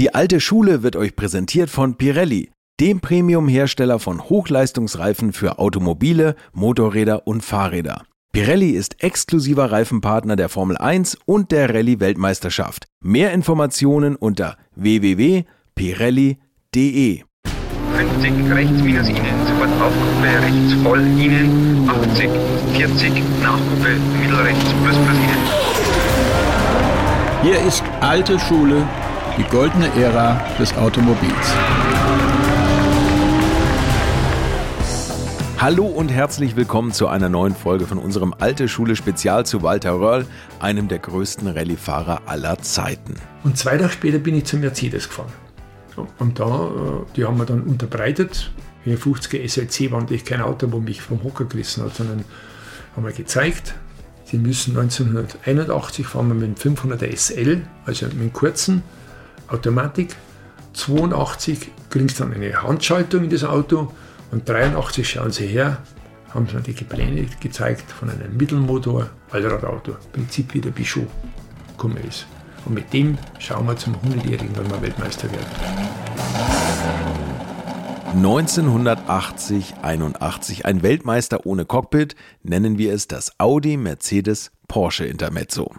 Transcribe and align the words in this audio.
Die 0.00 0.12
alte 0.12 0.40
Schule 0.40 0.82
wird 0.82 0.96
euch 0.96 1.14
präsentiert 1.14 1.70
von 1.70 1.94
Pirelli, 1.94 2.50
dem 2.80 2.98
Premium-Hersteller 2.98 4.00
von 4.00 4.28
Hochleistungsreifen 4.28 5.32
für 5.32 5.60
Automobile, 5.60 6.34
Motorräder 6.52 7.28
und 7.28 7.44
Fahrräder. 7.44 8.02
Pirelli 8.32 8.70
ist 8.70 9.04
exklusiver 9.04 9.70
Reifenpartner 9.70 10.34
der 10.34 10.48
Formel 10.48 10.76
1 10.76 11.16
und 11.26 11.52
der 11.52 11.72
Rallye-Weltmeisterschaft. 11.72 12.88
Mehr 13.04 13.32
Informationen 13.32 14.16
unter 14.16 14.56
www.pirelli.de. 14.74 17.22
50 17.96 18.32
rechts 18.50 18.82
minus 18.82 19.08
Ihnen, 19.08 19.46
sofort 19.46 19.70
Aufgruppe 19.80 20.42
rechts 20.42 20.72
voll 20.82 21.06
Ihnen, 21.16 21.88
80, 21.88 22.28
40, 22.72 23.22
Nachgruppe 23.40 23.94
mittelrechts 24.20 24.72
plus 24.82 24.96
plus 24.96 25.16
Ihnen. 25.16 25.38
Hier 27.44 27.60
ist 27.64 27.84
alte 28.00 28.40
Schule, 28.40 28.84
die 29.36 29.42
goldene 29.44 29.88
Ära 29.96 30.40
des 30.60 30.72
Automobils. 30.74 31.54
Hallo 35.58 35.86
und 35.86 36.08
herzlich 36.08 36.54
willkommen 36.54 36.92
zu 36.92 37.08
einer 37.08 37.28
neuen 37.28 37.56
Folge 37.56 37.86
von 37.86 37.98
unserem 37.98 38.32
Alte 38.38 38.68
Schule 38.68 38.94
Spezial 38.94 39.44
zu 39.44 39.62
Walter 39.62 39.98
Röhrl, 39.98 40.26
einem 40.60 40.86
der 40.86 41.00
größten 41.00 41.48
Rallyefahrer 41.48 42.22
aller 42.26 42.58
Zeiten. 42.58 43.14
Und 43.42 43.58
zwei 43.58 43.76
Tage 43.76 43.90
später 43.90 44.18
bin 44.18 44.36
ich 44.36 44.44
zum 44.44 44.60
Mercedes 44.60 45.08
gefahren. 45.08 45.32
Und 46.20 46.38
da, 46.38 46.68
äh, 46.68 47.14
die 47.16 47.24
haben 47.24 47.38
wir 47.38 47.46
dann 47.46 47.62
unterbreitet. 47.62 48.52
Hier 48.84 48.98
50er 48.98 49.48
SLC 49.48 49.90
war 49.90 50.00
natürlich 50.00 50.24
kein 50.24 50.42
Auto, 50.42 50.70
wo 50.70 50.78
mich 50.78 51.02
vom 51.02 51.24
Hocker 51.24 51.46
gerissen 51.46 51.82
hat, 51.82 51.96
sondern 51.96 52.24
haben 52.94 53.04
wir 53.04 53.12
gezeigt, 53.12 53.74
Sie 54.26 54.38
müssen 54.38 54.76
1981 54.76 56.06
fahren 56.06 56.28
wir 56.28 56.34
mit 56.34 56.64
dem 56.64 56.74
500er 56.74 57.14
SL, 57.14 57.62
also 57.84 58.06
mit 58.06 58.20
dem 58.20 58.32
kurzen 58.32 58.82
Automatik. 59.54 60.14
82 60.74 61.70
kriegst 61.88 62.18
du 62.18 62.24
dann 62.24 62.34
eine 62.34 62.62
Handschaltung 62.62 63.24
in 63.24 63.30
das 63.30 63.44
Auto 63.44 63.92
und 64.30 64.48
83 64.48 65.08
schauen 65.08 65.30
Sie 65.30 65.46
her, 65.46 65.78
haben 66.34 66.48
sie 66.48 66.54
mir 66.54 66.62
die 66.62 66.84
Pläne 66.84 67.26
gezeigt 67.40 67.90
von 67.90 68.10
einem 68.10 68.36
Mittelmotor 68.36 69.10
Allradauto, 69.30 69.96
Prinzip 70.12 70.52
wie 70.54 70.60
der 70.60 70.70
Bichot 70.70 71.06
gekommen 71.68 71.98
ist. 72.08 72.26
Und 72.64 72.74
mit 72.74 72.92
dem 72.92 73.16
schauen 73.38 73.66
wir 73.66 73.76
zum 73.76 73.94
100-Jährigen, 73.94 74.56
wenn 74.56 74.70
wir 74.70 74.82
Weltmeister 74.82 75.30
werden. 75.30 75.46
1980, 78.14 79.74
81, 79.82 80.66
ein 80.66 80.82
Weltmeister 80.82 81.46
ohne 81.46 81.64
Cockpit, 81.64 82.14
nennen 82.42 82.78
wir 82.78 82.92
es 82.92 83.08
das 83.08 83.38
Audi 83.38 83.76
Mercedes 83.76 84.50
Porsche 84.68 85.04
Intermezzo. 85.04 85.72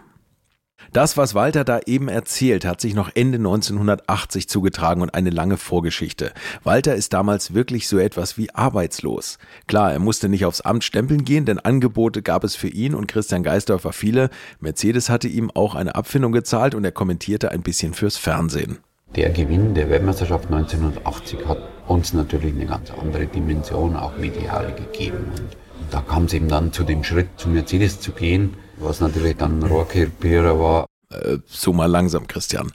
Das, 0.96 1.18
was 1.18 1.34
Walter 1.34 1.62
da 1.62 1.80
eben 1.84 2.08
erzählt, 2.08 2.64
hat 2.64 2.80
sich 2.80 2.94
noch 2.94 3.10
Ende 3.14 3.36
1980 3.36 4.48
zugetragen 4.48 5.02
und 5.02 5.12
eine 5.12 5.28
lange 5.28 5.58
Vorgeschichte. 5.58 6.32
Walter 6.64 6.94
ist 6.94 7.12
damals 7.12 7.52
wirklich 7.52 7.86
so 7.86 7.98
etwas 7.98 8.38
wie 8.38 8.48
arbeitslos. 8.54 9.36
Klar, 9.66 9.92
er 9.92 9.98
musste 9.98 10.30
nicht 10.30 10.46
aufs 10.46 10.62
Amt 10.62 10.84
stempeln 10.84 11.26
gehen, 11.26 11.44
denn 11.44 11.58
Angebote 11.58 12.22
gab 12.22 12.44
es 12.44 12.56
für 12.56 12.68
ihn 12.68 12.94
und 12.94 13.08
Christian 13.08 13.42
Geisdorfer 13.42 13.92
viele. 13.92 14.30
Mercedes 14.58 15.10
hatte 15.10 15.28
ihm 15.28 15.50
auch 15.50 15.74
eine 15.74 15.96
Abfindung 15.96 16.32
gezahlt 16.32 16.74
und 16.74 16.82
er 16.82 16.92
kommentierte 16.92 17.50
ein 17.50 17.60
bisschen 17.60 17.92
fürs 17.92 18.16
Fernsehen. 18.16 18.78
Der 19.16 19.28
Gewinn 19.28 19.74
der 19.74 19.90
Weltmeisterschaft 19.90 20.46
1980 20.46 21.46
hat 21.46 21.58
uns 21.88 22.14
natürlich 22.14 22.54
eine 22.54 22.64
ganz 22.64 22.90
andere 22.90 23.26
Dimension 23.26 23.96
auch 23.96 24.16
medial 24.16 24.72
gegeben. 24.72 25.26
Und 25.36 25.56
da 25.90 26.00
kam 26.00 26.24
es 26.24 26.32
eben 26.32 26.48
dann 26.48 26.72
zu 26.72 26.84
dem 26.84 27.04
Schritt, 27.04 27.28
zu 27.36 27.50
Mercedes 27.50 28.00
zu 28.00 28.12
gehen 28.12 28.56
was 28.78 29.00
natürlich 29.00 29.36
dann 29.36 29.62
Rohrkrepierer 29.62 30.58
war. 30.58 30.86
Äh, 31.10 31.38
so 31.46 31.72
mal 31.72 31.86
langsam, 31.86 32.26
Christian. 32.26 32.72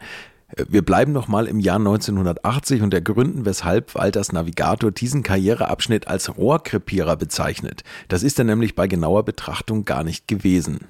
Äh, 0.55 0.65
wir 0.69 0.83
bleiben 0.83 1.11
noch 1.11 1.27
mal 1.27 1.47
im 1.47 1.59
Jahr 1.59 1.77
1980 1.77 2.81
und 2.81 2.93
ergründen, 2.93 3.45
weshalb 3.45 3.95
Walters 3.95 4.31
Navigator 4.31 4.91
diesen 4.91 5.23
Karriereabschnitt 5.23 6.07
als 6.07 6.35
Rohrkrepierer 6.37 7.15
bezeichnet. 7.17 7.83
Das 8.07 8.23
ist 8.23 8.39
er 8.39 8.45
nämlich 8.45 8.75
bei 8.75 8.87
genauer 8.87 9.23
Betrachtung 9.23 9.85
gar 9.85 10.03
nicht 10.03 10.27
gewesen. 10.27 10.87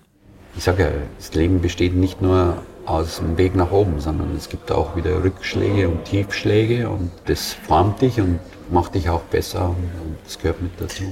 Ich 0.55 0.63
sage 0.63 0.83
ja, 0.83 0.89
das 1.17 1.33
Leben 1.33 1.61
besteht 1.61 1.95
nicht 1.95 2.21
nur 2.21 2.57
aus 2.85 3.17
dem 3.17 3.37
Weg 3.37 3.55
nach 3.55 3.71
oben, 3.71 3.99
sondern 3.99 4.35
es 4.35 4.49
gibt 4.49 4.71
auch 4.71 4.95
wieder 4.95 5.23
Rückschläge 5.23 5.87
und 5.87 6.03
Tiefschläge 6.05 6.89
und 6.89 7.11
das 7.25 7.53
formt 7.53 8.01
dich 8.01 8.19
und 8.19 8.39
macht 8.69 8.95
dich 8.95 9.09
auch 9.09 9.21
besser 9.21 9.69
und 9.69 10.17
das 10.25 10.39
gehört 10.39 10.61
mit 10.61 10.71
dazu. 10.79 11.03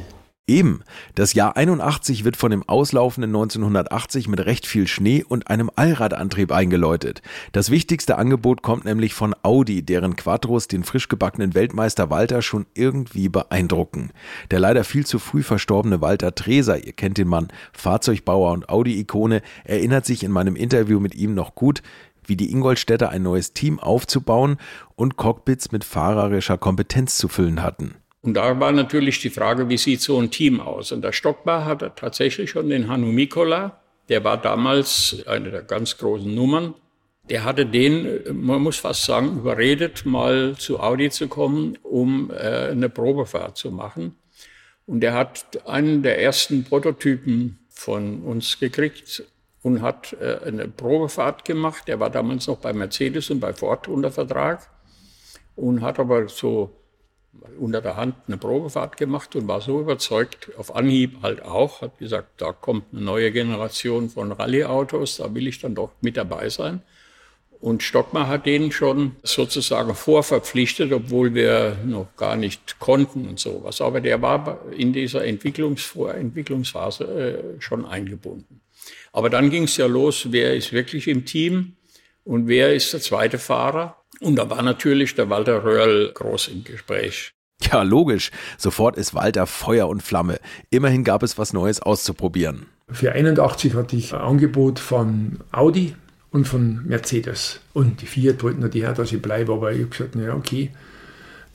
Eben, 0.50 0.82
das 1.14 1.36
Jahr 1.36 1.58
81 1.58 2.24
wird 2.24 2.36
von 2.36 2.50
dem 2.50 2.68
auslaufenden 2.68 3.30
1980 3.30 4.28
mit 4.28 4.44
recht 4.48 4.66
viel 4.66 4.88
Schnee 4.88 5.24
und 5.24 5.48
einem 5.48 5.70
Allradantrieb 5.76 6.52
eingeläutet. 6.52 7.22
Das 7.52 7.70
wichtigste 7.70 8.18
Angebot 8.18 8.64
kommt 8.64 8.84
nämlich 8.84 9.14
von 9.14 9.36
Audi, 9.44 9.84
deren 9.84 10.16
Quattros 10.16 10.68
den 10.68 10.84
frisch 10.84 11.08
gebackenen 11.08 11.54
Weltmeister 11.54 12.10
Walter 12.10 12.42
schon 12.42 12.66
irgendwie 12.74 13.30
beeindrucken. 13.30 14.10
Der 14.50 14.60
leider 14.60 14.84
viel 14.84 15.06
zu 15.06 15.20
früh 15.20 15.44
verstorbene 15.44 16.02
Walter 16.02 16.34
Treser, 16.34 16.84
ihr 16.84 16.94
kennt 16.94 17.20
den 17.20 17.28
Mann, 17.28 17.50
Fahrzeugbauer 17.72 18.52
und 18.52 18.70
Audi-Ikone, 18.70 19.44
erinnert 19.66 20.08
sich 20.08 20.24
in 20.24 20.32
meinem 20.32 20.56
Interview 20.56 21.00
mit 21.00 21.14
ihm 21.14 21.36
noch 21.36 21.54
gut, 21.54 21.84
wie 22.26 22.36
die 22.36 22.52
Ingolstädter 22.52 23.10
ein 23.10 23.22
neues 23.22 23.54
Team 23.54 23.80
aufzubauen 23.80 24.58
und 24.96 25.16
Cockpits 25.16 25.72
mit 25.72 25.84
fahrerischer 25.84 26.58
Kompetenz 26.58 27.20
zu 27.20 27.28
füllen 27.28 27.62
hatten. 27.62 27.94
Und 28.22 28.34
da 28.34 28.60
war 28.60 28.72
natürlich 28.72 29.22
die 29.22 29.30
Frage, 29.30 29.70
wie 29.70 29.78
sieht 29.78 30.02
so 30.02 30.20
ein 30.20 30.30
Team 30.30 30.60
aus? 30.60 30.92
Und 30.92 31.04
der 31.04 31.14
Stockbar 31.14 31.66
hatte 31.66 31.94
tatsächlich 31.96 32.50
schon 32.50 32.70
den 32.70 32.90
Hannu 32.90 33.08
Mikola, 33.08 33.80
der 34.10 34.24
war 34.24 34.38
damals 34.38 35.24
eine 35.28 35.52
der 35.52 35.62
ganz 35.62 35.98
großen 35.98 36.34
Nummern. 36.34 36.74
Der 37.30 37.44
hatte 37.44 37.66
den, 37.68 38.22
man 38.34 38.62
muss 38.62 38.78
fast 38.78 39.06
sagen, 39.06 39.38
überredet, 39.38 40.04
mal 40.06 40.56
zu 40.58 40.80
Audi 40.80 41.12
zu 41.12 41.28
kommen, 41.28 41.78
um 41.84 42.32
äh, 42.32 42.70
eine 42.72 42.90
Probefahrt 42.90 43.56
zu 43.56 43.70
machen. 43.70 44.16
Und 44.88 45.04
er 45.04 45.14
hat 45.14 45.68
einen 45.68 46.02
der 46.02 46.20
ersten 46.20 46.64
Prototypen 46.64 47.60
von 47.70 48.24
uns 48.24 48.60
gekriegt 48.60 49.24
und 49.62 49.84
hat 49.84 50.18
äh, 50.20 50.40
eine 50.44 50.68
Probefahrt 50.68 51.46
gemacht. 51.46 51.88
Er 51.88 52.00
war 52.00 52.10
damals 52.10 52.48
noch 52.48 52.58
bei 52.58 52.74
Mercedes 52.74 53.30
und 53.30 53.40
bei 53.40 53.54
Ford 53.54 53.88
unter 53.88 54.12
Vertrag 54.12 54.68
und 55.56 55.82
hat 55.84 56.00
aber 56.00 56.28
so 56.28 56.72
unter 57.60 57.82
der 57.82 57.96
Hand 57.96 58.16
eine 58.28 58.38
Probefahrt 58.38 58.98
gemacht 58.98 59.36
und 59.36 59.48
war 59.48 59.62
so 59.62 59.80
überzeugt, 59.80 60.50
auf 60.58 60.76
Anhieb 60.76 61.22
halt 61.22 61.42
auch, 61.42 61.82
hat 61.82 61.98
gesagt, 61.98 62.42
da 62.42 62.52
kommt 62.52 62.86
eine 62.92 63.02
neue 63.02 63.32
Generation 63.32 64.10
von 64.10 64.32
Rallye-Autos, 64.32 65.18
da 65.18 65.34
will 65.34 65.48
ich 65.48 65.60
dann 65.60 65.76
doch 65.76 65.92
mit 66.02 66.18
dabei 66.18 66.50
sein. 66.50 66.82
Und 67.60 67.84
Stockmar 67.84 68.28
hat 68.30 68.46
den 68.46 68.72
schon 68.72 69.18
sozusagen 69.24 69.94
vorverpflichtet, 69.94 70.94
obwohl 70.94 71.34
wir 71.34 71.78
noch 71.86 72.08
gar 72.16 72.38
nicht 72.38 72.80
konnten 72.80 73.28
und 73.28 73.38
sowas. 73.38 73.82
Aber 73.82 74.00
der 74.00 74.22
war 74.22 74.62
in 74.72 74.94
dieser 74.94 75.26
Entwicklungs 75.26 75.94
Entwicklungsphase 75.96 77.04
äh, 77.58 77.62
schon 77.62 77.86
eingebunden. 77.86 78.62
Aber 79.12 79.30
dann 79.30 79.50
ging 79.50 79.64
es 79.64 79.76
ja 79.76 79.88
los, 79.88 80.28
wer 80.30 80.56
ist 80.56 80.72
wirklich 80.72 81.08
im 81.10 81.26
Team 81.26 81.76
und 82.24 82.48
wer 82.48 82.74
ist 82.74 82.94
der 82.94 83.02
zweite 83.02 83.38
Fahrer? 83.38 83.99
Und 84.22 84.36
da 84.36 84.50
war 84.50 84.62
natürlich 84.62 85.16
der 85.16 85.30
Walter 85.30 85.64
Röhrl 85.64 86.12
groß 86.14 86.50
im 86.50 86.64
Gespräch. 86.64 87.32
Ja, 87.62 87.84
logisch. 87.84 88.32
Sofort 88.58 88.98
ist 88.98 89.14
Walter 89.14 89.46
Feuer 89.46 89.88
und 89.88 90.02
Flamme. 90.02 90.40
Immerhin 90.70 91.04
gab 91.04 91.24
es 91.24 91.38
was 91.38 91.54
Neues 91.54 91.82
auszuprobieren. 91.82 92.66
Für 92.90 93.12
81 93.12 93.76
hatte 93.76 93.96
ich 93.96 94.14
ein 94.14 94.22
Angebot 94.22 94.80
von 94.80 95.40
Audi 95.52 95.96
und 96.32 96.48
von 96.48 96.86
Mercedes. 96.86 97.60
Und 97.74 98.02
die 98.02 98.06
Fiat 98.06 98.42
wollten 98.44 98.62
natürlich, 98.62 98.90
dass 98.90 99.12
ich 99.12 99.22
bleibe, 99.22 99.54
aber 99.54 99.72
ich 99.72 99.80
habe 99.80 99.90
gesagt, 99.90 100.16
naja, 100.16 100.34
okay. 100.34 100.72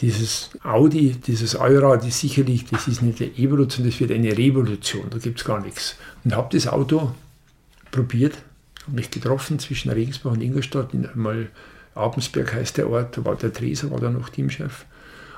Dieses 0.00 0.50
Audi, 0.62 1.12
dieses 1.12 1.54
Allrad 1.54 2.04
ist 2.06 2.20
sicherlich, 2.20 2.66
das 2.66 2.88
ist 2.88 3.00
nicht 3.00 3.22
eine 3.22 3.30
Evolution, 3.38 3.86
das 3.86 4.00
wird 4.00 4.10
eine 4.10 4.36
Revolution, 4.36 5.06
da 5.08 5.18
gibt 5.18 5.38
es 5.38 5.44
gar 5.44 5.60
nichts. 5.60 5.96
Und 6.24 6.34
habe 6.34 6.48
das 6.52 6.66
Auto 6.66 7.12
probiert, 7.92 8.34
habe 8.82 8.96
mich 8.96 9.10
getroffen 9.10 9.60
zwischen 9.60 9.90
Regensburg 9.90 10.34
und 10.34 10.42
Ingolstadt, 10.42 10.92
mal 11.14 11.48
Abensberg 11.94 12.54
heißt 12.54 12.76
der 12.78 12.90
Ort, 12.90 13.16
da 13.16 13.24
war 13.24 13.36
der 13.36 13.52
Treser, 13.52 13.90
war 13.90 14.00
da 14.00 14.10
noch 14.10 14.28
Teamchef. 14.28 14.86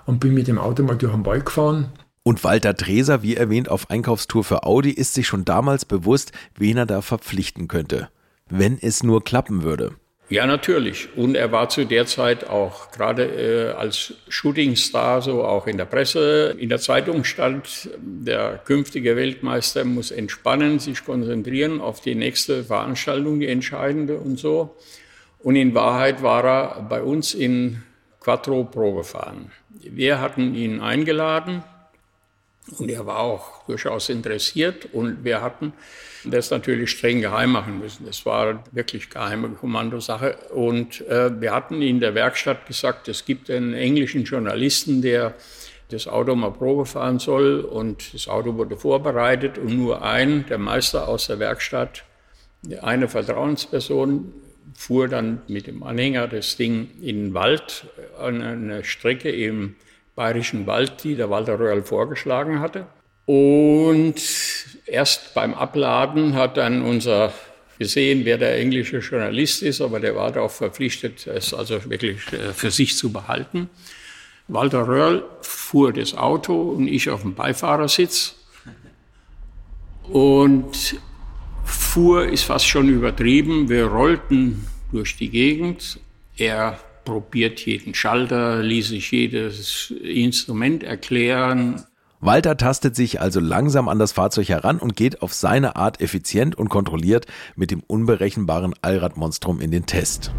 Und 0.07 0.21
bin 0.21 0.35
mit 0.35 0.49
dem 0.49 0.59
Auto 0.59 0.83
mal 0.83 0.97
durch 0.97 1.13
den 1.13 1.27
Wald 1.27 1.47
gefahren. 1.47 1.93
Und 2.23 2.43
Walter 2.43 2.77
Treser, 2.77 3.23
wie 3.23 3.37
erwähnt, 3.37 3.69
auf 3.69 3.91
Einkaufstour 3.91 4.45
für 4.45 4.65
Audi, 4.65 4.91
ist 4.91 5.15
sich 5.15 5.27
schon 5.27 5.45
damals 5.45 5.85
bewusst, 5.85 6.33
wen 6.57 6.77
er 6.77 6.87
da 6.87 7.01
verpflichten 7.01 7.69
könnte. 7.69 8.09
Wenn 8.49 8.79
es 8.81 9.03
nur 9.03 9.23
klappen 9.23 9.63
würde. 9.63 9.93
Ja, 10.29 10.45
natürlich. 10.45 11.09
Und 11.15 11.37
er 11.37 11.53
war 11.53 11.69
zu 11.69 11.85
der 11.85 12.07
Zeit 12.07 12.49
auch 12.49 12.91
gerade 12.91 13.25
äh, 13.27 13.71
als 13.75 14.15
Shootingstar 14.29 15.23
so 15.23 15.45
auch 15.45 15.69
in 15.69 15.77
der 15.77 15.85
Presse. 15.85 16.57
In 16.59 16.69
der 16.69 16.81
Zeitung 16.81 17.23
stand, 17.23 17.91
der 17.97 18.59
künftige 18.65 19.15
Weltmeister 19.15 19.85
muss 19.85 20.11
entspannen, 20.11 20.81
sich 20.81 21.05
konzentrieren 21.05 21.81
auf 21.81 22.01
die 22.01 22.17
nächste 22.17 22.65
Veranstaltung, 22.65 23.39
die 23.39 23.47
entscheidende 23.47 24.19
und 24.19 24.37
so. 24.37 24.75
Und 25.41 25.57
in 25.57 25.75
Wahrheit 25.75 26.23
war 26.23 26.45
er 26.45 26.83
bei 26.83 27.03
uns 27.03 27.35
in 27.35 27.83
Quattro 28.21 28.65
Probefahren. 28.65 29.53
Wir 29.71 30.21
hatten 30.21 30.55
ihn 30.55 30.81
eingeladen 30.81 31.63
Und 32.79 32.91
er 32.91 33.07
war 33.07 33.21
auch 33.21 33.65
durchaus 33.67 34.09
interessiert 34.09 34.89
und 34.93 35.23
wir 35.25 35.41
hatten 35.41 35.73
das 36.25 36.51
natürlich 36.51 36.91
streng 36.91 37.21
geheim 37.21 37.53
machen 37.53 37.79
müssen. 37.79 38.05
Das 38.07 38.27
war 38.27 38.65
wirklich 38.73 39.09
geheime 39.09 39.51
Kommandosache. 39.51 40.37
Und 40.53 41.07
äh, 41.07 41.41
wir 41.41 41.55
hatten 41.55 41.81
in 41.81 42.01
der 42.01 42.17
Werkstatt 42.17 42.67
gesagt, 42.67 43.07
es 43.07 43.25
gibt 43.25 43.51
einen 43.51 43.73
englischen 43.73 44.25
Journalisten, 44.25 45.01
der 45.01 45.35
das 45.91 46.09
Auto 46.09 46.35
mal 46.35 46.51
Probe 46.51 46.87
fahren 46.87 47.21
soll. 47.21 47.61
Und 47.61 48.13
das 48.13 48.27
Auto 48.27 48.57
wurde 48.57 48.77
vorbereitet 48.77 49.59
und 49.59 49.77
nur 49.77 50.03
ein, 50.03 50.45
der 50.49 50.59
Meister 50.59 51.07
aus 51.07 51.29
der 51.29 51.39
Werkstatt, 51.39 52.03
eine 52.83 53.07
Vertrauensperson, 53.07 54.33
fuhr 54.77 55.09
dann 55.09 55.43
mit 55.49 55.67
dem 55.67 55.83
Anhänger 55.83 56.29
das 56.29 56.57
Ding 56.57 56.91
in 57.01 57.27
den 57.27 57.35
Wald, 57.35 57.87
an 58.19 58.43
eine 58.43 58.85
Strecke 58.85 59.31
im 59.31 59.77
Bayerischen 60.15 60.67
Wald, 60.67 61.05
die 61.05 61.15
der 61.15 61.31
Walter 61.31 61.59
Röhrl 61.59 61.83
vorgeschlagen 61.83 62.61
hatte. 62.61 62.87
Und 63.27 64.15
erst 64.87 65.35
beim 65.35 65.55
Abladen 65.55 66.35
hat 66.35 66.57
dann 66.57 66.83
unser 66.83 67.33
gesehen, 67.79 68.25
wer 68.25 68.39
der 68.39 68.59
englische 68.59 68.99
Journalist 68.99 69.63
ist, 69.63 69.81
aber 69.81 70.01
der 70.01 70.17
war 70.17 70.33
darauf 70.33 70.57
verpflichtet, 70.57 71.27
es 71.27 71.53
also 71.53 71.91
wirklich 71.91 72.33
äh, 72.33 72.53
für 72.53 72.71
sich 72.71 72.97
zu 72.97 73.13
behalten. 73.13 73.69
Walter 74.49 74.87
Röhrl 74.87 75.25
fuhr 75.43 75.93
das 75.93 76.15
Auto 76.15 76.71
und 76.71 76.89
ich 76.89 77.11
auf 77.11 77.23
dem 77.23 77.35
Beifahrersitz. 77.35 78.37
Und 80.05 80.97
fuhr 81.67 82.27
ist 82.27 82.45
fast 82.45 82.67
schon 82.67 82.89
übertrieben. 82.89 83.69
Wir 83.69 83.87
rollten 83.87 84.67
durch 84.93 85.17
die 85.17 85.29
Gegend. 85.29 86.01
Er 86.37 86.79
probiert 87.05 87.61
jeden 87.61 87.95
Schalter, 87.95 88.63
ließ 88.63 88.89
sich 88.89 89.11
jedes 89.11 89.91
Instrument 90.03 90.83
erklären. 90.83 91.85
Walter 92.21 92.57
tastet 92.57 92.97
sich 92.97 93.21
also 93.21 93.41
langsam 93.41 93.89
an 93.89 93.99
das 93.99 94.13
Fahrzeug 94.13 94.49
heran 94.49 94.79
und 94.79 94.97
geht 94.97 95.23
auf 95.23 95.35
seine 95.35 95.77
Art 95.77 96.01
effizient 96.01 96.57
und 96.57 96.69
kontrolliert 96.69 97.27
mit 97.57 97.71
dem 97.71 97.83
unberechenbaren 97.87 98.75
Allradmonstrum 98.83 99.61
in 99.61 99.71
den 99.71 99.87
Test. 99.87 100.33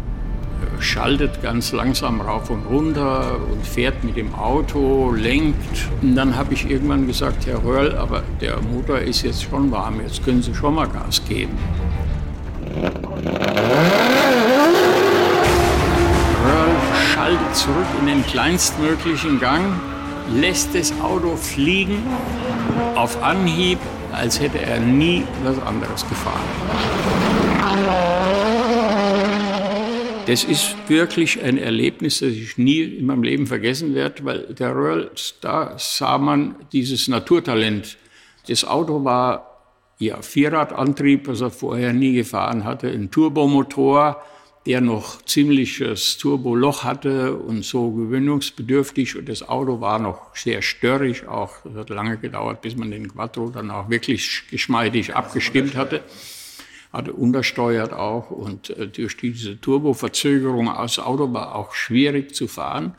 Schaltet 0.80 1.42
ganz 1.42 1.72
langsam 1.72 2.20
rauf 2.20 2.50
und 2.50 2.64
runter 2.66 3.36
und 3.50 3.66
fährt 3.66 4.04
mit 4.04 4.16
dem 4.16 4.34
Auto, 4.34 5.12
lenkt. 5.12 5.88
Und 6.02 6.14
dann 6.14 6.36
habe 6.36 6.54
ich 6.54 6.70
irgendwann 6.70 7.06
gesagt, 7.06 7.46
Herr 7.46 7.62
Röhrl, 7.64 7.96
aber 7.96 8.22
der 8.40 8.60
Motor 8.60 8.98
ist 8.98 9.22
jetzt 9.22 9.42
schon 9.42 9.70
warm, 9.72 10.00
jetzt 10.00 10.24
können 10.24 10.40
Sie 10.40 10.54
schon 10.54 10.74
mal 10.76 10.86
Gas 10.86 11.20
geben. 11.28 11.56
Röhrl 16.44 16.76
schaltet 17.12 17.56
zurück 17.56 17.86
in 18.00 18.06
den 18.06 18.24
kleinstmöglichen 18.26 19.40
Gang, 19.40 19.64
lässt 20.32 20.74
das 20.74 20.92
Auto 21.02 21.36
fliegen 21.36 22.02
auf 22.94 23.22
Anhieb, 23.22 23.78
als 24.12 24.40
hätte 24.40 24.60
er 24.60 24.78
nie 24.80 25.24
was 25.42 25.60
anderes 25.66 26.08
gefahren. 26.08 26.40
Das 30.28 30.44
ist 30.44 30.76
wirklich 30.90 31.42
ein 31.42 31.56
Erlebnis, 31.56 32.18
das 32.18 32.32
ich 32.32 32.58
nie 32.58 32.82
in 32.82 33.06
meinem 33.06 33.22
Leben 33.22 33.46
vergessen 33.46 33.94
werde, 33.94 34.26
weil 34.26 34.40
der 34.52 34.76
Röhrl, 34.76 35.10
da 35.40 35.78
sah 35.78 36.18
man 36.18 36.54
dieses 36.70 37.08
Naturtalent. 37.08 37.96
Das 38.46 38.62
Auto 38.66 39.04
war 39.04 39.64
ja 39.96 40.20
Vierradantrieb, 40.20 41.28
was 41.28 41.40
er 41.40 41.50
vorher 41.50 41.94
nie 41.94 42.12
gefahren 42.12 42.64
hatte, 42.64 42.88
ein 42.88 43.10
Turbomotor, 43.10 44.22
der 44.66 44.82
noch 44.82 45.22
ziemliches 45.22 46.18
Turboloch 46.18 46.84
hatte 46.84 47.34
und 47.34 47.64
so 47.64 47.90
gewöhnungsbedürftig. 47.92 49.16
Und 49.16 49.30
das 49.30 49.48
Auto 49.48 49.80
war 49.80 49.98
noch 49.98 50.36
sehr 50.36 50.60
störrig. 50.60 51.26
Auch 51.26 51.64
es 51.64 51.74
hat 51.74 51.88
lange 51.88 52.18
gedauert, 52.18 52.60
bis 52.60 52.76
man 52.76 52.90
den 52.90 53.08
Quattro 53.08 53.48
dann 53.48 53.70
auch 53.70 53.88
wirklich 53.88 54.42
geschmeidig 54.50 55.16
abgestimmt 55.16 55.74
hatte. 55.74 56.02
Hatte 56.98 57.12
untersteuert 57.12 57.92
auch 57.92 58.32
und 58.32 58.70
äh, 58.70 58.88
durch 58.88 59.16
diese 59.16 59.60
Turboverzögerung 59.60 60.66
das 60.66 60.98
Auto 60.98 61.32
war 61.32 61.54
auch 61.54 61.72
schwierig 61.72 62.34
zu 62.34 62.48
fahren. 62.48 62.96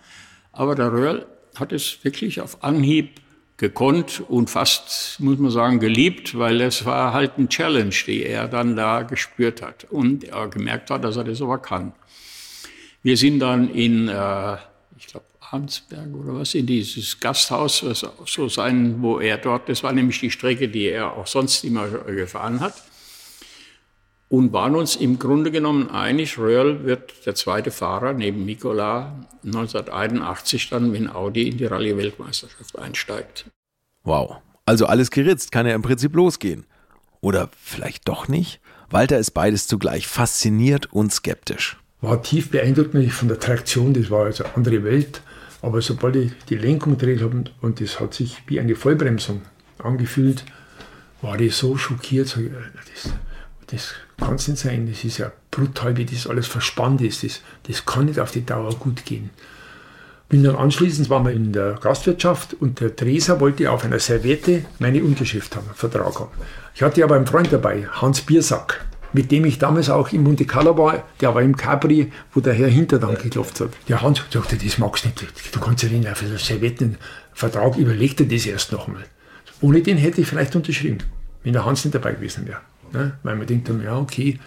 Aber 0.53 0.73
der 0.73 0.93
Röhrl 0.93 1.25
hat 1.55 1.73
es 1.73 1.99
wirklich 2.03 2.39
auf 2.39 2.63
Anhieb 2.63 3.19
gekonnt 3.57 4.23
und 4.29 4.49
fast, 4.49 5.19
muss 5.19 5.37
man 5.37 5.51
sagen, 5.51 5.81
geliebt, 5.81 6.39
weil 6.39 6.61
es 6.61 6.85
war 6.85 7.11
halt 7.11 7.37
ein 7.37 7.49
Challenge, 7.49 7.93
die 8.07 8.23
er 8.23 8.47
dann 8.47 8.77
da 8.77 9.01
gespürt 9.01 9.61
hat 9.61 9.85
und 9.89 10.23
er 10.23 10.47
gemerkt 10.47 10.89
hat, 10.91 11.03
dass 11.03 11.17
er 11.17 11.25
das 11.25 11.41
aber 11.41 11.57
kann. 11.57 11.91
Wir 13.03 13.17
sind 13.17 13.39
dann 13.39 13.69
in, 13.69 14.07
äh, 14.07 14.55
ich 14.97 15.07
glaube, 15.07 15.25
Arnsberg 15.41 16.15
oder 16.15 16.35
was, 16.35 16.55
in 16.55 16.67
dieses 16.67 17.19
Gasthaus, 17.19 17.83
was 17.83 18.05
so 18.27 18.47
sein, 18.47 19.01
wo 19.01 19.19
er 19.19 19.37
dort, 19.37 19.67
das 19.67 19.83
war 19.83 19.91
nämlich 19.91 20.21
die 20.21 20.31
Strecke, 20.31 20.69
die 20.69 20.85
er 20.85 21.17
auch 21.17 21.27
sonst 21.27 21.65
immer 21.65 21.89
gefahren 21.89 22.61
hat. 22.61 22.75
Und 24.29 24.53
waren 24.53 24.75
uns 24.75 24.95
im 24.95 25.17
Grunde 25.17 25.49
genommen 25.49 25.89
einig, 25.89 26.37
Röhrl 26.37 26.85
wird 26.85 27.25
der 27.25 27.33
zweite 27.33 27.71
Fahrer 27.71 28.13
neben 28.13 28.45
Mikola 28.45 29.25
1981 29.43 30.69
dann, 30.69 30.93
wenn 30.93 31.09
Audi 31.09 31.49
in 31.49 31.57
die 31.57 31.65
Rallye-Weltmeisterschaft 31.65 32.77
einsteigt. 32.77 33.45
Wow. 34.03 34.37
Also 34.65 34.85
alles 34.85 35.09
geritzt, 35.09 35.51
kann 35.51 35.65
er 35.65 35.73
im 35.73 35.81
Prinzip 35.81 36.15
losgehen. 36.15 36.65
Oder 37.21 37.49
vielleicht 37.59 38.07
doch 38.07 38.27
nicht? 38.27 38.61
Walter 38.91 39.17
ist 39.17 39.31
beides 39.31 39.65
zugleich 39.67 40.07
fasziniert 40.07 40.93
und 40.93 41.11
skeptisch. 41.11 41.77
War 42.01 42.21
tief 42.21 42.51
beeindruckt 42.51 42.93
natürlich 42.93 43.13
von 43.13 43.27
der 43.27 43.39
Traktion, 43.39 43.93
das 43.93 44.09
war 44.09 44.25
also 44.25 44.43
eine 44.43 44.55
andere 44.55 44.83
Welt. 44.83 45.21
Aber 45.61 45.81
sobald 45.81 46.15
ich 46.15 46.31
die 46.47 46.55
Lenkung 46.55 46.97
gedreht 46.97 47.21
habe 47.21 47.45
und 47.61 47.81
das 47.81 47.99
hat 47.99 48.13
sich 48.13 48.37
wie 48.47 48.59
eine 48.59 48.75
Vollbremsung 48.75 49.41
angefühlt, 49.79 50.45
war 51.21 51.39
ich 51.39 51.55
so 51.55 51.77
schockiert. 51.77 52.37
Das, 52.37 53.13
das 53.71 53.94
kann 54.19 54.36
es 54.36 54.48
nicht 54.48 54.60
sein. 54.60 54.88
Das 54.89 55.04
ist 55.04 55.18
ja 55.18 55.31
brutal, 55.51 55.98
wie 55.98 56.06
das 56.06 56.27
alles 56.27 56.48
verspannt 56.48 57.01
ist. 57.01 57.24
Das, 57.24 57.42
das 57.68 57.86
kann 57.86 58.06
nicht 58.06 58.19
auf 58.19 58.31
die 58.31 58.45
Dauer 58.45 58.74
gut 58.75 59.06
gehen. 59.06 59.30
Bin 60.30 60.44
dann 60.44 60.56
anschließend 60.56 61.10
waren 61.10 61.25
wir 61.25 61.31
in 61.31 61.54
der 61.54 61.74
Gastwirtschaft 61.81 62.54
und 62.54 62.80
der 62.80 62.92
Dreser 62.92 63.39
wollte 63.39 63.71
auf 63.71 63.83
einer 63.83 63.98
Serviette 64.00 64.63
meine 64.77 65.04
Unterschrift 65.04 65.56
haben, 65.56 65.68
Vertrag 65.74 66.19
haben. 66.19 66.30
Ich 66.75 66.83
hatte 66.83 67.04
aber 67.04 67.16
einen 67.16 67.25
Freund 67.25 67.51
dabei, 67.51 67.88
Hans 67.92 68.21
Biersack, 68.21 68.86
mit 69.12 69.31
dem 69.31 69.45
ich 69.45 69.57
damals 69.57 69.89
auch 69.89 70.12
in 70.12 70.21
Monte 70.21 70.45
Carlo 70.45 70.77
war, 70.77 71.04
der 71.19 71.33
war 71.33 71.42
im 71.42 71.57
Capri, 71.57 72.12
wo 72.31 72.42
der 72.42 72.54
Herr 72.54 72.68
hinter 72.68 73.00
dann 73.00 73.16
geklopft 73.16 73.60
hat. 73.60 73.71
Der 73.88 74.04
Hans 74.04 74.21
sagte, 74.30 74.56
das 74.56 74.77
magst 74.77 75.04
nicht, 75.04 75.19
du 75.51 75.60
kannst 75.60 75.81
ja 75.81 75.89
nicht 75.89 76.07
auf 76.07 76.21
einer 76.21 76.38
Serviette 76.38 76.86
einen 76.86 76.98
Vertrag, 77.33 77.75
überleg 77.77 78.16
dir 78.16 78.27
das 78.27 78.45
erst 78.45 78.71
nochmal. 78.71 79.06
Ohne 79.62 79.81
den 79.81 79.98
hätte 79.98 80.21
ich 80.21 80.27
vielleicht 80.27 80.56
unterschrieben, 80.56 81.00
wenn 81.44 81.54
der 81.54 81.66
Hans 81.66 81.83
nicht 81.83 81.95
dabei 81.95 82.12
gewesen 82.12 82.48
wäre. 82.48 82.62
Ne? 82.94 83.18
Weil 83.24 83.36
man 83.36 83.47
denkt 83.47 83.69
ja 83.69 83.97
okay, 83.97 84.39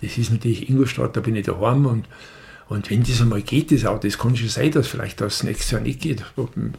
das 0.00 0.16
ist 0.18 0.30
natürlich 0.30 0.68
Ingolstadt, 0.68 1.16
da 1.16 1.20
bin 1.20 1.36
ich 1.36 1.46
daheim 1.46 1.86
und 1.86 2.06
und 2.68 2.90
wenn 2.90 3.02
das 3.02 3.22
einmal 3.22 3.40
geht, 3.40 3.72
das 3.72 3.86
Auto, 3.86 4.06
das 4.06 4.18
kann 4.18 4.36
schon 4.36 4.48
sein, 4.48 4.70
dass 4.70 4.88
vielleicht 4.88 5.20
das 5.22 5.42
nächste 5.42 5.76
Jahr 5.76 5.82
nicht 5.82 6.00
geht. 6.00 6.22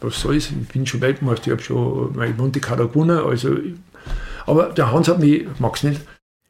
Was 0.02 0.22
soll 0.22 0.36
es? 0.36 0.52
Ich 0.52 0.68
bin 0.68 0.86
schon 0.86 1.02
Weltmeister, 1.02 1.48
ich 1.48 1.52
habe 1.54 1.64
schon 1.64 2.16
mein 2.16 2.38
Monte 2.38 2.60
Carlo. 2.60 2.92
Also, 3.28 3.58
aber 4.46 4.68
der 4.70 4.92
Hans 4.92 5.08
hat 5.08 5.20
mich, 5.20 5.48
mag 5.58 5.76
es 5.76 5.84
nicht. 5.84 6.02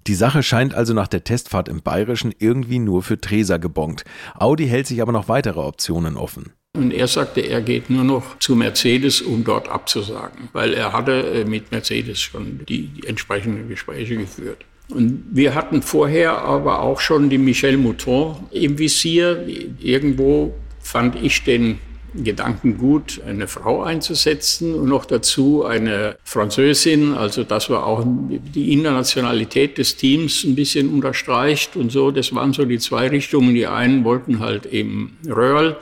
Die 0.07 0.15
Sache 0.15 0.43
scheint 0.43 0.73
also 0.73 0.93
nach 0.93 1.07
der 1.07 1.23
Testfahrt 1.23 1.69
im 1.69 1.81
Bayerischen 1.81 2.33
irgendwie 2.38 2.79
nur 2.79 3.01
für 3.01 3.21
Treser 3.21 3.59
gebongt. 3.59 4.03
Audi 4.35 4.67
hält 4.67 4.88
sich 4.88 5.01
aber 5.01 5.12
noch 5.12 5.29
weitere 5.29 5.59
Optionen 5.59 6.17
offen. 6.17 6.51
Und 6.77 6.91
er 6.91 7.07
sagte, 7.07 7.41
er 7.41 7.61
geht 7.61 7.89
nur 7.89 8.03
noch 8.03 8.38
zu 8.39 8.55
Mercedes, 8.55 9.21
um 9.21 9.43
dort 9.43 9.67
abzusagen, 9.69 10.49
weil 10.53 10.73
er 10.73 10.93
hatte 10.93 11.11
äh, 11.11 11.45
mit 11.45 11.71
Mercedes 11.71 12.19
schon 12.19 12.61
die, 12.69 12.88
die 12.88 13.07
entsprechenden 13.07 13.67
Gespräche 13.67 14.17
geführt. 14.17 14.65
Und 14.89 15.23
wir 15.31 15.55
hatten 15.55 15.81
vorher 15.81 16.39
aber 16.39 16.81
auch 16.81 16.99
schon 16.99 17.29
die 17.29 17.38
Michel 17.38 17.77
Mouton 17.77 18.35
im 18.51 18.77
Visier. 18.77 19.45
Irgendwo 19.79 20.55
fand 20.79 21.15
ich 21.21 21.43
den 21.43 21.79
Gedanken 22.15 22.77
gut, 22.77 23.21
eine 23.27 23.47
Frau 23.47 23.83
einzusetzen 23.83 24.73
und 24.73 24.89
noch 24.89 25.05
dazu 25.05 25.63
eine 25.63 26.17
Französin, 26.23 27.13
also 27.13 27.43
dass 27.43 27.69
wir 27.69 27.85
auch 27.85 28.03
die 28.05 28.73
Internationalität 28.73 29.77
des 29.77 29.95
Teams 29.95 30.43
ein 30.43 30.55
bisschen 30.55 30.89
unterstreicht 30.89 31.75
und 31.75 31.91
so. 31.91 32.09
Das 32.09 32.33
waren 32.33 32.53
so 32.53 32.65
die 32.65 32.79
zwei 32.79 33.07
Richtungen. 33.09 33.53
Die 33.53 33.67
einen 33.67 34.03
wollten 34.03 34.39
halt 34.39 34.65
eben 34.65 35.17
Röhrl, 35.27 35.77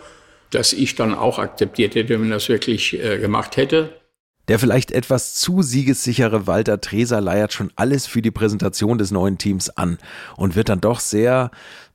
dass 0.52 0.74
ich 0.74 0.96
dann 0.96 1.14
auch 1.14 1.40
akzeptiert 1.40 1.96
hätte, 1.96 2.20
wenn 2.22 2.30
das 2.30 2.50
wirklich 2.50 3.04
äh, 3.04 3.20
gemacht 3.20 3.58
hätte. 3.58 3.94
Der 4.48 4.60
vielleicht 4.60 4.92
etwas 4.92 5.36
zu 5.36 5.62
siegessichere 5.62 6.48
Walter 6.48 6.80
Treser 6.80 7.20
leiert 7.20 7.52
schon 7.52 7.72
alles 7.76 8.08
für 8.08 8.22
die 8.22 8.32
Präsentation 8.32 8.98
des 8.98 9.12
neuen 9.12 9.38
Teams 9.38 9.70
an 9.70 9.98
und 10.38 10.56
wird 10.56 10.70
dann 10.70 10.80
doch 10.80 11.02
sehr, 11.02 11.52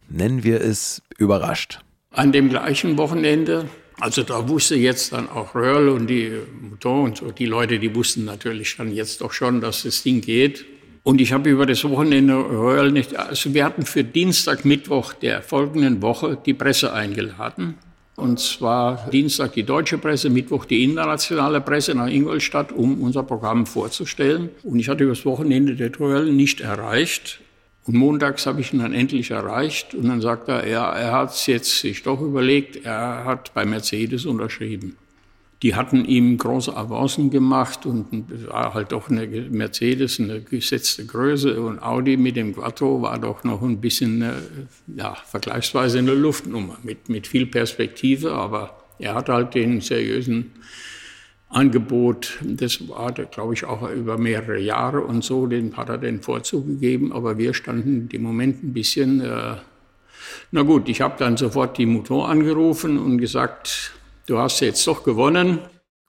nennen 0.09 0.45
wir 0.45 0.61
es, 0.61 1.01
überrascht. 1.17 1.81
An 2.11 2.31
dem 2.31 2.51
gleichen 2.51 2.99
Wochenende, 2.99 3.71
also 3.99 4.23
da 4.23 4.51
wusste 4.51 4.75
jetzt 4.75 5.15
dann 5.15 5.31
auch 5.31 5.55
Röhrl 5.55 5.89
und 5.89 6.09
die 6.09 6.31
Mouton 6.61 7.05
und 7.05 7.17
so, 7.17 7.31
die 7.31 7.47
Leute, 7.47 7.79
die 7.79 7.95
wussten 7.95 8.27
natürlich 8.27 8.77
dann 8.77 8.93
jetzt 8.93 9.23
doch 9.23 9.33
schon, 9.33 9.63
dass 9.63 9.85
das 9.85 10.03
Ding 10.03 10.21
geht. 10.21 10.67
Und 11.05 11.23
ich 11.23 11.33
habe 11.33 11.49
über 11.49 11.65
das 11.65 11.83
Wochenende 11.85 12.35
Röhrl 12.35 12.93
nicht, 12.93 13.17
also 13.17 13.55
wir 13.55 13.65
hatten 13.65 13.87
für 13.87 14.05
Dienstag, 14.05 14.67
Mittwoch 14.67 15.15
der 15.15 15.41
folgenden 15.41 16.03
Woche 16.03 16.37
die 16.45 16.55
Presse 16.55 16.93
eingeladen 16.93 17.79
Und 18.15 18.39
zwar 18.41 19.09
Dienstag 19.11 19.55
die 19.55 19.63
deutsche 19.63 19.99
Presse, 19.99 20.29
Mittwoch 20.29 20.67
die 20.67 20.85
internationale 20.85 21.61
Presse 21.61 21.95
nach 21.95 22.09
Ingolstadt, 22.09 22.71
um 22.71 23.03
unser 23.03 23.23
Programm 23.23 23.67
vorzustellen. 23.67 24.51
Und 24.63 24.79
ich 24.79 24.89
hatte 24.89 25.05
übers 25.05 25.25
Wochenende 25.25 25.77
der 25.77 25.91
Duell 25.91 26.31
nicht 26.33 26.61
erreicht. 26.61 27.41
Und 27.85 27.97
montags 27.97 28.47
habe 28.47 28.61
ich 28.61 28.73
ihn 28.73 28.81
dann 28.81 28.93
endlich 28.93 29.31
erreicht. 29.31 29.95
Und 29.95 30.09
dann 30.09 30.21
sagt 30.21 30.49
er, 30.49 30.69
ja, 30.69 30.93
er 30.93 31.13
hat 31.13 31.33
es 31.33 31.47
jetzt 31.47 31.81
sich 31.81 32.03
doch 32.03 32.21
überlegt, 32.21 32.85
er 32.85 33.25
hat 33.25 33.55
bei 33.55 33.65
Mercedes 33.65 34.27
unterschrieben. 34.27 34.97
Die 35.63 35.77
hatten 35.77 36.05
ihm 36.05 36.39
große 36.39 36.77
Avancen 36.77 37.31
gemacht 37.31 37.87
und 37.87 38.49
war 38.49 38.75
halt 38.75 38.91
doch 38.91 39.09
eine 39.09 39.27
Mercedes, 39.27 40.19
eine 40.19 40.41
gesetzte 40.41 41.07
Größe 41.07 41.61
und 41.61 41.81
Audi 41.81 42.17
mit 42.17 42.35
dem 42.35 42.55
Quattro 42.55 43.01
war 43.01 43.19
doch 43.21 43.45
noch 43.45 43.63
ein 43.63 43.81
bisschen, 43.81 44.25
ja, 44.89 45.15
vergleichsweise 45.15 46.01
eine 46.01 46.15
Luftnummer 46.15 46.79
mit, 46.83 47.09
mit 47.09 47.29
viel 47.29 47.47
Perspektive, 47.47 48.33
aber 48.33 48.83
er 48.99 49.15
hat 49.15 49.29
halt 49.29 49.55
den 49.55 49.81
seriösen 49.81 50.53
Angebot, 51.49 52.39
das 52.43 52.89
war, 52.89 53.13
glaube 53.13 53.55
ich, 53.55 53.65
auch 53.65 53.89
über 53.91 54.19
mehrere 54.19 54.59
Jahre 54.59 55.03
und 55.03 55.23
so, 55.23 55.47
den 55.47 55.77
hat 55.77 55.91
er 55.91 55.99
den 55.99 56.23
Vorzug 56.23 56.67
gegeben, 56.67 57.13
aber 57.13 57.39
wir 57.39 57.55
standen 57.55 58.09
im 58.11 58.23
Moment 58.23 58.65
ein 58.65 58.73
bisschen, 58.73 59.21
äh, 59.21 59.57
na 60.51 60.63
gut, 60.63 60.89
ich 60.89 61.03
habe 61.03 61.15
dann 61.19 61.37
sofort 61.37 61.79
die 61.79 61.87
Motor 61.87 62.29
angerufen 62.29 62.99
und 62.99 63.19
gesagt, 63.19 63.93
du 64.27 64.39
hast 64.39 64.61
jetzt 64.61 64.87
doch 64.87 65.05
gewonnen. 65.05 65.59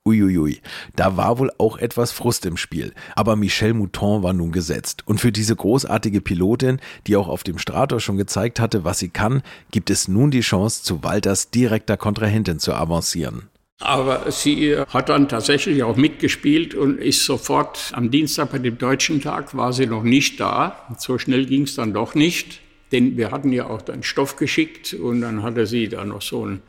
Uiuiui, 0.06 0.60
da 0.98 1.16
war 1.16 1.40
wohl 1.40 1.50
auch 1.58 1.78
etwas 1.78 2.12
Frust 2.12 2.46
im 2.46 2.58
Spiel. 2.58 2.94
Aber 3.16 3.38
Michel 3.38 3.74
Mouton 3.74 4.22
war 4.22 4.34
nun 4.34 4.52
gesetzt. 4.52 5.04
Und 5.06 5.22
für 5.22 5.32
diese 5.32 5.56
großartige 5.56 6.20
Pilotin, 6.20 6.82
die 7.08 7.16
auch 7.16 7.30
auf 7.30 7.44
dem 7.44 7.58
Strator 7.58 8.02
schon 8.02 8.18
gezeigt 8.18 8.60
hatte, 8.60 8.84
was 8.84 9.00
sie 9.00 9.10
kann, 9.10 9.44
gibt 9.72 9.90
es 9.90 10.10
nun 10.10 10.30
die 10.30 10.42
Chance, 10.42 10.84
zu 10.84 11.04
Walters 11.04 11.52
direkter 11.52 11.96
Kontrahentin 11.96 12.60
zu 12.60 12.74
avancieren. 12.74 13.50
Aber 13.80 14.30
sie 14.32 14.78
hat 14.78 15.10
dann 15.10 15.30
tatsächlich 15.30 15.84
auch 15.84 15.96
mitgespielt 15.96 16.76
und 16.76 17.00
ist 17.00 17.26
sofort 17.26 17.92
am 17.94 18.12
Dienstag 18.12 18.52
bei 18.52 18.60
dem 18.60 18.78
deutschen 18.78 19.22
Tag 19.22 19.56
war 19.56 19.74
sie 19.74 19.88
noch 19.88 20.04
nicht 20.04 20.40
da. 20.40 20.88
So 20.98 21.18
schnell 21.18 21.46
ging 21.46 21.64
es 21.64 21.76
dann 21.76 21.94
doch 21.94 22.14
nicht, 22.14 22.62
denn 22.92 23.18
wir 23.18 23.32
hatten 23.32 23.52
ja 23.52 23.68
auch 23.68 23.82
dann 23.82 24.04
Stoff 24.04 24.36
geschickt 24.36 24.94
und 24.94 25.22
dann 25.22 25.44
hatte 25.44 25.66
sie 25.66 25.88
da 25.88 26.06
noch 26.06 26.22
so 26.22 26.46
ein 26.46 26.62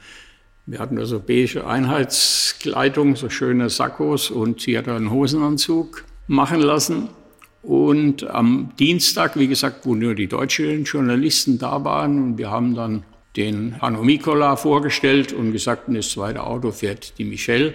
wir 0.67 0.79
hatten 0.79 0.99
also 0.99 1.21
beige 1.21 1.67
Einheitskleidung, 1.67 3.17
so 3.17 3.29
schöne 3.29 3.69
Sakkos 3.69 4.31
und 4.31 4.61
sie 4.61 4.79
hat 4.79 4.89
einen 4.89 5.11
Hosenanzug 5.11 6.05
machen 6.27 6.61
lassen. 6.61 7.09
Und 7.63 8.29
am 8.29 8.73
Dienstag, 8.79 9.39
wie 9.39 9.49
gesagt, 9.49 9.87
wo 9.87 9.95
nur 9.95 10.15
die 10.15 10.27
deutschen 10.27 10.85
Journalisten 10.85 11.59
da 11.59 11.83
waren, 11.85 12.23
und 12.23 12.39
wir 12.39 12.51
haben 12.51 12.75
dann 12.75 13.05
den 13.37 13.81
Hanno 13.81 14.03
Mikola 14.03 14.57
vorgestellt 14.57 15.33
und 15.33 15.53
gesagt, 15.53 15.85
das 15.89 16.11
zweite 16.11 16.43
Auto 16.45 16.71
fährt 16.71 17.19
die 17.19 17.25
Michelle. 17.25 17.75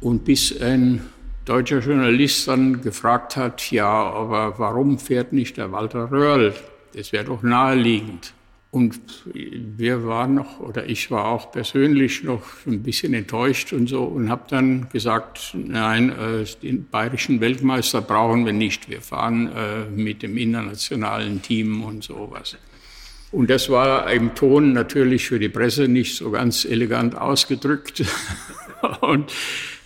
Und 0.00 0.24
bis 0.24 0.58
ein 0.60 1.02
deutscher 1.44 1.80
Journalist 1.80 2.48
dann 2.48 2.80
gefragt 2.82 3.36
hat, 3.36 3.70
ja, 3.70 3.88
aber 3.88 4.58
warum 4.58 4.98
fährt 4.98 5.32
nicht 5.32 5.56
der 5.56 5.72
Walter 5.72 6.10
Röhrl? 6.10 6.54
Das 6.94 7.12
wäre 7.12 7.24
doch 7.24 7.42
naheliegend. 7.42 8.32
Und 8.70 9.00
wir 9.24 10.04
waren 10.04 10.34
noch, 10.34 10.60
oder 10.60 10.86
ich 10.86 11.10
war 11.10 11.24
auch 11.24 11.50
persönlich 11.50 12.22
noch 12.22 12.42
ein 12.66 12.82
bisschen 12.82 13.14
enttäuscht 13.14 13.72
und 13.72 13.88
so 13.88 14.04
und 14.04 14.28
habe 14.28 14.44
dann 14.48 14.90
gesagt, 14.90 15.54
nein, 15.54 16.10
äh, 16.10 16.44
den 16.62 16.86
bayerischen 16.86 17.40
Weltmeister 17.40 18.02
brauchen 18.02 18.44
wir 18.44 18.52
nicht. 18.52 18.90
Wir 18.90 19.00
fahren 19.00 19.50
äh, 19.50 19.84
mit 19.88 20.22
dem 20.22 20.36
internationalen 20.36 21.40
Team 21.40 21.82
und 21.82 22.04
sowas. 22.04 22.58
Und 23.30 23.48
das 23.48 23.70
war 23.70 24.10
im 24.12 24.34
Ton 24.34 24.74
natürlich 24.74 25.26
für 25.26 25.38
die 25.38 25.48
Presse 25.48 25.88
nicht 25.88 26.16
so 26.16 26.30
ganz 26.30 26.66
elegant 26.66 27.16
ausgedrückt. 27.16 28.04
und 29.00 29.32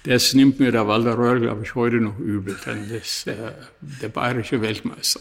das 0.05 0.35
nimmt 0.35 0.59
mir 0.59 0.73
der 0.73 0.89
Walter 0.89 1.17
Röhr, 1.17 1.39
glaube 1.39 1.63
ich, 1.63 1.77
heute 1.77 1.97
noch 1.97 2.19
übel, 2.19 2.57
denn 2.67 2.91
ist 2.91 3.27
der, 3.27 3.55
der 3.81 4.09
bayerische 4.09 4.61
Weltmeister. 4.61 5.21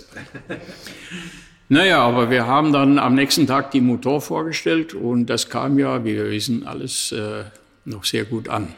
Naja, 1.74 2.00
aber 2.00 2.30
wir 2.30 2.48
haben 2.48 2.74
dann 2.74 3.00
am 3.00 3.16
nächsten 3.16 3.48
Tag 3.48 3.72
die 3.72 3.80
Motor 3.80 4.20
vorgestellt 4.20 4.94
und 4.94 5.28
das 5.28 5.48
kam 5.48 5.80
ja, 5.80 6.04
wie 6.04 6.16
wir 6.16 6.30
wissen, 6.30 6.68
alles 6.68 7.14
äh, 7.14 7.46
noch 7.86 8.04
sehr 8.04 8.26
gut 8.26 8.50
an. 8.50 8.74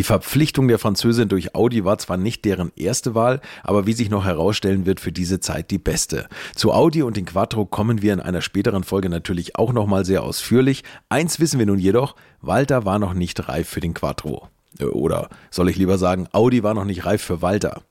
Die 0.00 0.04
Verpflichtung 0.04 0.66
der 0.66 0.78
Französin 0.78 1.28
durch 1.28 1.54
Audi 1.54 1.84
war 1.84 1.98
zwar 1.98 2.16
nicht 2.16 2.46
deren 2.46 2.72
erste 2.74 3.14
Wahl, 3.14 3.42
aber 3.62 3.84
wie 3.84 3.92
sich 3.92 4.08
noch 4.08 4.24
herausstellen 4.24 4.86
wird, 4.86 4.98
für 4.98 5.12
diese 5.12 5.40
Zeit 5.40 5.70
die 5.70 5.76
beste. 5.76 6.26
Zu 6.56 6.72
Audi 6.72 7.02
und 7.02 7.18
den 7.18 7.26
Quattro 7.26 7.66
kommen 7.66 8.00
wir 8.00 8.14
in 8.14 8.20
einer 8.20 8.40
späteren 8.40 8.82
Folge 8.82 9.10
natürlich 9.10 9.56
auch 9.56 9.74
nochmal 9.74 10.06
sehr 10.06 10.22
ausführlich. 10.22 10.84
Eins 11.10 11.38
wissen 11.38 11.58
wir 11.58 11.66
nun 11.66 11.78
jedoch, 11.78 12.16
Walter 12.40 12.86
war 12.86 12.98
noch 12.98 13.12
nicht 13.12 13.46
reif 13.46 13.68
für 13.68 13.80
den 13.80 13.92
Quattro. 13.92 14.48
Äh, 14.78 14.84
oder 14.84 15.28
soll 15.50 15.68
ich 15.68 15.76
lieber 15.76 15.98
sagen, 15.98 16.28
Audi 16.32 16.62
war 16.62 16.72
noch 16.72 16.86
nicht 16.86 17.04
reif 17.04 17.20
für 17.20 17.42
Walter. 17.42 17.82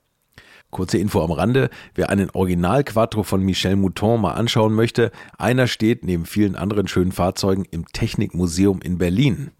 Kurze 0.70 0.98
Info 0.98 1.22
am 1.22 1.30
Rande, 1.30 1.70
wer 1.94 2.10
einen 2.10 2.30
Original 2.30 2.82
Quattro 2.82 3.22
von 3.22 3.40
Michel 3.44 3.76
Mouton 3.76 4.20
mal 4.20 4.32
anschauen 4.32 4.74
möchte, 4.74 5.12
einer 5.38 5.68
steht 5.68 6.04
neben 6.04 6.26
vielen 6.26 6.56
anderen 6.56 6.88
schönen 6.88 7.12
Fahrzeugen 7.12 7.66
im 7.70 7.86
Technikmuseum 7.86 8.82
in 8.82 8.98
Berlin. 8.98 9.52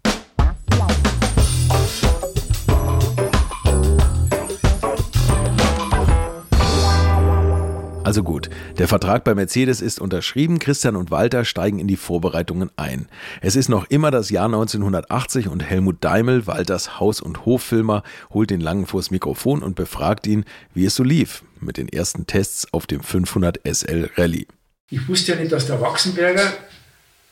Also 8.03 8.23
gut, 8.23 8.49
der 8.79 8.87
Vertrag 8.87 9.23
bei 9.23 9.35
Mercedes 9.35 9.79
ist 9.79 9.99
unterschrieben, 9.99 10.57
Christian 10.57 10.95
und 10.95 11.11
Walter 11.11 11.45
steigen 11.45 11.77
in 11.77 11.87
die 11.87 11.97
Vorbereitungen 11.97 12.71
ein. 12.75 13.07
Es 13.41 13.55
ist 13.55 13.69
noch 13.69 13.85
immer 13.89 14.09
das 14.09 14.31
Jahr 14.31 14.45
1980 14.45 15.47
und 15.47 15.59
Helmut 15.59 15.97
Daimel, 16.03 16.47
Walters 16.47 16.99
Haus- 16.99 17.21
und 17.21 17.45
Hoffilmer, 17.45 18.01
holt 18.33 18.49
den 18.49 18.59
Langen 18.59 18.87
vors 18.87 19.11
Mikrofon 19.11 19.61
und 19.61 19.75
befragt 19.75 20.25
ihn, 20.25 20.45
wie 20.73 20.85
es 20.85 20.95
so 20.95 21.03
lief 21.03 21.43
mit 21.59 21.77
den 21.77 21.87
ersten 21.87 22.25
Tests 22.25 22.67
auf 22.73 22.87
dem 22.87 23.01
500 23.01 23.59
SL 23.71 24.09
Rallye. 24.17 24.47
Ich 24.89 25.07
wusste 25.07 25.33
ja 25.33 25.39
nicht, 25.39 25.51
dass 25.51 25.67
der 25.67 25.79
Wachsenberger 25.79 26.53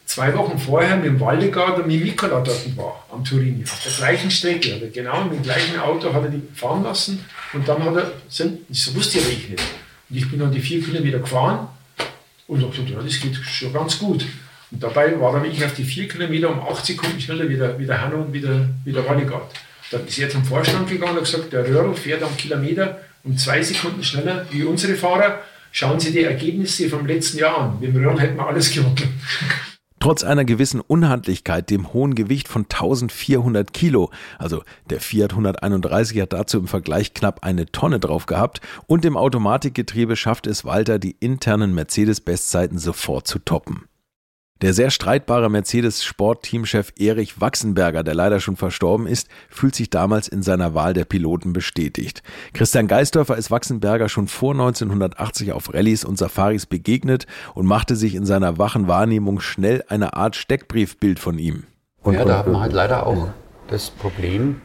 zwei 0.06 0.36
Wochen 0.36 0.60
vorher 0.60 0.98
mit 0.98 1.06
dem 1.06 1.20
Waldegard 1.20 1.80
und 1.80 1.88
mit 1.88 2.04
Mikola 2.04 2.42
dort 2.42 2.78
war, 2.78 3.06
am 3.12 3.24
Turin, 3.24 3.64
auf 3.64 3.84
der 3.84 3.92
gleichen 3.92 4.30
Strecke. 4.30 4.78
Oder 4.78 4.88
genau 4.88 5.24
mit 5.24 5.34
dem 5.34 5.44
gleichen 5.44 5.80
Auto 5.80 6.14
hat 6.14 6.24
er 6.24 6.30
die 6.30 6.44
fahren 6.54 6.84
lassen 6.84 7.26
und 7.54 7.68
dann 7.68 7.84
hat 7.84 7.96
er, 7.96 8.12
das 8.28 8.96
wusste 8.96 9.18
ich 9.18 9.50
nicht. 9.50 9.64
Und 10.10 10.18
ich 10.18 10.30
bin 10.30 10.40
dann 10.40 10.52
die 10.52 10.60
vier 10.60 10.84
Kilometer 10.84 11.20
gefahren 11.20 11.68
und 12.48 12.62
habe 12.62 12.72
gesagt, 12.72 12.90
ja, 12.90 13.00
das 13.02 13.20
geht 13.20 13.36
schon 13.36 13.74
ganz 13.74 14.00
gut. 14.00 14.26
Und 14.72 14.84
dabei 14.84 15.20
war 15.20 15.34
dann 15.34 15.46
ich 15.46 15.64
auf 15.64 15.74
die 15.74 15.84
vier 15.84 16.08
Kilometer 16.08 16.50
um 16.50 16.60
acht 16.60 16.86
Sekunden 16.86 17.20
schneller 17.20 17.50
wie 17.50 17.58
der, 17.58 17.78
wie 17.80 17.86
der 17.86 18.02
Hanno 18.02 18.22
und 18.22 18.34
wie 18.34 18.42
der, 18.42 18.70
wie 18.86 18.92
der 18.92 19.08
Walligard. 19.08 19.52
Dann 19.92 20.06
ist 20.06 20.20
er 20.20 20.30
zum 20.30 20.44
Vorstand 20.44 20.90
gegangen 20.90 21.18
und 21.18 21.24
gesagt, 21.24 21.52
der 21.52 21.68
Röhrl 21.68 21.96
fährt 21.96 22.22
am 22.22 22.36
Kilometer 22.38 23.00
um 23.24 23.38
zwei 23.38 23.62
Sekunden 23.62 24.04
schneller 24.04 24.46
wie 24.52 24.64
unsere 24.64 24.96
Fahrer. 24.96 25.42
Schauen 25.72 26.00
Sie 26.00 26.12
die 26.12 26.24
Ergebnisse 26.24 26.90
vom 26.90 27.06
letzten 27.06 27.40
Jahr 27.40 27.58
an. 27.58 27.80
Mit 27.80 27.94
dem 27.94 28.04
Röhrl 28.04 28.20
hätten 28.20 28.38
wir 28.38 28.48
alles 28.48 28.72
gewonnen. 28.72 29.22
Trotz 30.00 30.24
einer 30.24 30.46
gewissen 30.46 30.80
Unhandlichkeit, 30.80 31.70
dem 31.70 31.92
hohen 31.92 32.16
Gewicht 32.16 32.48
von 32.48 32.64
1400 32.64 33.74
Kilo, 33.74 34.12
also 34.38 34.64
der 34.90 35.02
Fiat 35.02 35.32
131 35.32 36.22
hat 36.22 36.32
dazu 36.32 36.58
im 36.58 36.68
Vergleich 36.68 37.14
knapp 37.14 37.44
eine 37.44 37.66
Tonne 37.66 38.00
drauf 38.00 38.26
gehabt, 38.26 38.62
und 38.88 39.04
dem 39.04 39.18
Automatikgetriebe 39.18 40.16
schafft 40.16 40.48
es 40.48 40.64
Walter, 40.64 41.00
die 41.00 41.18
internen 41.20 41.76
Mercedes-Bestzeiten 41.76 42.78
sofort 42.78 43.28
zu 43.28 43.40
toppen. 43.40 43.89
Der 44.62 44.74
sehr 44.74 44.92
streitbare 44.92 45.50
Mercedes-Sportteamchef 45.50 46.92
Erich 46.98 47.40
Wachsenberger, 47.40 48.04
der 48.04 48.14
leider 48.14 48.42
schon 48.42 48.58
verstorben 48.58 49.08
ist, 49.08 49.30
fühlt 49.50 49.74
sich 49.74 49.90
damals 49.90 50.28
in 50.28 50.44
seiner 50.44 50.74
Wahl 50.74 50.94
der 50.94 51.06
Piloten 51.06 51.54
bestätigt. 51.54 52.24
Christian 52.52 52.90
Geisdorfer 52.90 53.38
ist 53.38 53.52
Wachsenberger 53.52 54.10
schon 54.10 54.28
vor 54.28 54.52
1980 54.52 55.54
auf 55.54 55.74
Rallyes 55.74 56.04
und 56.04 56.18
Safaris 56.18 56.66
begegnet 56.66 57.26
und 57.54 57.68
machte 57.68 57.96
sich 57.96 58.16
in 58.16 58.26
seiner 58.26 58.58
wachen 58.58 58.90
Wahrnehmung 58.90 59.40
schnell 59.40 59.86
eine 59.88 60.14
Art 60.16 60.36
Steckbriefbild 60.36 61.20
von 61.20 61.40
ihm. 61.40 61.64
Und, 62.04 62.16
ja, 62.16 62.26
da 62.26 62.40
hat 62.40 62.48
man 62.48 62.60
halt 62.60 62.74
leider 62.74 63.08
auch 63.08 63.30
das 63.70 63.90
Problem, 63.90 64.60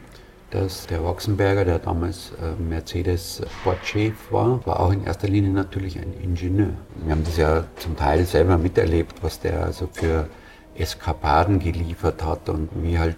dass 0.55 0.87
der 0.87 1.03
Wachsenberger, 1.03 1.65
der 1.65 1.79
damals 1.79 2.31
äh, 2.41 2.61
Mercedes 2.61 3.41
Sportchef 3.59 4.13
war, 4.31 4.65
war 4.65 4.79
auch 4.79 4.91
in 4.93 5.03
erster 5.03 5.27
Linie 5.27 5.51
natürlich 5.51 5.99
ein 5.99 6.13
Ingenieur. 6.23 6.69
Wir 7.03 7.11
haben 7.11 7.25
das 7.25 7.35
ja 7.35 7.65
zum 7.75 7.97
Teil 7.97 8.25
selber 8.25 8.57
miterlebt, 8.57 9.21
was 9.21 9.39
der 9.41 9.65
also 9.65 9.89
für 9.91 10.29
Eskapaden 10.75 11.59
geliefert 11.59 12.23
hat 12.23 12.47
und 12.47 12.69
wie 12.75 12.97
halt 12.97 13.17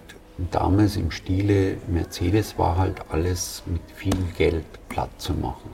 damals 0.52 0.96
im 0.96 1.12
Stile 1.12 1.78
Mercedes 1.88 2.58
war 2.58 2.78
halt 2.78 2.96
alles 3.10 3.62
mit 3.68 3.82
viel 3.96 4.18
Geld 4.36 4.66
platt 4.90 5.12
zu 5.20 5.34
machen. 5.34 5.70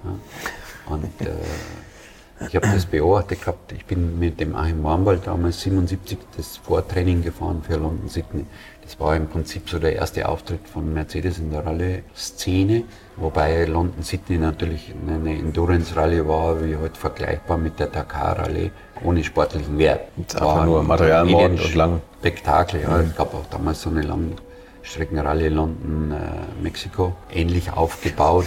Und 0.85 1.21
äh, 1.21 2.47
ich 2.47 2.55
habe 2.55 2.67
das 2.67 2.85
beobachtet 2.85 3.39
gehabt. 3.39 3.71
Ich 3.71 3.85
bin 3.85 4.19
mit 4.19 4.39
dem 4.39 4.55
Achim 4.55 4.83
Warmwald 4.83 5.27
damals 5.27 5.61
77 5.61 6.17
das 6.35 6.57
Vortraining 6.57 7.21
gefahren 7.21 7.61
für 7.65 7.75
London 7.75 8.09
Sydney. 8.09 8.45
Das 8.83 8.99
war 8.99 9.15
im 9.15 9.27
Prinzip 9.27 9.69
so 9.69 9.79
der 9.79 9.95
erste 9.95 10.27
Auftritt 10.27 10.67
von 10.67 10.93
Mercedes 10.93 11.39
in 11.39 11.51
der 11.51 11.65
Rallye-Szene, 11.65 12.83
wobei 13.15 13.63
London 13.65 14.03
Sydney 14.03 14.37
natürlich 14.37 14.93
eine 15.07 15.37
Endurance-Rallye 15.37 16.27
war, 16.27 16.63
wie 16.63 16.75
halt 16.75 16.97
vergleichbar 16.97 17.57
mit 17.57 17.79
der 17.79 17.87
Dakar-Rallye, 17.87 18.71
ohne 19.03 19.23
sportlichen 19.23 19.77
Wert. 19.77 20.01
Es 20.27 20.39
war 20.39 20.65
nur 20.65 20.83
Materialmord 20.83 21.51
und 21.51 21.75
lang. 21.75 22.01
Spektakel, 22.19 22.81
ja. 22.81 22.89
Mhm. 22.89 23.09
Es 23.09 23.15
gab 23.15 23.33
auch 23.33 23.45
damals 23.49 23.81
so 23.81 23.89
eine 23.89 24.01
Langstreckenrallye 24.01 25.47
London-Mexiko, 25.47 27.15
äh, 27.29 27.41
ähnlich 27.41 27.71
aufgebaut. 27.71 28.45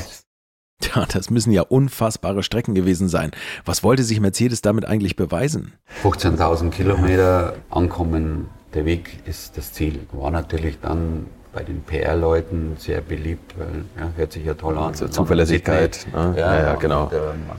Tja, 0.81 1.07
das 1.11 1.31
müssen 1.31 1.53
ja 1.53 1.63
unfassbare 1.63 2.43
Strecken 2.43 2.75
gewesen 2.75 3.09
sein. 3.09 3.31
Was 3.65 3.83
wollte 3.83 4.03
sich 4.03 4.21
Mercedes 4.21 4.61
damit 4.61 4.85
eigentlich 4.85 5.17
beweisen? 5.17 5.73
15.000 6.03 6.71
Kilometer 6.71 7.55
ankommen 7.71 8.51
der 8.77 8.85
Weg 8.85 9.21
ist 9.27 9.57
das 9.57 9.73
Ziel. 9.73 10.07
War 10.13 10.31
natürlich 10.31 10.79
dann 10.81 11.27
bei 11.53 11.63
den 11.63 11.83
PR-Leuten 11.83 12.77
sehr 12.79 13.01
beliebt, 13.01 13.59
weil 13.59 13.85
ja, 13.99 14.13
hört 14.17 14.33
sich 14.33 14.45
ja 14.45 14.55
toll 14.55 14.77
an. 14.77 14.89
Also 14.89 15.09
Zuverlässigkeit. 15.09 16.07
Ne? 16.13 16.35
Ja, 16.37 16.55
ja, 16.55 16.63
ja, 16.63 16.75
genau. 16.75 17.05
Und, 17.05 17.13
äh, 17.15 17.17
man 17.49 17.59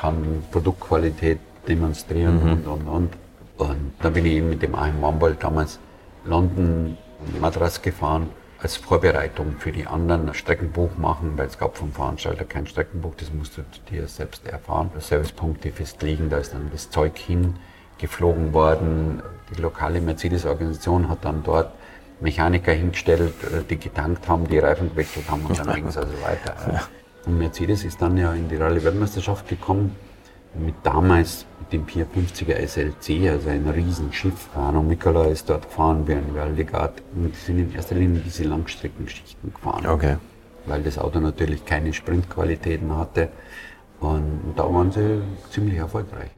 kann 0.00 0.42
Produktqualität 0.50 1.38
demonstrieren 1.68 2.42
mhm. 2.42 2.50
und 2.50 2.66
und 2.66 2.88
und. 2.88 3.10
Und 3.58 3.92
dann 4.00 4.12
bin 4.14 4.24
ich 4.26 4.32
eben 4.32 4.48
mit 4.48 4.62
dem 4.62 4.74
Achim 4.74 5.00
Wambold 5.02 5.42
damals 5.42 5.78
London 6.24 6.96
und 7.20 7.40
Madras 7.40 7.82
gefahren 7.82 8.30
als 8.58 8.76
Vorbereitung 8.76 9.56
für 9.58 9.72
die 9.72 9.86
anderen 9.86 10.28
ein 10.28 10.34
Streckenbuch 10.34 10.96
machen, 10.96 11.32
weil 11.36 11.46
es 11.46 11.58
gab 11.58 11.76
vom 11.76 11.92
Veranstalter 11.92 12.44
kein 12.44 12.66
Streckenbuch, 12.66 13.14
das 13.16 13.32
musst 13.32 13.58
du 13.58 13.62
dir 13.90 14.06
selbst 14.06 14.46
erfahren. 14.46 14.90
Servicepunkte 14.98 15.72
festlegen, 15.72 16.30
da 16.30 16.38
ist 16.38 16.54
dann 16.54 16.70
das 16.72 16.88
Zeug 16.88 17.18
hingeflogen 18.02 18.52
worden, 18.52 19.22
die 19.54 19.60
lokale 19.60 20.00
Mercedes-Organisation 20.00 21.08
hat 21.08 21.24
dann 21.24 21.42
dort 21.44 21.70
Mechaniker 22.20 22.72
hingestellt, 22.72 23.34
äh, 23.44 23.62
die 23.68 23.78
getankt 23.78 24.28
haben, 24.28 24.48
die 24.48 24.58
Reifen 24.58 24.90
gewechselt 24.90 25.30
haben 25.30 25.44
und 25.46 25.58
dann 25.58 25.74
ging 25.74 25.86
es 25.86 25.96
also 25.96 26.12
weiter. 26.22 26.54
Und 27.26 27.38
Mercedes 27.38 27.84
ist 27.84 28.02
dann 28.02 28.16
ja 28.16 28.32
in 28.32 28.48
die 28.48 28.56
Rallye-Weltmeisterschaft 28.56 29.48
gekommen 29.48 29.94
mit 30.54 30.74
damals 30.82 31.46
mit 31.60 31.72
dem 31.72 31.86
450er 31.86 32.66
SLC, 32.66 33.30
also 33.30 33.48
ein 33.48 33.66
Riesenschiff. 33.68 34.48
Arno 34.54 34.82
Mikola 34.82 35.26
ist 35.26 35.48
dort 35.48 35.62
gefahren 35.62 36.06
wie 36.06 36.14
ein 36.14 36.34
Valdegat 36.34 37.02
und 37.14 37.34
sind 37.36 37.58
in 37.58 37.74
erster 37.74 37.94
Linie 37.94 38.20
diese 38.24 38.44
Langstreckenschichten 38.44 39.54
gefahren. 39.54 39.86
Okay. 39.86 40.16
Weil 40.66 40.82
das 40.82 40.98
Auto 40.98 41.20
natürlich 41.20 41.64
keine 41.64 41.92
Sprintqualitäten 41.92 42.96
hatte 42.96 43.28
und 44.00 44.54
da 44.56 44.64
waren 44.64 44.92
sie 44.92 45.22
ziemlich 45.50 45.78
erfolgreich. 45.78 46.30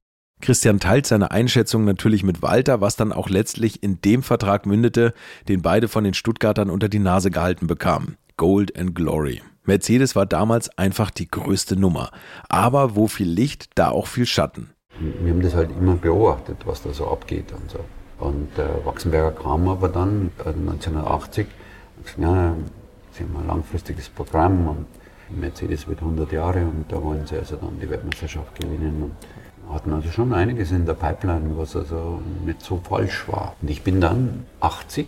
Christian 0.44 0.78
teilt 0.78 1.06
seine 1.06 1.30
Einschätzung 1.30 1.86
natürlich 1.86 2.22
mit 2.22 2.42
Walter, 2.42 2.82
was 2.82 2.96
dann 2.96 3.12
auch 3.12 3.30
letztlich 3.30 3.82
in 3.82 4.02
dem 4.02 4.22
Vertrag 4.22 4.66
mündete, 4.66 5.14
den 5.48 5.62
beide 5.62 5.88
von 5.88 6.04
den 6.04 6.12
Stuttgartern 6.12 6.68
unter 6.68 6.90
die 6.90 6.98
Nase 6.98 7.30
gehalten 7.30 7.66
bekamen. 7.66 8.18
Gold 8.36 8.78
and 8.78 8.94
Glory. 8.94 9.40
Mercedes 9.64 10.14
war 10.14 10.26
damals 10.26 10.68
einfach 10.76 11.10
die 11.10 11.28
größte 11.28 11.76
Nummer. 11.76 12.10
Aber 12.50 12.94
wo 12.94 13.08
viel 13.08 13.26
Licht, 13.26 13.70
da 13.76 13.88
auch 13.88 14.06
viel 14.06 14.26
Schatten. 14.26 14.68
Wir 15.00 15.32
haben 15.32 15.40
das 15.40 15.54
halt 15.54 15.70
immer 15.70 15.94
beobachtet, 15.94 16.58
was 16.66 16.82
da 16.82 16.92
so 16.92 17.08
abgeht 17.08 17.50
und 17.52 17.70
so. 17.70 17.80
Und 18.18 18.58
äh, 18.58 18.84
Wachsenberger 18.84 19.32
kam 19.32 19.66
aber 19.66 19.88
dann 19.88 20.30
äh, 20.44 20.50
1980 20.50 21.46
und 21.96 22.04
gesagt, 22.04 22.20
ja, 22.20 22.54
sie 23.12 23.24
haben 23.24 23.36
ein 23.38 23.46
langfristiges 23.46 24.10
Programm 24.10 24.68
und 24.68 24.86
Mercedes 25.30 25.88
wird 25.88 26.00
100 26.00 26.30
Jahre 26.32 26.60
und 26.60 26.84
da 26.90 27.02
wollen 27.02 27.26
sie 27.26 27.36
also 27.36 27.56
dann 27.56 27.80
die 27.80 27.88
Weltmeisterschaft 27.88 28.60
gewinnen. 28.60 29.04
Und 29.04 29.12
hatten 29.72 29.92
also 29.92 30.10
schon 30.10 30.32
einiges 30.32 30.70
in 30.70 30.86
der 30.86 30.94
Pipeline, 30.94 31.56
was 31.56 31.76
also 31.76 32.20
nicht 32.44 32.62
so 32.62 32.80
falsch 32.82 33.26
war. 33.28 33.54
Und 33.60 33.70
ich 33.70 33.82
bin 33.82 34.00
dann 34.00 34.46
80, 34.60 35.06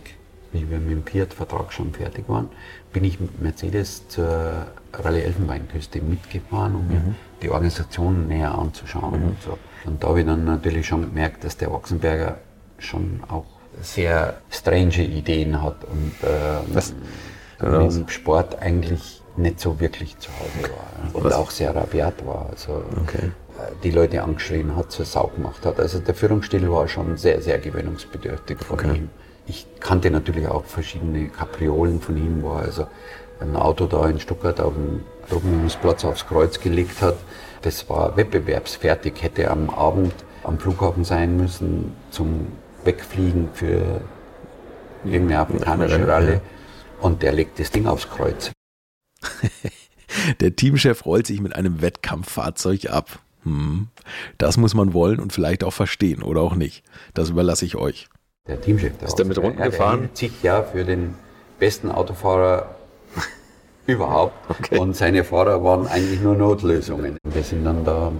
wie 0.51 0.69
wir 0.69 0.79
mit 0.79 0.91
dem 0.91 1.05
Fiat-Vertrag 1.05 1.71
schon 1.73 1.93
fertig 1.93 2.27
waren, 2.27 2.49
bin 2.93 3.03
ich 3.03 3.19
mit 3.19 3.41
Mercedes 3.41 4.07
zur 4.07 4.67
Rallye 4.93 5.21
Elfenbeinküste 5.21 6.01
mitgefahren, 6.01 6.75
um 6.75 6.87
mhm. 6.87 6.93
mir 6.93 7.15
die 7.41 7.49
Organisation 7.49 8.27
näher 8.27 8.57
anzuschauen. 8.57 9.19
Mhm. 9.19 9.27
Und, 9.27 9.41
so. 9.41 9.57
und 9.85 10.03
da 10.03 10.07
habe 10.09 10.21
ich 10.21 10.25
dann 10.25 10.45
natürlich 10.45 10.87
schon 10.87 11.01
gemerkt, 11.01 11.43
dass 11.43 11.57
der 11.57 11.71
Wachsenberger 11.71 12.37
schon 12.79 13.21
auch 13.27 13.45
sehr 13.81 14.37
strange 14.49 15.03
Ideen 15.03 15.61
hat 15.61 15.75
und 15.83 16.13
äh, 16.23 17.85
im 17.85 18.07
Sport 18.07 18.59
eigentlich 18.59 19.21
nicht 19.35 19.59
so 19.59 19.79
wirklich 19.79 20.17
zu 20.17 20.31
Hause 20.31 20.71
war. 20.71 21.13
Und 21.13 21.23
Was? 21.25 21.33
auch 21.33 21.51
sehr 21.51 21.75
rabiat 21.75 22.25
war. 22.25 22.47
Also, 22.51 22.83
okay 23.01 23.31
die 23.83 23.91
Leute 23.91 24.23
angeschrien 24.23 24.75
hat, 24.75 24.91
zur 24.91 25.05
Sau 25.05 25.27
gemacht 25.35 25.65
hat. 25.65 25.79
Also 25.79 25.99
der 25.99 26.15
Führungsstil 26.15 26.69
war 26.69 26.87
schon 26.87 27.17
sehr, 27.17 27.41
sehr 27.41 27.57
gewöhnungsbedürftig 27.59 28.59
von 28.59 28.79
okay. 28.79 28.95
ihm. 28.95 29.09
Ich 29.47 29.65
kannte 29.79 30.11
natürlich 30.11 30.47
auch 30.47 30.65
verschiedene 30.65 31.29
Kapriolen 31.29 32.01
von 32.01 32.17
ihm, 32.17 32.43
wo 32.43 32.53
er 32.53 32.63
also 32.63 32.87
ein 33.39 33.55
Auto 33.55 33.85
da 33.85 34.07
in 34.09 34.19
Stuttgart 34.19 34.59
auf 34.59 34.73
dem 34.73 35.03
Truppenübungsplatz 35.29 36.05
aufs 36.05 36.27
Kreuz 36.27 36.59
gelegt 36.59 37.01
hat. 37.01 37.15
Das 37.61 37.89
war 37.89 38.17
wettbewerbsfertig, 38.17 39.13
hätte 39.21 39.49
am 39.49 39.69
Abend 39.69 40.13
am 40.43 40.59
Flughafen 40.59 41.03
sein 41.03 41.37
müssen 41.37 41.93
zum 42.11 42.47
Wegfliegen 42.83 43.49
für 43.53 44.01
irgendeine 45.03 45.41
afrikanische 45.41 46.07
Ralle. 46.07 46.41
Und 46.99 47.21
der 47.21 47.33
legt 47.33 47.59
das 47.59 47.71
Ding 47.71 47.87
aufs 47.87 48.09
Kreuz. 48.09 48.51
Der 50.39 50.55
Teamchef 50.55 51.05
rollt 51.05 51.27
sich 51.27 51.41
mit 51.41 51.55
einem 51.55 51.81
Wettkampffahrzeug 51.81 52.89
ab. 52.89 53.19
Hm, 53.47 53.87
das 54.37 54.57
muss 54.57 54.73
man 54.73 54.93
wollen 54.93 55.19
und 55.19 55.31
vielleicht 55.31 55.63
auch 55.63 55.71
verstehen 55.71 56.21
oder 56.21 56.41
auch 56.41 56.55
nicht. 56.55 56.83
Das 57.13 57.29
überlasse 57.29 57.65
ich 57.65 57.75
euch. 57.75 58.09
Der 58.47 58.59
Teamchef, 58.61 58.97
der 58.97 59.07
ist 59.07 59.15
der 59.15 59.25
mit 59.25 59.37
Runden 59.37 59.61
gefahren? 59.61 60.09
Er 60.13 60.17
sich 60.17 60.43
ja 60.43 60.63
für 60.63 60.83
den 60.83 61.15
besten 61.59 61.89
Autofahrer 61.89 62.75
überhaupt. 63.85 64.33
Okay. 64.49 64.77
Und 64.77 64.95
seine 64.95 65.23
Fahrer 65.23 65.63
waren 65.63 65.87
eigentlich 65.87 66.21
nur 66.21 66.35
Notlösungen. 66.35 67.17
Wir 67.23 67.43
sind 67.43 67.63
dann 67.65 67.85
da 67.85 68.11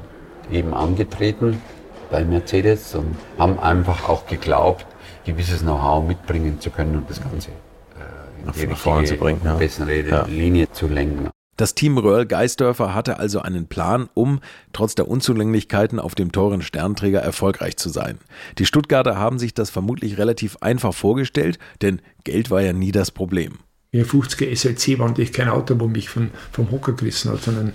eben 0.51 0.73
angetreten 0.73 1.61
bei 2.09 2.23
Mercedes 2.23 2.95
und 2.95 3.15
haben 3.37 3.59
einfach 3.59 4.07
auch 4.07 4.27
geglaubt, 4.27 4.85
gewisses 5.25 5.61
Know-how 5.61 6.07
mitbringen 6.07 6.59
zu 6.61 6.69
können 6.69 6.95
und 6.95 7.09
das 7.09 7.21
Ganze 7.21 7.49
äh, 7.49 8.45
in 8.45 8.51
die 8.53 8.73
richtige, 8.73 9.03
zu 9.05 9.17
bringen, 9.17 9.41
ja. 9.43 9.55
bessere 9.55 10.01
ja. 10.01 10.25
Linie 10.25 10.71
zu 10.71 10.87
lenken. 10.87 11.29
Das 11.57 11.73
Team 11.73 11.97
Röhrl 11.97 12.27
Geisdörfer 12.27 12.93
hatte 12.93 13.17
also 13.17 13.41
einen 13.41 13.65
Plan, 13.65 14.09
um, 14.13 14.41
trotz 14.73 14.93
der 14.93 15.07
Unzulänglichkeiten 15.07 15.99
auf 15.99 16.13
dem 16.13 16.31
teuren 16.31 16.61
Sternträger 16.61 17.19
erfolgreich 17.19 17.77
zu 17.77 17.89
sein. 17.89 18.19
Die 18.59 18.67
Stuttgarter 18.67 19.17
haben 19.17 19.39
sich 19.39 19.55
das 19.55 19.71
vermutlich 19.71 20.19
relativ 20.19 20.57
einfach 20.61 20.93
vorgestellt, 20.93 21.57
denn 21.81 21.99
Geld 22.23 22.51
war 22.51 22.61
ja 22.61 22.73
nie 22.73 22.91
das 22.91 23.09
Problem. 23.09 23.53
Die 23.91 24.03
50er 24.03 24.55
SLC 24.55 24.99
war 24.99 25.07
natürlich 25.07 25.33
kein 25.33 25.49
Auto, 25.49 25.79
wo 25.79 25.87
mich 25.87 26.09
von, 26.09 26.29
vom 26.51 26.69
Hocker 26.69 26.93
gerissen 26.93 27.31
hat, 27.31 27.41
sondern 27.41 27.73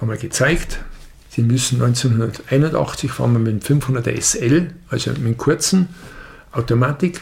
haben 0.00 0.10
wir 0.10 0.16
gezeigt, 0.16 0.80
sie 1.28 1.42
müssen 1.42 1.80
1981 1.80 3.12
fahren 3.12 3.32
wir 3.34 3.38
mit 3.38 3.68
dem 3.68 3.80
500er 3.80 4.20
SL, 4.20 4.72
also 4.88 5.10
mit 5.10 5.20
einem 5.20 5.36
kurzen 5.36 5.88
Automatik. 6.50 7.20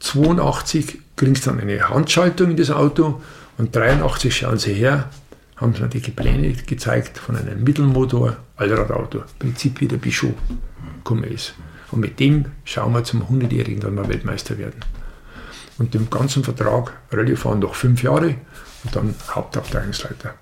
82 0.00 0.98
kriegst 1.16 1.46
dann 1.46 1.60
eine 1.60 1.90
Handschaltung 1.90 2.52
in 2.52 2.56
das 2.56 2.70
Auto 2.70 3.20
und 3.58 3.76
83 3.76 4.34
schauen 4.34 4.58
sie 4.58 4.72
her, 4.72 5.10
haben 5.56 5.74
sie 5.74 6.00
die 6.00 6.10
Pläne 6.10 6.52
gezeigt 6.52 7.18
von 7.18 7.36
einem 7.36 7.64
Mittelmotor 7.64 8.36
Allradauto, 8.56 9.22
Prinzip 9.38 9.80
wie 9.80 9.88
der 9.88 9.96
Bischof 9.96 10.34
ist. 11.30 11.54
Und 11.90 12.00
mit 12.00 12.20
dem 12.20 12.46
schauen 12.64 12.92
wir 12.92 13.04
zum 13.04 13.22
100-Jährigen 13.22 13.80
dann 13.80 13.94
mal 13.94 14.08
Weltmeister 14.08 14.58
werden. 14.58 14.80
Und 15.78 15.94
dem 15.94 16.10
ganzen 16.10 16.42
Vertrag 16.42 16.92
Rallye 17.12 17.36
fahren 17.36 17.60
noch 17.60 17.74
fünf 17.74 18.02
Jahre 18.02 18.34
und 18.84 18.96
dann 18.96 19.14
Hauptabteilungsleiter. 19.30 20.34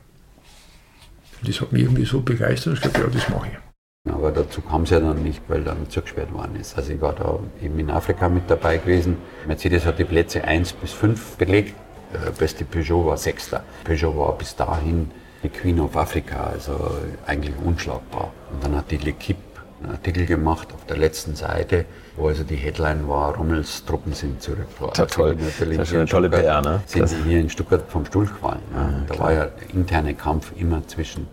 Und 1.41 1.49
das 1.49 1.61
hat 1.61 1.73
mich 1.73 1.83
irgendwie 1.83 2.05
so 2.05 2.21
begeistert, 2.21 2.75
ich 2.75 2.81
glaube, 2.81 3.01
ja, 3.01 3.07
das 3.07 3.29
mache 3.29 3.49
ich. 3.49 4.13
Aber 4.13 4.31
dazu 4.31 4.61
kam 4.61 4.83
es 4.83 4.91
ja 4.91 5.01
dann 5.01 5.23
nicht, 5.23 5.43
weil 5.49 5.65
dann 5.65 5.89
zugesperrt 5.89 6.33
worden 6.33 6.57
ist. 6.57 6.77
Also 6.77 6.93
ich 6.93 7.01
war 7.01 7.15
da 7.15 7.39
eben 7.63 7.79
in 7.79 7.91
Afrika 7.91 8.29
mit 8.29 8.49
dabei 8.49 8.77
gewesen. 8.79 9.17
Mercedes 9.47 9.87
hat 9.87 9.99
die 9.99 10.05
Plätze 10.05 10.45
1 10.45 10.75
bis 10.75 10.93
5 10.93 11.37
belegt 11.37 11.75
der 12.19 12.31
beste 12.31 12.65
Peugeot 12.65 13.07
war 13.07 13.17
Sechster. 13.17 13.63
Peugeot 13.85 14.17
war 14.17 14.33
bis 14.37 14.55
dahin 14.57 15.11
die 15.43 15.49
Queen 15.49 15.79
of 15.81 15.97
Africa, 15.97 16.45
also 16.53 16.99
eigentlich 17.27 17.55
unschlagbar. 17.65 18.33
Und 18.53 18.65
dann 18.65 18.77
hat 18.77 18.91
die 18.91 18.99
L'Equipe 18.99 19.37
einen 19.83 19.93
Artikel 19.93 20.27
gemacht 20.27 20.69
auf 20.73 20.85
der 20.87 20.97
letzten 20.97 21.37
Seite, 21.37 21.85
wo 22.17 22.29
also 22.29 22.45
die 22.45 22.57
Headline 22.57 23.07
war, 23.09 23.37
Rommels 23.37 23.85
Truppen 23.85 24.13
sind 24.15 24.43
zurück. 24.43 24.67
Ja, 24.81 25.07
toll. 25.07 25.37
Natürlich 25.37 25.77
das 25.77 25.89
ist 25.89 25.95
eine 25.95 26.07
tolle 26.07 26.31
PR, 26.31 26.63
ne? 26.63 26.83
Sind 26.87 27.09
sie 27.09 27.17
hier 27.25 27.41
in 27.41 27.51
Stuttgart 27.51 27.85
vom 27.89 28.07
Stuhl 28.07 28.27
gefallen. 28.27 28.63
Ja. 28.75 28.83
Ja, 28.83 29.05
da 29.07 29.19
war 29.19 29.33
ja 29.33 29.47
der 29.47 29.71
interne 29.75 30.15
Kampf 30.15 30.53
immer 30.57 30.87
zwischen 30.87 31.27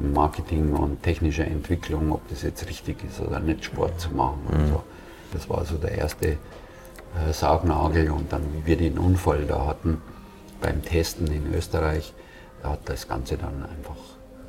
Marketing 0.00 0.74
und 0.74 1.02
technischer 1.02 1.44
Entwicklung, 1.44 2.12
ob 2.12 2.28
das 2.28 2.42
jetzt 2.42 2.68
richtig 2.68 3.02
ist 3.04 3.20
oder 3.20 3.40
nicht, 3.40 3.64
Sport 3.64 3.98
zu 4.00 4.10
machen. 4.10 4.40
Mhm. 4.48 4.56
Und 4.56 4.68
so. 4.68 4.82
Das 5.32 5.50
war 5.50 5.64
so 5.64 5.76
der 5.76 5.92
erste 5.92 6.26
äh, 6.28 7.32
Saugnagel 7.32 8.10
und 8.10 8.32
dann, 8.32 8.42
wie 8.54 8.66
wir 8.66 8.76
den 8.76 8.98
Unfall 8.98 9.44
da 9.46 9.66
hatten, 9.66 10.00
beim 10.60 10.82
Testen 10.82 11.26
in 11.28 11.52
Österreich 11.54 12.12
hat 12.62 12.88
das 12.88 13.08
Ganze 13.08 13.36
dann 13.36 13.62
einfach 13.62 13.96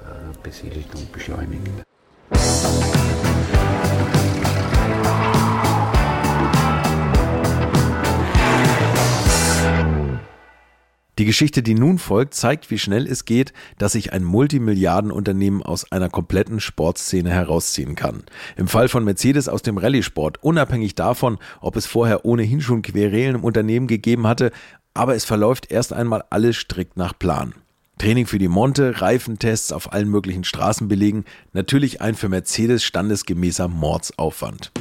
äh, 0.01 0.37
besiedelt 0.43 0.87
und 0.95 1.11
beschleunigt. 1.11 1.67
Die 11.19 11.25
Geschichte, 11.25 11.61
die 11.61 11.73
nun 11.73 11.97
folgt, 11.97 12.33
zeigt, 12.33 12.71
wie 12.71 12.79
schnell 12.79 13.05
es 13.05 13.25
geht, 13.25 13.51
dass 13.77 13.91
sich 13.91 14.13
ein 14.13 14.23
Multimilliardenunternehmen 14.23 15.61
aus 15.61 15.91
einer 15.91 16.07
kompletten 16.07 16.61
Sportszene 16.61 17.29
herausziehen 17.29 17.95
kann. 17.95 18.23
Im 18.55 18.69
Fall 18.69 18.87
von 18.87 19.03
Mercedes 19.03 19.49
aus 19.49 19.61
dem 19.61 19.77
Rallye-Sport, 19.77 20.41
unabhängig 20.41 20.95
davon, 20.95 21.37
ob 21.59 21.75
es 21.75 21.85
vorher 21.85 22.23
ohnehin 22.23 22.61
schon 22.61 22.83
Querelen 22.83 23.35
im 23.35 23.43
Unternehmen 23.43 23.87
gegeben 23.87 24.27
hatte, 24.27 24.51
aber 24.93 25.15
es 25.15 25.25
verläuft 25.25 25.71
erst 25.71 25.93
einmal 25.93 26.23
alles 26.29 26.57
strikt 26.57 26.97
nach 26.97 27.17
Plan. 27.17 27.53
Training 27.99 28.27
für 28.27 28.39
die 28.39 28.47
Monte, 28.47 29.01
Reifentests 29.01 29.73
auf 29.73 29.91
allen 29.91 30.07
möglichen 30.09 30.45
Straßenbelegen, 30.45 31.25
natürlich 31.51 31.99
ein 31.99 32.15
für 32.15 32.29
Mercedes 32.29 32.83
standesgemäßer 32.83 33.67
Mordsaufwand. 33.67 34.71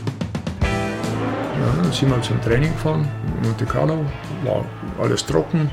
Ja, 0.62 1.82
dann 1.82 1.92
sind 1.92 2.10
wir 2.10 2.22
zum 2.22 2.40
Training 2.40 2.72
gefahren, 2.72 3.08
Monte 3.42 3.66
Carlo, 3.66 4.06
war 4.44 4.64
alles 5.00 5.26
trocken. 5.26 5.68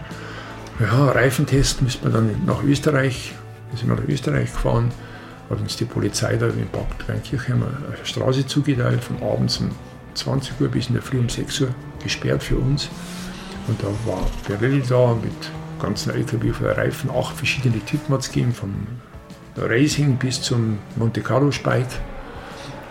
Ja, 0.79 1.11
Reifentest 1.11 1.83
müssen 1.83 2.03
wir 2.03 2.09
dann 2.09 2.45
nach 2.45 2.63
Österreich, 2.63 3.33
da 3.71 3.77
sind 3.77 3.89
wir 3.89 3.95
nach 3.95 4.07
Österreich 4.09 4.51
gefahren, 4.51 4.91
hat 5.49 5.59
uns 5.59 5.77
die 5.77 5.85
Polizei 5.85 6.37
da 6.37 6.47
in 6.47 6.67
Bad 6.71 6.99
Kleinkirchheim 6.99 7.61
eine 7.63 8.05
Straße 8.05 8.47
zugeteilt, 8.47 9.03
von 9.03 9.21
abends 9.21 9.57
um 9.57 9.69
20 10.15 10.59
Uhr 10.61 10.69
bis 10.69 10.87
in 10.87 10.93
der 10.93 11.03
Früh 11.03 11.19
um 11.19 11.29
6 11.29 11.61
Uhr 11.61 11.75
gesperrt 12.01 12.41
für 12.41 12.57
uns. 12.57 12.89
Und 13.67 13.81
da 13.81 13.87
war 14.05 14.21
Pirelli 14.45 14.81
da 14.87 15.15
mit 15.15 15.33
ganzen 15.81 16.11
LKW 16.13 16.51
voll 16.51 16.69
Reifen, 16.69 17.09
acht 17.09 17.35
verschiedene 17.35 17.79
Typen 17.85 18.13
hat 18.13 18.21
es 18.21 18.31
gegeben, 18.31 18.53
vom 18.53 18.73
Racing 19.57 20.17
bis 20.17 20.41
zum 20.41 20.79
Monte 20.95 21.21
Carlo 21.21 21.51
Spike. 21.51 21.87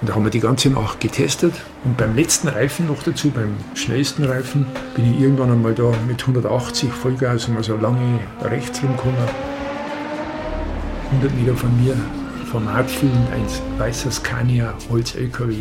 Und 0.00 0.10
da 0.10 0.14
haben 0.14 0.24
wir 0.24 0.30
die 0.30 0.40
ganze 0.40 0.70
Nacht 0.70 1.00
getestet. 1.00 1.54
Und 1.84 1.96
beim 1.96 2.14
letzten 2.14 2.48
Reifen 2.48 2.88
noch 2.88 3.02
dazu, 3.02 3.30
beim 3.30 3.56
schnellsten 3.74 4.24
Reifen, 4.24 4.66
bin 4.94 5.14
ich 5.14 5.20
irgendwann 5.20 5.52
einmal 5.52 5.74
da 5.74 5.92
mit 6.06 6.20
180 6.20 6.90
Vollgas 6.90 7.48
mal 7.48 7.62
so 7.62 7.76
lange 7.76 8.18
rechts 8.42 8.82
rumgekommen. 8.82 9.16
100 11.12 11.34
Meter 11.37 11.54
von 11.54 11.82
mir, 11.82 11.96
formatfüllend, 12.50 13.30
ein 13.32 13.78
weißer 13.78 14.10
Scania 14.10 14.74
Holz-LKW, 14.90 15.54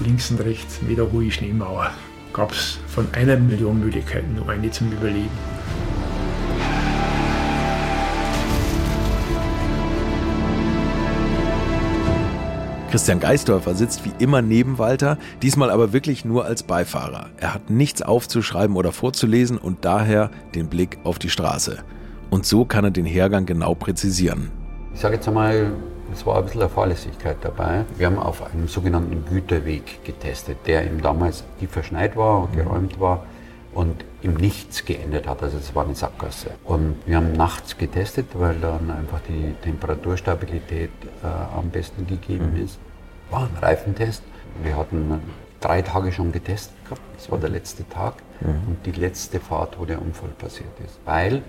links 0.00 0.30
und 0.30 0.40
rechts, 0.40 0.80
Meter 0.82 1.10
hohe 1.10 1.30
Schneemauer. 1.30 1.90
Gab 2.34 2.50
es 2.50 2.78
von 2.88 3.06
einer 3.12 3.36
Million 3.36 3.78
Möglichkeiten 3.78 4.34
nur 4.34 4.48
eine 4.48 4.68
zum 4.68 4.90
Überleben. 4.90 5.30
Christian 12.90 13.20
Geisdorfer 13.20 13.74
sitzt 13.74 14.04
wie 14.04 14.12
immer 14.18 14.42
neben 14.42 14.78
Walter, 14.78 15.16
diesmal 15.42 15.70
aber 15.70 15.92
wirklich 15.92 16.24
nur 16.24 16.44
als 16.44 16.64
Beifahrer. 16.64 17.26
Er 17.38 17.54
hat 17.54 17.70
nichts 17.70 18.02
aufzuschreiben 18.02 18.76
oder 18.76 18.90
vorzulesen 18.90 19.56
und 19.56 19.84
daher 19.84 20.30
den 20.56 20.68
Blick 20.68 20.98
auf 21.04 21.20
die 21.20 21.30
Straße. 21.30 21.78
Und 22.30 22.46
so 22.46 22.64
kann 22.64 22.84
er 22.84 22.90
den 22.90 23.06
Hergang 23.06 23.46
genau 23.46 23.76
präzisieren. 23.76 24.50
Ich 24.92 25.00
sage 25.00 25.14
jetzt 25.14 25.28
einmal, 25.28 25.72
es 26.14 26.24
war 26.24 26.38
ein 26.38 26.44
bisschen 26.44 26.62
eine 26.62 26.70
Fahrlässigkeit 26.70 27.38
dabei. 27.42 27.84
Wir 27.96 28.06
haben 28.06 28.18
auf 28.18 28.42
einem 28.42 28.68
sogenannten 28.68 29.24
Güterweg 29.26 30.04
getestet, 30.04 30.58
der 30.66 30.86
eben 30.86 31.02
damals 31.02 31.44
tief 31.58 31.72
verschneit 31.72 32.16
war 32.16 32.44
und 32.44 32.52
geräumt 32.54 33.00
war 33.00 33.24
und 33.74 34.04
im 34.22 34.34
Nichts 34.34 34.84
geendet 34.84 35.26
hat. 35.26 35.42
Also 35.42 35.58
es 35.58 35.74
war 35.74 35.84
eine 35.84 35.94
Sackgasse. 35.94 36.52
Und 36.64 36.96
wir 37.06 37.16
haben 37.16 37.32
nachts 37.32 37.76
getestet, 37.76 38.26
weil 38.34 38.54
dann 38.60 38.90
einfach 38.90 39.20
die 39.28 39.54
Temperaturstabilität 39.62 40.90
äh, 41.22 41.58
am 41.58 41.70
besten 41.70 42.06
gegeben 42.06 42.52
mhm. 42.54 42.64
ist. 42.64 42.78
War 43.30 43.42
ein 43.42 43.56
Reifentest. 43.60 44.22
Wir 44.62 44.76
hatten 44.76 45.20
drei 45.60 45.82
Tage 45.82 46.12
schon 46.12 46.30
getestet 46.30 46.76
gehabt. 46.84 47.02
Das 47.16 47.30
war 47.30 47.38
der 47.38 47.50
letzte 47.50 47.88
Tag 47.88 48.14
mhm. 48.40 48.68
und 48.68 48.86
die 48.86 48.92
letzte 48.92 49.40
Fahrt, 49.40 49.78
wo 49.80 49.84
der 49.84 50.00
Unfall 50.00 50.30
passiert 50.38 50.78
ist. 50.84 51.00
Weil 51.04 51.42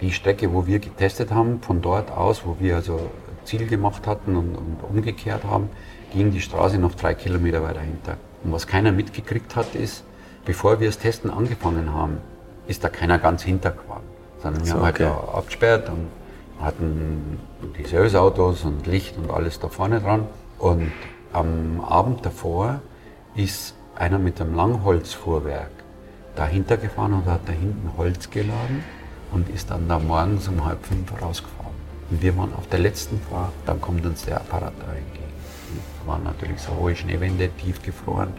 die 0.00 0.12
Strecke, 0.12 0.52
wo 0.52 0.66
wir 0.66 0.78
getestet 0.78 1.32
haben, 1.32 1.60
von 1.60 1.82
dort 1.82 2.10
aus, 2.10 2.44
wo 2.44 2.56
wir 2.60 2.76
also 2.76 3.10
Ziel 3.44 3.66
gemacht 3.66 4.06
hatten 4.06 4.36
und, 4.36 4.54
und 4.54 4.78
umgekehrt 4.88 5.44
haben, 5.44 5.70
ging 6.12 6.30
die 6.30 6.40
Straße 6.40 6.78
noch 6.78 6.94
drei 6.94 7.14
Kilometer 7.14 7.62
weiter 7.62 7.80
hinter. 7.80 8.16
Und 8.44 8.52
was 8.52 8.66
keiner 8.66 8.92
mitgekriegt 8.92 9.56
hat, 9.56 9.74
ist, 9.74 10.04
bevor 10.44 10.80
wir 10.80 10.88
das 10.88 10.98
Testen 10.98 11.30
angefangen 11.30 11.92
haben, 11.92 12.18
ist 12.66 12.84
da 12.84 12.88
keiner 12.88 13.18
ganz 13.18 13.42
hintergefahren. 13.42 14.04
Sondern 14.42 14.62
wir 14.62 14.68
so, 14.68 14.74
haben 14.74 14.84
halt 14.84 14.96
okay. 14.96 15.04
da 15.04 15.38
abgesperrt 15.38 15.88
und 15.88 16.08
hatten 16.60 17.38
die 17.78 17.84
Serviceautos 17.84 18.64
und 18.64 18.86
Licht 18.86 19.16
und 19.16 19.30
alles 19.30 19.58
da 19.58 19.68
vorne 19.68 20.00
dran. 20.00 20.26
Und 20.58 20.92
am 21.32 21.80
Abend 21.80 22.24
davor 22.24 22.80
ist 23.34 23.74
einer 23.94 24.18
mit 24.18 24.40
einem 24.40 24.54
Langholzfuhrwerk 24.54 25.70
dahinter 26.36 26.76
gefahren 26.76 27.14
und 27.14 27.26
hat 27.26 27.40
da 27.46 27.52
hinten 27.52 27.90
Holz 27.96 28.30
geladen 28.30 28.84
und 29.32 29.48
ist 29.48 29.70
dann 29.70 29.88
da 29.88 29.98
morgens 29.98 30.48
um 30.48 30.64
halb 30.64 30.84
fünf 30.84 31.10
rausgefahren. 31.20 31.61
Wir 32.20 32.36
waren 32.36 32.54
auf 32.54 32.68
der 32.68 32.78
letzten 32.78 33.20
Fahrt, 33.20 33.52
dann 33.66 33.80
kommt 33.80 34.04
uns 34.04 34.24
der 34.24 34.36
Apparat 34.36 34.74
da 34.80 34.92
entgegen. 34.92 35.32
Da 36.00 36.06
waren 36.06 36.24
natürlich 36.24 36.60
so 36.60 36.76
hohe 36.76 36.94
Schneewände, 36.94 37.48
tief 37.58 37.82
gefroren 37.82 38.32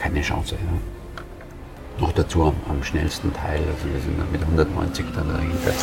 keine 0.00 0.22
Chance. 0.22 0.54
Ja. 0.54 2.00
Noch 2.00 2.12
dazu 2.12 2.44
am, 2.44 2.54
am, 2.68 2.82
schnellsten 2.82 3.32
Teil, 3.34 3.60
also 3.60 3.92
wir 3.92 4.00
sind 4.00 4.18
dann 4.18 4.32
mit 4.32 4.40
190 4.40 5.04
dann 5.14 5.28
dahinter. 5.28 5.74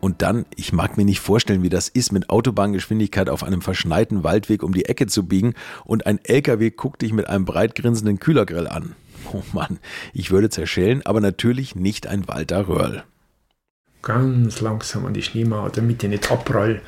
Und 0.00 0.22
dann, 0.22 0.46
ich 0.56 0.72
mag 0.72 0.96
mir 0.96 1.04
nicht 1.04 1.20
vorstellen, 1.20 1.62
wie 1.62 1.68
das 1.68 1.88
ist, 1.88 2.10
mit 2.10 2.30
Autobahngeschwindigkeit 2.30 3.28
auf 3.28 3.44
einem 3.44 3.60
verschneiten 3.60 4.24
Waldweg 4.24 4.62
um 4.62 4.72
die 4.72 4.86
Ecke 4.86 5.06
zu 5.06 5.26
biegen 5.26 5.52
und 5.84 6.06
ein 6.06 6.18
LKW 6.24 6.70
guckt 6.70 7.02
dich 7.02 7.12
mit 7.12 7.28
einem 7.28 7.44
breit 7.44 7.74
grinsenden 7.74 8.18
Kühlergrill 8.18 8.66
an. 8.66 8.94
Oh 9.34 9.42
Mann, 9.52 9.78
ich 10.14 10.30
würde 10.30 10.48
zerschellen, 10.48 11.04
aber 11.04 11.20
natürlich 11.20 11.76
nicht 11.76 12.06
ein 12.06 12.26
Walter 12.26 12.66
Röhrl. 12.66 13.04
Ganz 14.02 14.60
langsam 14.60 15.06
an 15.06 15.14
die 15.14 15.22
Schneemauer, 15.22 15.70
damit 15.70 16.02
ich 16.02 16.08
nicht 16.08 16.30
abprall 16.30 16.80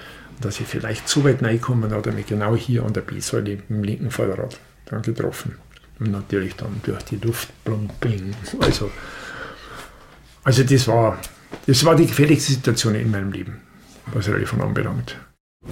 dass 0.44 0.60
ich 0.60 0.66
vielleicht 0.66 1.08
zu 1.08 1.24
weit 1.24 1.42
reinkomme, 1.42 1.90
hat 1.90 2.06
er 2.06 2.12
mich 2.12 2.26
genau 2.26 2.54
hier 2.56 2.84
an 2.84 2.92
der 2.92 3.02
B-Säule 3.02 3.58
im 3.68 3.84
linken 3.84 4.10
Vorderrad 4.10 4.58
dann 4.86 5.02
getroffen. 5.02 5.58
Und 5.98 6.10
natürlich 6.10 6.56
dann 6.56 6.80
durch 6.82 7.02
die 7.04 7.16
Luft, 7.16 7.48
blum, 7.64 7.88
bing. 8.00 8.34
Also, 8.60 8.90
also 10.42 10.64
das, 10.64 10.88
war, 10.88 11.18
das 11.66 11.84
war 11.84 11.94
die 11.94 12.06
gefährlichste 12.06 12.52
Situation 12.52 12.94
in 12.94 13.10
meinem 13.10 13.32
Leben, 13.32 13.60
was 14.12 14.28
Relifon 14.28 14.60
anbelangt. 14.60 15.16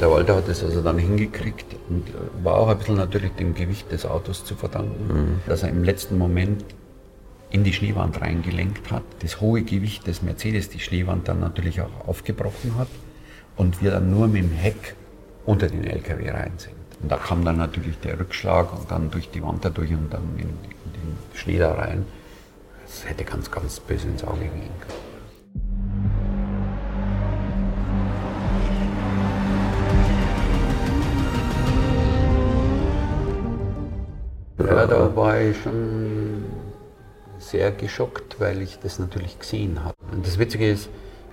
Der 0.00 0.08
Walter 0.08 0.36
hat 0.36 0.48
es 0.48 0.62
also 0.62 0.82
dann 0.82 0.98
hingekriegt 0.98 1.66
und 1.88 2.04
war 2.44 2.54
auch 2.54 2.68
ein 2.68 2.78
bisschen 2.78 2.94
natürlich 2.94 3.32
dem 3.32 3.54
Gewicht 3.54 3.90
des 3.90 4.06
Autos 4.06 4.44
zu 4.44 4.54
verdanken, 4.54 5.06
mhm. 5.08 5.40
dass 5.48 5.64
er 5.64 5.70
im 5.70 5.82
letzten 5.82 6.16
Moment 6.16 6.64
in 7.50 7.64
die 7.64 7.72
Schneewand 7.72 8.20
reingelenkt 8.20 8.90
hat. 8.90 9.02
Das 9.20 9.40
hohe 9.40 9.62
Gewicht 9.62 10.06
des 10.06 10.22
Mercedes 10.22 10.68
die 10.68 10.78
Schneewand 10.78 11.28
dann 11.28 11.40
natürlich 11.40 11.80
auch 11.80 12.08
aufgebrochen 12.08 12.76
hat 12.78 12.88
und 13.56 13.82
wir 13.82 13.90
dann 13.90 14.10
nur 14.10 14.28
mit 14.28 14.42
dem 14.42 14.52
Heck 14.52 14.94
unter 15.46 15.68
den 15.68 15.84
LKW 15.84 16.30
rein 16.30 16.52
sind. 16.56 16.74
Und 17.02 17.10
da 17.10 17.16
kam 17.16 17.44
dann 17.44 17.56
natürlich 17.56 17.98
der 18.00 18.18
Rückschlag 18.18 18.72
und 18.72 18.90
dann 18.90 19.10
durch 19.10 19.30
die 19.30 19.42
Wand 19.42 19.64
dadurch 19.64 19.90
und 19.90 20.12
dann 20.12 20.22
in, 20.36 20.48
in 20.48 20.92
den 20.92 21.18
Schnee 21.34 21.58
da 21.58 21.74
rein. 21.74 22.04
Das 22.86 23.08
hätte 23.08 23.24
ganz, 23.24 23.50
ganz 23.50 23.80
böse 23.80 24.08
ins 24.08 24.22
Auge 24.22 24.40
gehen 24.40 24.70
können. 24.80 25.10
Ja, 34.58 34.86
da 34.86 35.16
war 35.16 35.40
ich 35.40 35.56
schon 35.62 36.59
sehr 37.40 37.72
geschockt, 37.72 38.38
weil 38.38 38.62
ich 38.62 38.78
das 38.78 38.98
natürlich 38.98 39.38
gesehen 39.38 39.82
habe. 39.84 39.94
Und 40.12 40.26
das 40.26 40.38
Witzige 40.38 40.70
ist, 40.70 40.88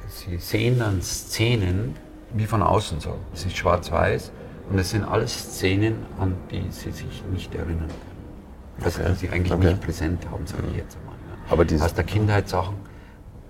Sie 0.07 0.37
sehen 0.37 0.79
dann 0.79 1.01
Szenen, 1.01 1.95
wie 2.33 2.45
von 2.45 2.63
außen 2.63 2.99
so. 2.99 3.17
Es 3.33 3.45
ist 3.45 3.57
schwarz-weiß 3.57 4.31
und 4.69 4.79
es 4.79 4.91
sind 4.91 5.03
alles 5.03 5.33
Szenen, 5.33 6.05
an 6.17 6.35
die 6.49 6.71
sie 6.71 6.91
sich 6.91 7.23
nicht 7.31 7.53
erinnern 7.53 7.87
können. 7.87 8.85
Also 8.85 9.01
okay. 9.01 9.11
die 9.11 9.15
sie 9.17 9.29
eigentlich 9.29 9.51
okay. 9.51 9.67
nicht 9.67 9.81
präsent 9.81 10.25
haben, 10.31 10.47
sage 10.47 10.63
ich 10.71 10.77
jetzt 10.77 10.97
einmal. 10.97 11.15
Ja. 11.15 11.51
Aber 11.51 11.85
Aus 11.85 11.93
der 11.93 12.03
Kindheit 12.03 12.47
Sachen, 12.47 12.75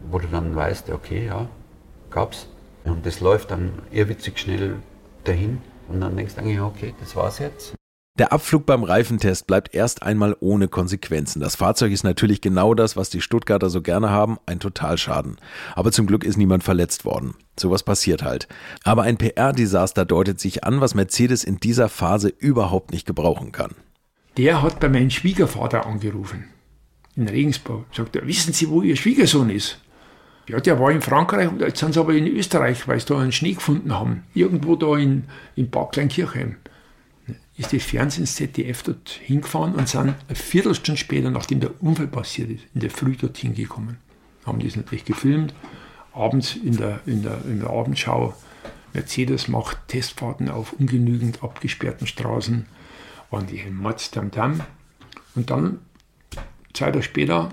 wo 0.09 0.19
du 0.19 0.27
dann 0.27 0.55
weißt, 0.55 0.89
okay, 0.89 1.27
ja, 1.27 1.47
gab's. 2.09 2.47
Und 2.85 3.05
das 3.05 3.19
läuft 3.19 3.51
dann 3.51 3.73
irrwitzig 3.91 4.39
schnell 4.39 4.77
dahin 5.25 5.61
und 5.89 6.01
dann 6.01 6.15
denkst 6.15 6.35
du 6.35 6.41
eigentlich, 6.41 6.59
okay, 6.59 6.95
das 6.99 7.15
war's 7.15 7.39
jetzt. 7.39 7.76
Der 8.17 8.33
Abflug 8.33 8.65
beim 8.65 8.83
Reifentest 8.83 9.45
bleibt 9.45 9.75
erst 9.75 10.01
einmal 10.01 10.35
ohne 10.39 10.67
Konsequenzen. 10.67 11.39
Das 11.39 11.55
Fahrzeug 11.55 11.91
ist 11.91 12.03
natürlich 12.03 12.41
genau 12.41 12.73
das, 12.73 12.97
was 12.97 13.11
die 13.11 13.21
Stuttgarter 13.21 13.69
so 13.69 13.83
gerne 13.83 14.09
haben, 14.09 14.39
ein 14.47 14.59
Totalschaden. 14.59 15.37
Aber 15.75 15.91
zum 15.91 16.07
Glück 16.07 16.23
ist 16.23 16.35
niemand 16.35 16.63
verletzt 16.63 17.05
worden. 17.05 17.35
Sowas 17.59 17.83
passiert 17.83 18.23
halt. 18.23 18.47
Aber 18.83 19.03
ein 19.03 19.17
PR-Desaster 19.17 20.03
deutet 20.03 20.39
sich 20.39 20.63
an, 20.63 20.81
was 20.81 20.95
Mercedes 20.95 21.43
in 21.43 21.59
dieser 21.59 21.89
Phase 21.89 22.29
überhaupt 22.29 22.91
nicht 22.91 23.05
gebrauchen 23.05 23.51
kann. 23.51 23.75
Der 24.35 24.63
hat 24.63 24.79
bei 24.79 24.89
meinem 24.89 25.11
Schwiegervater 25.11 25.85
angerufen. 25.85 26.45
In 27.15 27.29
Regensburg. 27.29 27.85
Sagt 27.91 28.15
er, 28.15 28.25
wissen 28.25 28.51
Sie, 28.51 28.67
wo 28.69 28.81
Ihr 28.81 28.95
Schwiegersohn 28.95 29.51
ist? 29.51 29.79
Ja, 30.47 30.59
der 30.59 30.79
war 30.79 30.91
in 30.91 31.01
Frankreich 31.01 31.49
und 31.49 31.59
jetzt 31.59 31.79
sind 31.79 31.93
sie 31.93 31.99
aber 31.99 32.13
in 32.13 32.25
Österreich, 32.25 32.87
weil 32.87 32.99
sie 32.99 33.05
da 33.05 33.19
einen 33.19 33.33
Schnee 33.33 33.53
gefunden 33.53 33.93
haben. 33.93 34.23
Irgendwo 34.33 34.77
da 34.77 34.95
in, 34.95 35.25
in 35.55 35.69
Bad 35.69 35.91
Kleinkirchheim. 35.91 36.55
Ist 37.57 37.73
das 37.73 37.83
Fernsehen 37.83 38.27
ZDF 38.27 38.83
dort 38.83 39.09
hingefahren 39.09 39.73
und 39.73 39.89
sind 39.89 40.01
eine 40.01 40.35
Viertelstunde 40.35 40.99
später, 40.99 41.31
nachdem 41.31 41.59
der 41.59 41.81
Unfall 41.81 42.07
passiert 42.07 42.51
ist, 42.51 42.63
in 42.73 42.81
der 42.81 42.91
Früh 42.91 43.15
dorthin 43.15 43.55
gekommen. 43.55 43.97
Haben 44.45 44.59
das 44.59 44.75
natürlich 44.75 45.05
gefilmt, 45.05 45.53
abends 46.13 46.55
in 46.55 46.77
der, 46.77 47.01
in 47.05 47.23
der, 47.23 47.43
in 47.45 47.59
der 47.59 47.69
Abendschau. 47.69 48.35
Mercedes 48.93 49.47
macht 49.47 49.77
Testfahrten 49.87 50.49
auf 50.49 50.73
ungenügend 50.73 51.43
abgesperrten 51.43 52.07
Straßen, 52.07 52.67
waren 53.31 53.47
die 53.47 53.63
Mats 53.69 54.11
Tam 54.11 54.31
Und 55.35 55.49
dann, 55.49 55.79
zwei 56.73 56.91
Tage 56.91 57.03
später, 57.03 57.49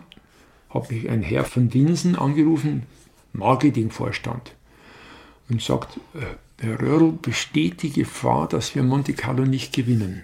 hat 0.71 0.91
mich 0.91 1.09
ein 1.09 1.23
Herr 1.23 1.45
von 1.45 1.73
Winsen 1.73 2.17
angerufen, 2.17 2.85
Marketingvorstand, 3.33 4.55
und 5.49 5.61
sagt, 5.61 5.99
Herr 6.59 6.81
Röhrl, 6.81 7.13
besteht 7.13 7.83
die 7.83 7.91
Gefahr, 7.91 8.49
dass 8.49 8.75
wir 8.75 8.83
Monte 8.83 9.13
Carlo 9.13 9.45
nicht 9.45 9.75
gewinnen? 9.75 10.23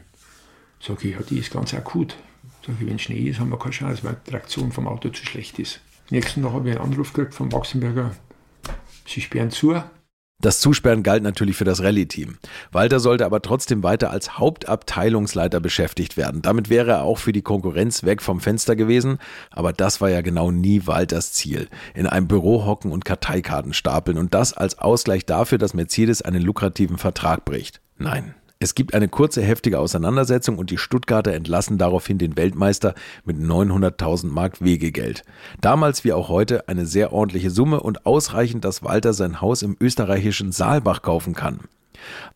Sag 0.81 1.05
ich, 1.05 1.13
ja, 1.13 1.21
die 1.23 1.39
ist 1.39 1.53
ganz 1.53 1.75
akut. 1.75 2.17
Sag 2.67 2.77
ich, 2.81 2.87
wenn 2.87 2.99
Schnee 2.99 3.29
ist, 3.29 3.41
haben 3.41 3.51
wir 3.51 3.59
keine 3.59 3.73
Chance, 3.73 4.05
weil 4.05 4.17
die 4.27 4.31
Traktion 4.31 4.73
vom 4.73 4.87
Auto 4.87 5.09
zu 5.11 5.25
schlecht 5.27 5.59
ist. 5.59 5.81
Nächsten 6.11 6.43
Tag 6.43 6.53
habe 6.53 6.71
ich 6.71 6.77
einen 6.77 6.93
Anruf 6.93 7.13
gekriegt 7.13 7.35
vom 7.35 7.53
Wachsenberger, 7.53 8.15
sie 9.07 9.21
sperren 9.21 9.51
zu, 9.51 9.83
das 10.41 10.61
Zusperren 10.61 11.03
galt 11.03 11.23
natürlich 11.23 11.57
für 11.57 11.65
das 11.65 11.83
Rallye-Team. 11.83 12.39
Walter 12.73 13.01
sollte 13.01 13.25
aber 13.25 13.43
trotzdem 13.43 13.83
weiter 13.83 14.11
als 14.11 14.39
Hauptabteilungsleiter 14.39 15.61
beschäftigt 15.61 16.17
werden. 16.17 16.43
Damit 16.43 16.71
wäre 16.71 16.91
er 16.93 17.03
auch 17.03 17.19
für 17.19 17.33
die 17.33 17.43
Konkurrenz 17.43 18.05
weg 18.05 18.23
vom 18.23 18.41
Fenster 18.41 18.77
gewesen, 18.77 19.19
aber 19.51 19.73
das 19.73 20.01
war 20.01 20.11
ja 20.11 20.21
genau 20.21 20.51
nie 20.51 20.87
Walters 20.87 21.33
Ziel. 21.33 21.69
In 21.95 22.07
einem 22.07 22.29
Büro 22.29 22.65
hocken 22.65 22.93
und 22.93 23.05
Karteikarten 23.05 23.75
stapeln 23.75 24.19
und 24.19 24.35
das 24.35 24.53
als 24.53 24.79
Ausgleich 24.79 25.27
dafür, 25.27 25.59
dass 25.59 25.75
Mercedes 25.75 26.23
einen 26.23 26.43
lukrativen 26.43 26.99
Vertrag 26.99 27.45
bricht. 27.45 27.81
Nein, 27.99 28.35
es 28.63 28.75
gibt 28.75 28.93
eine 28.93 29.09
kurze, 29.09 29.41
heftige 29.41 29.79
Auseinandersetzung 29.79 30.59
und 30.59 30.71
die 30.71 30.77
Stuttgarter 30.77 31.33
entlassen 31.33 31.79
daraufhin 31.79 32.19
den 32.19 32.37
Weltmeister 32.37 32.95
mit 33.25 33.39
900.000 33.39 34.27
Mark 34.27 34.63
Wegegeld. 34.63 35.25
Damals 35.63 36.05
wie 36.05 36.13
auch 36.13 36.29
heute 36.29 36.69
eine 36.69 36.85
sehr 36.85 37.15
ordentliche 37.15 37.51
Summe 37.51 37.81
und 37.81 38.05
ausreichend, 38.05 38.67
dass 38.67 38.83
Walter 38.83 39.15
sein 39.15 39.41
Haus 39.41 39.63
im 39.63 39.79
österreichischen 39.81 40.53
Saalbach 40.53 41.01
kaufen 41.01 41.35
kann. 41.35 41.61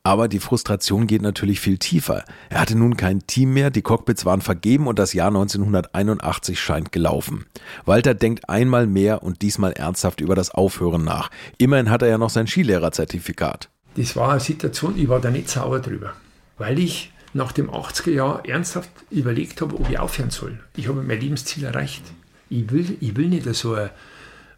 Aber 0.02 0.28
die 0.28 0.40
Frustration 0.40 1.06
geht 1.06 1.20
natürlich 1.20 1.60
viel 1.60 1.76
tiefer. 1.76 2.24
Er 2.48 2.60
hatte 2.60 2.76
nun 2.76 2.96
kein 2.96 3.26
Team 3.26 3.52
mehr, 3.52 3.70
die 3.70 3.82
Cockpits 3.82 4.24
waren 4.24 4.40
vergeben 4.40 4.87
und 4.87 4.98
das 4.98 5.12
Jahr 5.12 5.28
1981 5.28 6.58
scheint 6.58 6.90
gelaufen. 6.90 7.44
Walter 7.84 8.14
denkt 8.14 8.48
einmal 8.48 8.87
mehr 8.87 9.22
und 9.22 9.42
diesmal 9.42 9.72
ernsthaft 9.72 10.22
über 10.22 10.34
das 10.34 10.50
Aufhören 10.50 11.04
nach. 11.04 11.30
Immerhin 11.58 11.90
hat 11.90 12.00
er 12.00 12.08
ja 12.08 12.18
noch 12.18 12.30
sein 12.30 12.46
Skilehrerzertifikat 12.46 13.68
das 13.96 14.16
war 14.16 14.30
eine 14.30 14.40
Situation, 14.40 14.98
ich 14.98 15.09
war 15.09 15.20
da 15.20 15.30
nicht 15.30 15.48
sauer 15.48 15.80
drüber, 15.80 16.14
weil 16.59 16.78
ich 16.78 17.12
nach 17.33 17.52
dem 17.52 17.70
80er 17.70 18.11
Jahr 18.11 18.46
ernsthaft 18.46 18.90
überlegt 19.11 19.61
habe, 19.61 19.74
ob 19.74 19.90
ich 19.90 19.98
aufhören 19.98 20.30
soll. 20.30 20.59
Ich 20.76 20.88
habe 20.88 21.02
mein 21.02 21.20
Lebensziel 21.20 21.64
erreicht. 21.64 22.04
Ich 22.48 22.70
will, 22.70 22.96
ich 23.00 23.16
will 23.16 23.28
nicht 23.28 23.52
so 23.54 23.74
ein, 23.74 23.90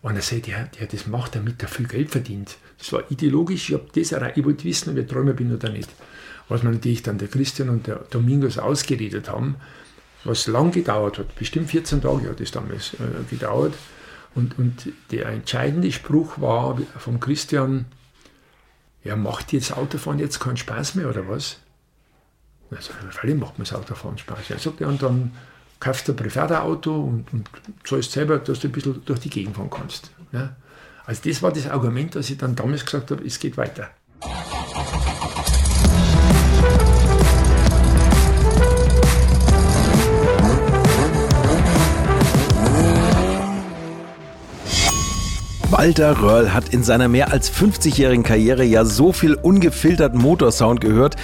einer 0.03 0.21
sagt, 0.21 0.47
der, 0.47 0.69
der 0.79 0.87
das 0.87 1.07
macht, 1.07 1.35
damit 1.35 1.63
er 1.63 1.69
viel 1.69 1.89
Geld 1.89 2.11
verdient. 2.11 2.57
Das 2.79 2.93
war 2.93 3.11
ideologisch, 3.11 3.71
ich 3.71 3.75
habe 3.75 3.87
das 3.95 4.13
erreicht. 4.13 4.37
Ich 4.37 4.45
wollte 4.45 4.65
wissen, 4.65 4.91
ob 4.91 4.99
ich 4.99 5.07
Träumer 5.07 5.33
bin 5.33 5.55
oder 5.55 5.71
nicht. 5.71 5.89
Was 6.49 6.63
man 6.63 6.75
natürlich 6.75 7.03
dann 7.03 7.19
der 7.19 7.29
Christian 7.29 7.71
und 7.71 7.87
der 7.87 7.97
Domingos 8.11 8.59
ausgeredet 8.59 9.29
haben, 9.29 9.57
was 10.25 10.47
lang 10.47 10.71
gedauert 10.71 11.19
hat, 11.19 11.35
bestimmt 11.37 11.71
14 11.71 12.03
Tage 12.03 12.29
hat 12.29 12.41
es 12.41 12.51
damals 12.51 12.95
äh, 12.95 13.25
gedauert. 13.31 13.75
Und, 14.35 14.59
und 14.59 14.93
der 15.11 15.27
entscheidende 15.27 15.91
Spruch 15.91 16.41
war 16.41 16.79
vom 16.99 17.21
Christian, 17.21 17.87
ja, 19.07 19.17
macht 19.17 19.53
jetzt 19.53 19.77
Autofahren 19.77 20.19
jetzt 20.19 20.41
keinen 20.41 20.57
Spaß 20.57 20.97
mehr 20.97 21.09
oder 21.09 21.29
was? 21.29 21.59
Also, 22.71 22.93
freilich 23.11 23.37
macht 23.37 23.59
mir 23.59 23.65
das 23.65 23.75
Autofahren 23.75 24.19
Spaß. 24.19 24.51
Er 24.51 24.59
sagt, 24.59 24.81
ja, 24.81 24.89
und 24.89 25.03
dann 25.03 25.33
kaufst 25.81 26.09
du 26.09 26.13
ein 26.13 26.17
Privatauto 26.17 27.01
und, 27.01 27.33
und 27.33 27.49
zahlst 27.85 28.13
selber, 28.13 28.39
dass 28.39 28.61
du 28.61 28.69
ein 28.69 28.73
bisschen 28.73 29.05
durch 29.05 29.21
die 29.21 29.31
Gegend 29.31 29.57
fahren 29.57 29.71
kannst. 29.71 30.11
Ja? 30.33 30.57
Also 31.05 31.23
das 31.29 31.43
war 31.43 31.53
das 31.53 31.69
Argument, 31.69 32.15
dass 32.15 32.31
ich 32.31 32.39
dann 32.39 32.57
damals 32.57 32.85
gesagt 32.85 33.11
habe, 33.11 33.25
es 33.25 33.39
geht 33.39 33.57
weiter. 33.57 33.91
Walter 45.79 46.23
Röhrl 46.23 46.55
hat 46.55 46.71
in 46.71 46.83
seiner 46.83 47.07
mehr 47.07 47.33
als 47.33 47.53
50-jährigen 47.53 48.25
Karriere 48.25 48.65
ja 48.65 48.87
so 48.87 49.13
viel 49.13 49.35
ungefilterten 49.35 50.19
Motorsound 50.19 50.81
gehört, 50.81 51.17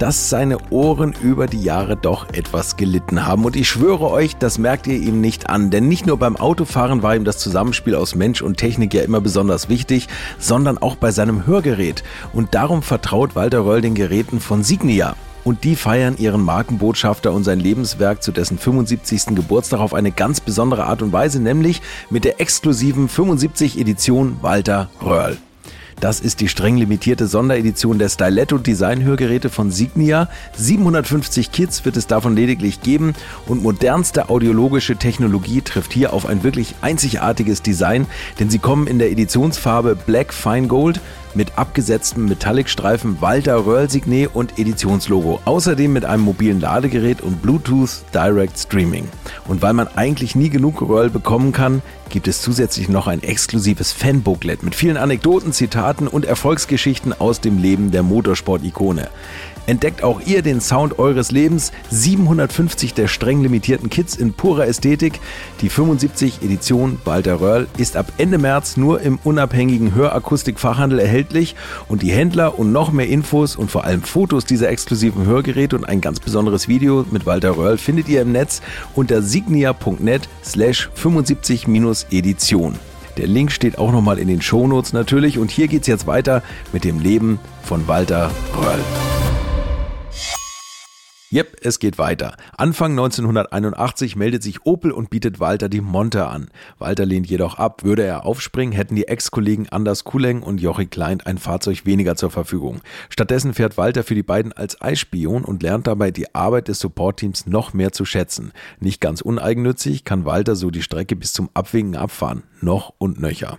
dass 0.00 0.28
seine 0.28 0.58
Ohren 0.70 1.14
über 1.22 1.46
die 1.46 1.62
Jahre 1.62 1.96
doch 1.96 2.28
etwas 2.32 2.76
gelitten 2.76 3.24
haben. 3.24 3.44
Und 3.44 3.54
ich 3.54 3.68
schwöre 3.68 4.10
euch, 4.10 4.34
das 4.34 4.58
merkt 4.58 4.88
ihr 4.88 4.96
ihm 4.96 5.20
nicht 5.20 5.48
an. 5.48 5.70
Denn 5.70 5.86
nicht 5.86 6.08
nur 6.08 6.18
beim 6.18 6.36
Autofahren 6.36 7.04
war 7.04 7.14
ihm 7.14 7.24
das 7.24 7.38
Zusammenspiel 7.38 7.94
aus 7.94 8.16
Mensch 8.16 8.42
und 8.42 8.56
Technik 8.56 8.94
ja 8.94 9.02
immer 9.02 9.20
besonders 9.20 9.68
wichtig, 9.68 10.08
sondern 10.40 10.78
auch 10.78 10.96
bei 10.96 11.12
seinem 11.12 11.46
Hörgerät. 11.46 12.02
Und 12.32 12.56
darum 12.56 12.82
vertraut 12.82 13.36
Walter 13.36 13.64
Röhrl 13.64 13.80
den 13.80 13.94
Geräten 13.94 14.40
von 14.40 14.64
Signia. 14.64 15.14
Und 15.44 15.64
die 15.64 15.76
feiern 15.76 16.16
ihren 16.18 16.42
Markenbotschafter 16.42 17.32
und 17.32 17.44
sein 17.44 17.60
Lebenswerk 17.60 18.22
zu 18.22 18.32
dessen 18.32 18.58
75. 18.58 19.34
Geburtstag 19.34 19.80
auf 19.80 19.94
eine 19.94 20.10
ganz 20.10 20.40
besondere 20.40 20.84
Art 20.84 21.02
und 21.02 21.12
Weise, 21.12 21.40
nämlich 21.40 21.80
mit 22.10 22.24
der 22.24 22.40
exklusiven 22.40 23.08
75 23.08 23.78
Edition 23.78 24.36
Walter 24.42 24.90
Röhrl. 25.02 25.38
Das 26.00 26.20
ist 26.20 26.40
die 26.40 26.48
streng 26.48 26.78
limitierte 26.78 27.26
Sonderedition 27.26 27.98
der 27.98 28.08
Styletto 28.08 28.56
Design-Hörgeräte 28.56 29.50
von 29.50 29.70
Signia. 29.70 30.30
750 30.56 31.52
Kits 31.52 31.84
wird 31.84 31.98
es 31.98 32.06
davon 32.06 32.34
lediglich 32.34 32.80
geben 32.80 33.12
und 33.46 33.62
modernste 33.62 34.30
audiologische 34.30 34.96
Technologie 34.96 35.60
trifft 35.60 35.92
hier 35.92 36.14
auf 36.14 36.24
ein 36.24 36.42
wirklich 36.42 36.74
einzigartiges 36.80 37.60
Design, 37.60 38.06
denn 38.38 38.48
sie 38.48 38.58
kommen 38.58 38.86
in 38.86 38.98
der 38.98 39.10
Editionsfarbe 39.10 39.94
Black 39.94 40.32
Fine 40.32 40.68
Gold 40.68 41.02
mit 41.34 41.58
abgesetztem 41.58 42.26
Metallic-Streifen 42.26 43.20
Walter 43.20 43.66
Röhrl-Signet 43.66 44.30
und 44.34 44.58
Editionslogo. 44.58 45.40
Außerdem 45.44 45.92
mit 45.92 46.04
einem 46.04 46.22
mobilen 46.22 46.60
Ladegerät 46.60 47.20
und 47.20 47.42
Bluetooth 47.42 48.02
Direct 48.14 48.58
Streaming. 48.58 49.08
Und 49.48 49.62
weil 49.62 49.72
man 49.72 49.88
eigentlich 49.88 50.34
nie 50.34 50.50
genug 50.50 50.82
Röhrl 50.82 51.10
bekommen 51.10 51.52
kann, 51.52 51.82
gibt 52.08 52.28
es 52.28 52.42
zusätzlich 52.42 52.88
noch 52.88 53.06
ein 53.06 53.22
exklusives 53.22 53.92
Fanbooklet 53.92 54.62
mit 54.62 54.74
vielen 54.74 54.96
Anekdoten, 54.96 55.52
Zitaten 55.52 56.08
und 56.08 56.24
Erfolgsgeschichten 56.24 57.12
aus 57.18 57.40
dem 57.40 57.58
Leben 57.58 57.90
der 57.90 58.02
Motorsport-Ikone. 58.02 59.08
Entdeckt 59.70 60.02
auch 60.02 60.20
ihr 60.26 60.42
den 60.42 60.60
Sound 60.60 60.98
eures 60.98 61.30
Lebens. 61.30 61.70
750 61.90 62.92
der 62.92 63.06
streng 63.06 63.40
limitierten 63.40 63.88
Kits 63.88 64.16
in 64.16 64.32
purer 64.32 64.66
Ästhetik. 64.66 65.20
Die 65.60 65.68
75 65.68 66.42
Edition 66.42 66.98
Walter 67.04 67.40
Röhrl 67.40 67.68
ist 67.78 67.96
ab 67.96 68.12
Ende 68.18 68.38
März 68.38 68.76
nur 68.76 69.00
im 69.00 69.20
unabhängigen 69.22 69.94
Hörakustikfachhandel 69.94 70.98
erhältlich 70.98 71.54
und 71.86 72.02
die 72.02 72.10
Händler 72.10 72.58
und 72.58 72.72
noch 72.72 72.90
mehr 72.90 73.06
Infos 73.06 73.54
und 73.54 73.70
vor 73.70 73.84
allem 73.84 74.02
Fotos 74.02 74.44
dieser 74.44 74.70
exklusiven 74.70 75.24
Hörgeräte 75.24 75.76
und 75.76 75.84
ein 75.84 76.00
ganz 76.00 76.18
besonderes 76.18 76.66
Video 76.66 77.06
mit 77.12 77.24
Walter 77.24 77.56
Röhrl 77.56 77.78
findet 77.78 78.08
ihr 78.08 78.22
im 78.22 78.32
Netz 78.32 78.62
unter 78.96 79.22
signia.net 79.22 80.28
slash 80.42 80.90
75-Edition. 81.00 82.74
Der 83.16 83.28
Link 83.28 83.52
steht 83.52 83.78
auch 83.78 83.92
nochmal 83.92 84.18
in 84.18 84.26
den 84.26 84.42
Shownotes 84.42 84.92
natürlich 84.92 85.38
und 85.38 85.52
hier 85.52 85.68
geht's 85.68 85.86
jetzt 85.86 86.08
weiter 86.08 86.42
mit 86.72 86.82
dem 86.82 86.98
Leben 86.98 87.38
von 87.62 87.86
Walter 87.86 88.32
Röhrl. 88.60 89.29
Jep, 91.32 91.58
es 91.62 91.78
geht 91.78 91.96
weiter. 91.96 92.34
Anfang 92.56 92.90
1981 92.90 94.16
meldet 94.16 94.42
sich 94.42 94.66
Opel 94.66 94.90
und 94.90 95.10
bietet 95.10 95.38
Walter 95.38 95.68
die 95.68 95.80
Monte 95.80 96.26
an. 96.26 96.50
Walter 96.80 97.06
lehnt 97.06 97.30
jedoch 97.30 97.56
ab. 97.56 97.84
Würde 97.84 98.02
er 98.02 98.26
aufspringen, 98.26 98.74
hätten 98.74 98.96
die 98.96 99.06
Ex-Kollegen 99.06 99.68
Anders 99.68 100.02
Kuleng 100.02 100.42
und 100.42 100.60
Jochi 100.60 100.86
Klein 100.86 101.20
ein 101.20 101.38
Fahrzeug 101.38 101.86
weniger 101.86 102.16
zur 102.16 102.32
Verfügung. 102.32 102.80
Stattdessen 103.10 103.54
fährt 103.54 103.76
Walter 103.76 104.02
für 104.02 104.16
die 104.16 104.24
beiden 104.24 104.52
als 104.52 104.82
Eisspion 104.82 105.44
und 105.44 105.62
lernt 105.62 105.86
dabei 105.86 106.10
die 106.10 106.34
Arbeit 106.34 106.66
des 106.66 106.80
Support-Teams 106.80 107.46
noch 107.46 107.74
mehr 107.74 107.92
zu 107.92 108.04
schätzen. 108.04 108.50
Nicht 108.80 109.00
ganz 109.00 109.20
uneigennützig 109.20 110.02
kann 110.04 110.24
Walter 110.24 110.56
so 110.56 110.72
die 110.72 110.82
Strecke 110.82 111.14
bis 111.14 111.32
zum 111.32 111.48
Abwinken 111.54 111.94
abfahren. 111.94 112.42
Noch 112.60 112.92
und 112.98 113.20
nöcher. 113.20 113.58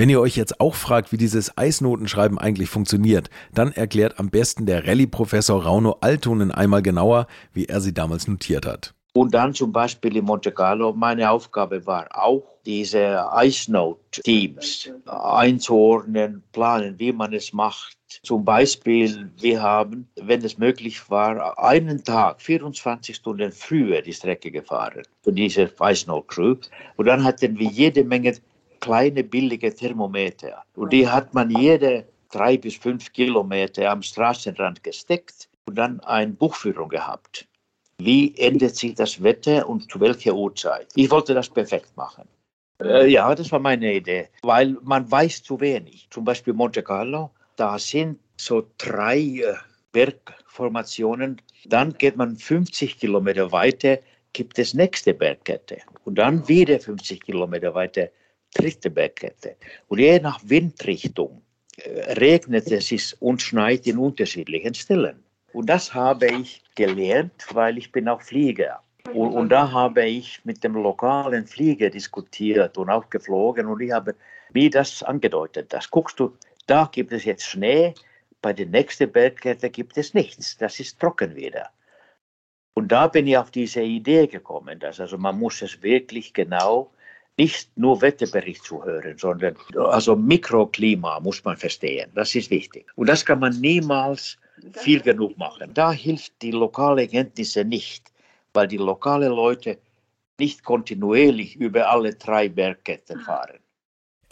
Wenn 0.00 0.08
ihr 0.08 0.22
euch 0.22 0.34
jetzt 0.34 0.62
auch 0.62 0.76
fragt, 0.76 1.12
wie 1.12 1.18
dieses 1.18 1.58
Eisnotenschreiben 1.58 2.38
eigentlich 2.38 2.70
funktioniert, 2.70 3.28
dann 3.52 3.70
erklärt 3.70 4.18
am 4.18 4.30
besten 4.30 4.64
der 4.64 4.86
Rallye-Professor 4.86 5.62
Rauno 5.62 5.98
Altonen 6.00 6.50
einmal 6.50 6.80
genauer, 6.80 7.26
wie 7.52 7.66
er 7.66 7.82
sie 7.82 7.92
damals 7.92 8.26
notiert 8.26 8.64
hat. 8.64 8.94
Und 9.12 9.34
dann 9.34 9.52
zum 9.52 9.72
Beispiel 9.72 10.16
in 10.16 10.24
Monte 10.24 10.52
Carlo, 10.52 10.94
meine 10.94 11.30
Aufgabe 11.30 11.84
war 11.84 12.08
auch, 12.12 12.44
diese 12.64 13.26
Ice 13.42 13.70
Note 13.70 14.22
Teams 14.22 14.90
einzuordnen, 15.04 16.44
planen, 16.52 16.98
wie 16.98 17.12
man 17.12 17.34
es 17.34 17.52
macht. 17.52 17.98
Zum 18.22 18.42
Beispiel, 18.42 19.30
wir 19.38 19.60
haben, 19.60 20.08
wenn 20.16 20.42
es 20.42 20.56
möglich 20.56 21.10
war, 21.10 21.58
einen 21.58 22.02
Tag, 22.04 22.40
24 22.40 23.16
Stunden 23.16 23.52
früher 23.52 24.00
die 24.00 24.14
Strecke 24.14 24.50
gefahren 24.50 25.02
für 25.22 25.32
diese 25.32 25.70
Ice 25.82 26.06
Note 26.06 26.26
Crew. 26.26 26.56
Und 26.96 27.06
dann 27.06 27.22
hatten 27.22 27.58
wir 27.58 27.68
jede 27.68 28.02
Menge 28.02 28.34
kleine 28.80 29.22
billige 29.24 29.74
Thermometer. 29.74 30.64
Und 30.74 30.92
die 30.92 31.06
hat 31.08 31.32
man 31.34 31.50
jede 31.50 32.06
drei 32.30 32.56
bis 32.56 32.76
fünf 32.76 33.12
Kilometer 33.12 33.90
am 33.90 34.02
Straßenrand 34.02 34.82
gesteckt. 34.82 35.48
und 35.66 35.76
dann 35.76 36.00
eine 36.00 36.32
Buchführung 36.32 36.88
gehabt. 36.88 37.46
Wie 37.98 38.34
ändert 38.38 38.74
sich 38.76 38.94
das 38.94 39.22
Wetter 39.22 39.68
und 39.68 39.90
zu 39.90 40.00
welcher 40.00 40.34
Uhrzeit? 40.34 40.88
Ich 40.96 41.10
wollte 41.10 41.34
das 41.34 41.48
perfekt 41.48 41.96
machen. 41.96 42.26
Äh, 42.82 43.08
ja, 43.08 43.34
das 43.34 43.52
war 43.52 43.58
meine 43.58 43.92
Idee, 43.92 44.28
weil 44.42 44.76
man 44.82 45.08
weiß 45.08 45.42
zu 45.42 45.60
wenig. 45.60 46.08
Zum 46.10 46.24
Beispiel 46.24 46.54
Monte 46.54 46.82
Carlo, 46.82 47.30
da 47.56 47.78
sind 47.78 48.18
so 48.36 48.66
drei 48.78 49.18
äh, 49.18 49.54
Bergformationen. 49.92 51.40
Dann 51.66 51.92
geht 51.92 52.16
man 52.16 52.36
50 52.36 52.98
Kilometer 52.98 53.52
weiter, 53.52 53.98
gibt 54.32 54.58
es 54.58 54.72
nächste 54.72 55.12
Bergkette. 55.12 55.78
Und 56.04 56.16
dann 56.16 56.48
wieder 56.48 56.80
50 56.80 57.20
Kilometer 57.20 57.74
weiter, 57.74 58.08
dritte 58.54 58.90
Bergkette. 58.90 59.56
Und 59.88 59.98
je 59.98 60.18
nach 60.20 60.40
Windrichtung 60.44 61.42
äh, 61.76 62.12
regnet 62.14 62.70
es 62.70 63.12
und 63.14 63.42
schneit 63.42 63.86
in 63.86 63.98
unterschiedlichen 63.98 64.74
Stellen. 64.74 65.22
Und 65.52 65.66
das 65.66 65.92
habe 65.94 66.26
ich 66.26 66.62
gelernt, 66.74 67.46
weil 67.52 67.78
ich 67.78 67.90
bin 67.90 68.08
auch 68.08 68.22
Flieger. 68.22 68.82
Und, 69.12 69.32
und, 69.32 69.48
da 69.48 69.72
habe 69.72 70.04
ich 70.04 70.40
mit 70.44 70.62
dem 70.62 70.74
lokalen 70.74 71.46
Flieger 71.46 71.90
diskutiert 71.90 72.76
und 72.78 72.90
auch 72.90 73.08
geflogen 73.08 73.66
und 73.66 73.80
ich 73.80 73.90
habe 73.90 74.14
mir 74.52 74.70
das 74.70 75.02
angedeutet. 75.02 75.72
Das 75.72 75.90
guckst 75.90 76.20
du, 76.20 76.36
da 76.66 76.88
gibt 76.92 77.12
es 77.12 77.24
jetzt 77.24 77.44
Schnee, 77.44 77.94
bei 78.42 78.52
der 78.52 78.66
nächsten 78.66 79.10
Bergkette 79.10 79.70
gibt 79.70 79.96
es 79.98 80.14
nichts. 80.14 80.56
Das 80.56 80.78
ist 80.80 81.00
trocken 81.00 81.34
wieder. 81.34 81.70
Und 82.74 82.92
da 82.92 83.08
bin 83.08 83.26
ich 83.26 83.36
auf 83.36 83.50
diese 83.50 83.82
Idee 83.82 84.26
gekommen, 84.26 84.78
dass 84.78 85.00
also 85.00 85.18
man 85.18 85.38
muss 85.38 85.60
es 85.62 85.82
wirklich 85.82 86.32
genau 86.32 86.92
nicht 87.40 87.70
nur 87.76 88.02
Wetterbericht 88.02 88.62
zu 88.64 88.84
hören, 88.84 89.16
sondern 89.16 89.56
also 89.76 90.14
Mikroklima 90.14 91.20
muss 91.20 91.42
man 91.42 91.56
verstehen. 91.56 92.10
Das 92.14 92.34
ist 92.34 92.50
wichtig. 92.50 92.84
Und 92.96 93.08
das 93.08 93.24
kann 93.24 93.40
man 93.40 93.58
niemals 93.60 94.36
viel 94.72 95.00
genug 95.00 95.38
machen. 95.38 95.72
Da 95.72 95.90
hilft 95.90 96.32
die 96.42 96.50
lokale 96.50 97.08
Kenntnisse 97.08 97.64
nicht, 97.64 98.12
weil 98.52 98.68
die 98.68 98.76
lokalen 98.76 99.32
Leute 99.32 99.78
nicht 100.38 100.62
kontinuierlich 100.64 101.56
über 101.56 101.88
alle 101.88 102.12
drei 102.14 102.48
Bergketten 102.48 103.20
fahren. 103.20 103.58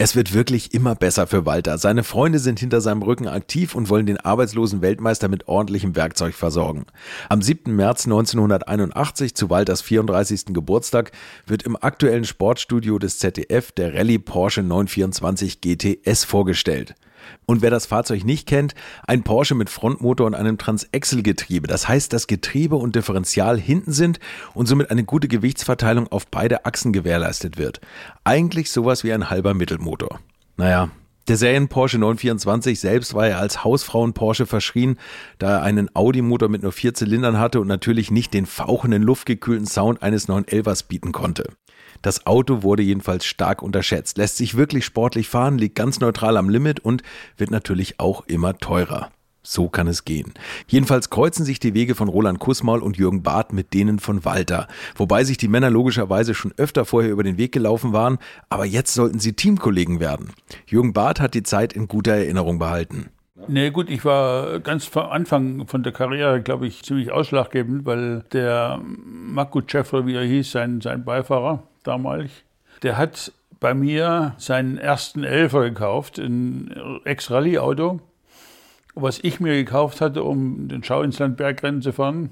Es 0.01 0.15
wird 0.15 0.33
wirklich 0.33 0.73
immer 0.73 0.95
besser 0.95 1.27
für 1.27 1.45
Walter. 1.45 1.77
Seine 1.77 2.05
Freunde 2.05 2.39
sind 2.39 2.57
hinter 2.57 2.79
seinem 2.79 3.01
Rücken 3.01 3.27
aktiv 3.27 3.75
und 3.75 3.89
wollen 3.89 4.05
den 4.05 4.15
arbeitslosen 4.15 4.81
Weltmeister 4.81 5.27
mit 5.27 5.49
ordentlichem 5.49 5.93
Werkzeug 5.93 6.35
versorgen. 6.35 6.85
Am 7.27 7.41
7. 7.41 7.75
März 7.75 8.05
1981, 8.05 9.35
zu 9.35 9.49
Walters 9.49 9.81
34. 9.81 10.53
Geburtstag, 10.53 11.11
wird 11.45 11.63
im 11.63 11.75
aktuellen 11.75 12.23
Sportstudio 12.23 12.97
des 12.97 13.19
ZDF 13.19 13.73
der 13.73 13.93
Rallye 13.93 14.19
Porsche 14.19 14.63
924 14.63 15.59
GTS 15.59 16.23
vorgestellt. 16.23 16.95
Und 17.45 17.61
wer 17.61 17.69
das 17.69 17.85
Fahrzeug 17.85 18.23
nicht 18.23 18.47
kennt, 18.47 18.75
ein 19.07 19.23
Porsche 19.23 19.55
mit 19.55 19.69
Frontmotor 19.69 20.27
und 20.27 20.35
einem 20.35 20.57
Transaxle-Getriebe. 20.57 21.67
Das 21.67 21.87
heißt, 21.87 22.13
dass 22.13 22.27
Getriebe 22.27 22.75
und 22.75 22.95
Differential 22.95 23.59
hinten 23.59 23.91
sind 23.91 24.19
und 24.53 24.67
somit 24.67 24.91
eine 24.91 25.03
gute 25.03 25.27
Gewichtsverteilung 25.27 26.07
auf 26.07 26.27
beide 26.27 26.65
Achsen 26.65 26.93
gewährleistet 26.93 27.57
wird. 27.57 27.81
Eigentlich 28.23 28.71
sowas 28.71 29.03
wie 29.03 29.13
ein 29.13 29.29
halber 29.29 29.53
Mittelmotor. 29.53 30.19
Naja, 30.57 30.89
der 31.29 31.37
Serien 31.37 31.67
Porsche 31.67 31.99
924 31.99 32.79
selbst 32.79 33.13
war 33.13 33.27
ja 33.27 33.37
als 33.37 33.63
Hausfrauen 33.63 34.13
Porsche 34.13 34.47
verschrien, 34.47 34.97
da 35.37 35.57
er 35.57 35.61
einen 35.61 35.95
Audi-Motor 35.95 36.49
mit 36.49 36.63
nur 36.63 36.71
vier 36.71 36.95
Zylindern 36.95 37.37
hatte 37.37 37.59
und 37.59 37.67
natürlich 37.67 38.09
nicht 38.09 38.33
den 38.33 38.47
fauchenden, 38.47 39.03
luftgekühlten 39.03 39.67
Sound 39.67 40.01
eines 40.01 40.27
911ers 40.27 40.87
bieten 40.87 41.11
konnte. 41.11 41.43
Das 42.01 42.25
Auto 42.25 42.63
wurde 42.63 42.83
jedenfalls 42.83 43.25
stark 43.25 43.61
unterschätzt, 43.61 44.17
lässt 44.17 44.37
sich 44.37 44.55
wirklich 44.55 44.85
sportlich 44.85 45.29
fahren, 45.29 45.57
liegt 45.57 45.75
ganz 45.75 45.99
neutral 45.99 46.37
am 46.37 46.49
Limit 46.49 46.79
und 46.79 47.03
wird 47.37 47.51
natürlich 47.51 47.99
auch 47.99 48.25
immer 48.27 48.57
teurer. 48.57 49.11
So 49.41 49.69
kann 49.69 49.87
es 49.87 50.03
gehen. 50.03 50.33
Jedenfalls 50.67 51.09
kreuzen 51.09 51.45
sich 51.45 51.59
die 51.59 51.73
Wege 51.73 51.95
von 51.95 52.09
Roland 52.09 52.39
Kussmaul 52.39 52.83
und 52.83 52.97
Jürgen 52.97 53.23
Barth 53.23 53.53
mit 53.53 53.73
denen 53.73 53.99
von 53.99 54.25
Walter. 54.25 54.67
Wobei 54.95 55.23
sich 55.23 55.37
die 55.37 55.47
Männer 55.47 55.69
logischerweise 55.69 56.35
schon 56.35 56.53
öfter 56.57 56.85
vorher 56.85 57.11
über 57.11 57.23
den 57.23 57.37
Weg 57.37 57.53
gelaufen 57.53 57.93
waren, 57.93 58.17
aber 58.49 58.65
jetzt 58.65 58.93
sollten 58.93 59.19
sie 59.19 59.33
Teamkollegen 59.33 59.99
werden. 59.99 60.33
Jürgen 60.67 60.93
Barth 60.93 61.21
hat 61.21 61.33
die 61.33 61.43
Zeit 61.43 61.73
in 61.73 61.87
guter 61.87 62.13
Erinnerung 62.13 62.59
behalten. 62.59 63.09
Nee, 63.47 63.71
gut, 63.71 63.89
ich 63.89 64.03
war 64.03 64.59
ganz 64.59 64.85
vom 64.85 65.07
Anfang 65.07 65.65
von 65.65 65.81
der 65.81 65.93
Karriere, 65.93 66.41
glaube 66.41 66.67
ich, 66.67 66.83
ziemlich 66.83 67.11
ausschlaggebend, 67.11 67.85
weil 67.85 68.23
der 68.33 68.81
Maku 68.83 69.61
Jeffrey, 69.67 70.05
wie 70.05 70.15
er 70.15 70.25
hieß, 70.25 70.51
sein, 70.51 70.81
sein 70.81 71.05
Beifahrer, 71.05 71.63
damals. 71.83 72.31
Der 72.83 72.97
hat 72.97 73.31
bei 73.59 73.73
mir 73.73 74.35
seinen 74.37 74.77
ersten 74.77 75.23
Elfer 75.23 75.63
gekauft, 75.63 76.17
ein 76.17 77.01
Ex-Rallye-Auto, 77.03 77.99
was 78.95 79.19
ich 79.21 79.39
mir 79.39 79.53
gekauft 79.53 80.01
hatte, 80.01 80.23
um 80.23 80.67
den 80.67 80.83
Schau 80.83 81.01
ins 81.01 81.19
Land 81.19 81.37
Bergrennen 81.37 81.81
zu 81.81 81.91
fahren. 81.91 82.29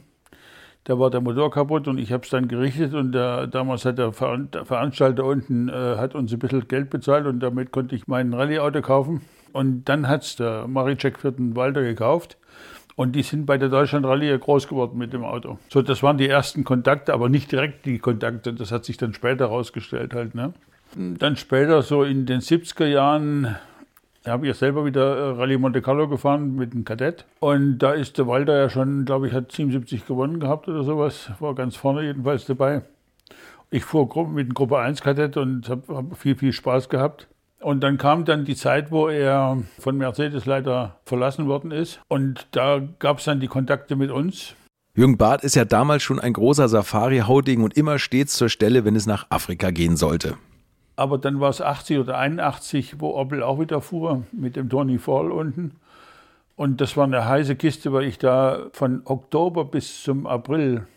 Da 0.86 0.97
war 0.97 1.10
der 1.10 1.19
Motor 1.19 1.51
kaputt 1.51 1.89
und 1.89 1.97
ich 1.97 2.13
habe 2.13 2.23
es 2.23 2.29
dann 2.29 2.47
gerichtet 2.47 2.93
und 2.93 3.12
der, 3.12 3.47
damals 3.47 3.83
hat 3.83 3.97
der 3.97 4.13
Veranstalter 4.13 5.25
unten 5.25 5.67
äh, 5.67 5.97
hat 5.97 6.15
uns 6.15 6.31
ein 6.31 6.39
bisschen 6.39 6.65
Geld 6.69 6.89
bezahlt 6.89 7.25
und 7.25 7.41
damit 7.41 7.71
konnte 7.71 7.93
ich 7.93 8.07
mein 8.07 8.33
Rallye-Auto 8.33 8.81
kaufen. 8.81 9.21
Und 9.51 9.86
dann 9.86 10.07
hat 10.07 10.23
es 10.23 10.38
der 10.38 10.65
Maricek 10.67 11.19
für 11.19 11.33
den 11.33 11.57
Walter 11.57 11.81
gekauft 11.81 12.38
und 12.97 13.12
die 13.15 13.21
sind 13.21 13.45
bei 13.45 13.60
der 13.60 13.69
Deutschland 13.69 14.07
Rallye 14.07 14.38
groß 14.39 14.67
geworden 14.67 14.97
mit 14.97 15.13
dem 15.13 15.23
Auto. 15.23 15.60
So, 15.69 15.83
das 15.83 16.01
waren 16.01 16.17
die 16.17 16.27
ersten 16.27 16.63
Kontakte, 16.63 17.13
aber 17.13 17.29
nicht 17.29 17.51
direkt 17.51 17.86
die 17.86 17.99
Kontakte. 17.99 18.53
Das 18.53 18.71
hat 18.71 18.86
sich 18.86 18.97
dann 18.97 19.13
später 19.13 19.49
herausgestellt 19.49 20.15
halt. 20.15 20.33
Ne? 20.33 20.53
Dann 20.95 21.36
später, 21.36 21.83
so 21.83 22.03
in 22.03 22.25
den 22.25 22.41
70er 22.41 22.88
Jahren, 22.88 23.55
habe 24.25 24.47
ich 24.47 24.57
selber 24.57 24.83
wieder 24.83 25.15
äh, 25.15 25.29
Rallye 25.38 25.60
Monte 25.60 25.83
Carlo 25.83 26.07
gefahren 26.07 26.55
mit 26.55 26.73
dem 26.73 26.86
Kadett. 26.86 27.25
Und 27.39 27.77
da 27.77 27.91
ist 27.91 28.17
der 28.17 28.25
Walter 28.25 28.57
ja 28.57 28.67
schon, 28.67 29.05
glaube 29.05 29.27
ich, 29.27 29.33
hat 29.33 29.51
77 29.51 30.07
gewonnen 30.07 30.39
gehabt 30.39 30.67
oder 30.67 30.83
sowas. 30.83 31.29
War 31.39 31.53
ganz 31.53 31.75
vorne 31.75 32.01
jedenfalls 32.01 32.45
dabei. 32.45 32.81
Ich 33.69 33.86
fuhr 33.86 34.07
mit 34.27 34.47
dem 34.47 34.53
Gruppe 34.55 34.79
1 34.79 35.03
Kadett 35.03 35.38
und 35.38 35.69
habe 35.69 35.83
hab 35.95 36.17
viel, 36.17 36.36
viel 36.36 36.51
Spaß 36.51 36.89
gehabt. 36.89 37.27
Und 37.60 37.82
dann 37.82 37.98
kam 37.98 38.26
dann 38.26 38.46
die 38.46 38.56
Zeit, 38.56 38.91
wo 38.91 39.08
er 39.08 39.63
von 39.80 39.98
Mercedes 39.98 40.46
leider 40.46 41.00
verlassen 41.06 41.48
worden 41.48 41.72
ist. 41.72 42.00
Und 42.08 42.48
da 42.52 42.82
gab 43.00 43.20
es 43.20 43.26
dann 43.26 43.39
die 43.39 43.48
Kontakte 43.48 43.96
mit 43.96 44.12
uns. 44.12 44.56
Jürgen 44.93 45.17
Barth 45.17 45.43
ist 45.43 45.56
ja 45.56 45.65
damals 45.65 46.04
schon 46.04 46.20
ein 46.20 46.34
großer 46.34 46.67
Safari-Hauding 46.67 47.62
und 47.63 47.78
immer 47.78 48.00
stets 48.00 48.36
zur 48.36 48.50
Stelle, 48.50 48.86
wenn 48.86 48.96
es 48.96 49.06
nach 49.06 49.28
Afrika 49.30 49.72
gehen 49.72 49.96
sollte. 49.96 50.38
Aber 50.96 51.20
dann 51.20 51.39
war 51.39 51.50
es 51.50 51.62
80 51.62 52.00
oder 52.00 52.17
81, 52.17 53.00
wo 53.00 53.15
Opel 53.15 53.43
auch 53.43 53.60
wieder 53.60 53.82
fuhr 53.82 54.24
mit 54.32 54.56
dem 54.56 54.70
Tony 54.70 54.98
Fall 54.98 55.32
unten. 55.32 55.76
Und 56.56 56.82
das 56.82 56.98
war 56.98 57.04
eine 57.04 57.26
heiße 57.26 57.56
Kiste, 57.56 57.93
weil 57.93 58.06
ich 58.06 58.17
da 58.17 58.67
von 58.74 59.02
Oktober 59.06 59.65
bis 59.65 60.02
zum 60.02 60.26
April 60.26 60.88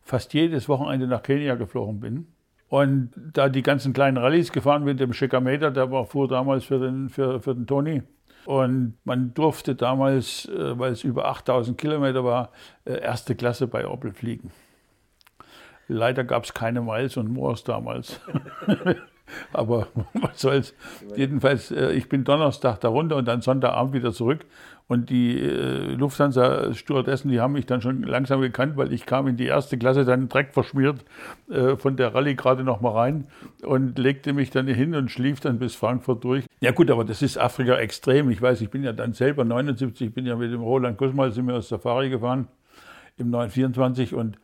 fast 0.00 0.32
jedes 0.34 0.68
Wochenende 0.68 1.08
nach 1.08 1.24
Kenia 1.24 1.56
geflogen 1.56 1.98
bin. 1.98 2.26
Und 2.72 3.10
da 3.34 3.50
die 3.50 3.62
ganzen 3.62 3.92
kleinen 3.92 4.16
Rallyes 4.16 4.50
gefahren 4.50 4.86
bin, 4.86 4.96
dem 4.96 5.12
Schickameter, 5.12 5.70
der 5.70 5.90
war, 5.90 6.06
fuhr 6.06 6.26
damals 6.26 6.64
für 6.64 6.78
den, 6.78 7.10
für, 7.10 7.38
für 7.38 7.54
den 7.54 7.66
Toni. 7.66 8.02
Und 8.46 8.94
man 9.04 9.34
durfte 9.34 9.74
damals, 9.74 10.46
äh, 10.48 10.78
weil 10.78 10.92
es 10.92 11.04
über 11.04 11.26
8000 11.26 11.76
Kilometer 11.76 12.24
war, 12.24 12.50
äh, 12.86 12.94
erste 12.94 13.34
Klasse 13.34 13.66
bei 13.66 13.86
Opel 13.86 14.14
fliegen. 14.14 14.52
Leider 15.86 16.24
gab 16.24 16.44
es 16.44 16.54
keine 16.54 16.80
Miles 16.80 17.18
und 17.18 17.30
Moors 17.30 17.62
damals. 17.62 18.22
Aber 19.52 19.88
was 20.14 20.40
soll's. 20.40 20.74
Jedenfalls, 21.16 21.70
äh, 21.70 21.92
ich 21.92 22.08
bin 22.08 22.24
Donnerstag 22.24 22.80
da 22.80 22.88
runter 22.88 23.16
und 23.16 23.26
dann 23.26 23.40
Sonntagabend 23.40 23.94
wieder 23.94 24.12
zurück. 24.12 24.46
Und 24.88 25.10
die 25.10 25.40
äh, 25.40 25.94
Lufthansa-Stewardessen, 25.94 27.30
die 27.30 27.40
haben 27.40 27.54
mich 27.54 27.66
dann 27.66 27.80
schon 27.80 28.02
langsam 28.02 28.40
gekannt, 28.40 28.76
weil 28.76 28.92
ich 28.92 29.06
kam 29.06 29.26
in 29.26 29.36
die 29.36 29.46
erste 29.46 29.78
Klasse, 29.78 30.04
dann 30.04 30.28
Dreck 30.28 30.52
verschmiert 30.52 31.04
äh, 31.48 31.76
von 31.76 31.96
der 31.96 32.14
Rallye 32.14 32.34
gerade 32.34 32.62
noch 32.62 32.80
mal 32.80 32.90
rein 32.90 33.26
und 33.62 33.98
legte 33.98 34.32
mich 34.32 34.50
dann 34.50 34.66
hin 34.66 34.94
und 34.94 35.10
schlief 35.10 35.40
dann 35.40 35.58
bis 35.58 35.74
Frankfurt 35.74 36.24
durch. 36.24 36.44
Ja 36.60 36.72
gut, 36.72 36.90
aber 36.90 37.04
das 37.04 37.22
ist 37.22 37.38
Afrika 37.38 37.76
extrem. 37.76 38.30
Ich 38.30 38.42
weiß, 38.42 38.60
ich 38.60 38.70
bin 38.70 38.82
ja 38.82 38.92
dann 38.92 39.14
selber 39.14 39.44
79, 39.44 40.12
bin 40.12 40.26
ja 40.26 40.36
mit 40.36 40.52
dem 40.52 40.60
Roland 40.60 40.98
Kussmal, 40.98 41.32
sind 41.32 41.46
wir 41.46 41.54
aus 41.54 41.68
Safari 41.68 42.10
gefahren 42.10 42.48
im 43.16 43.30
924 43.30 44.14
und 44.14 44.38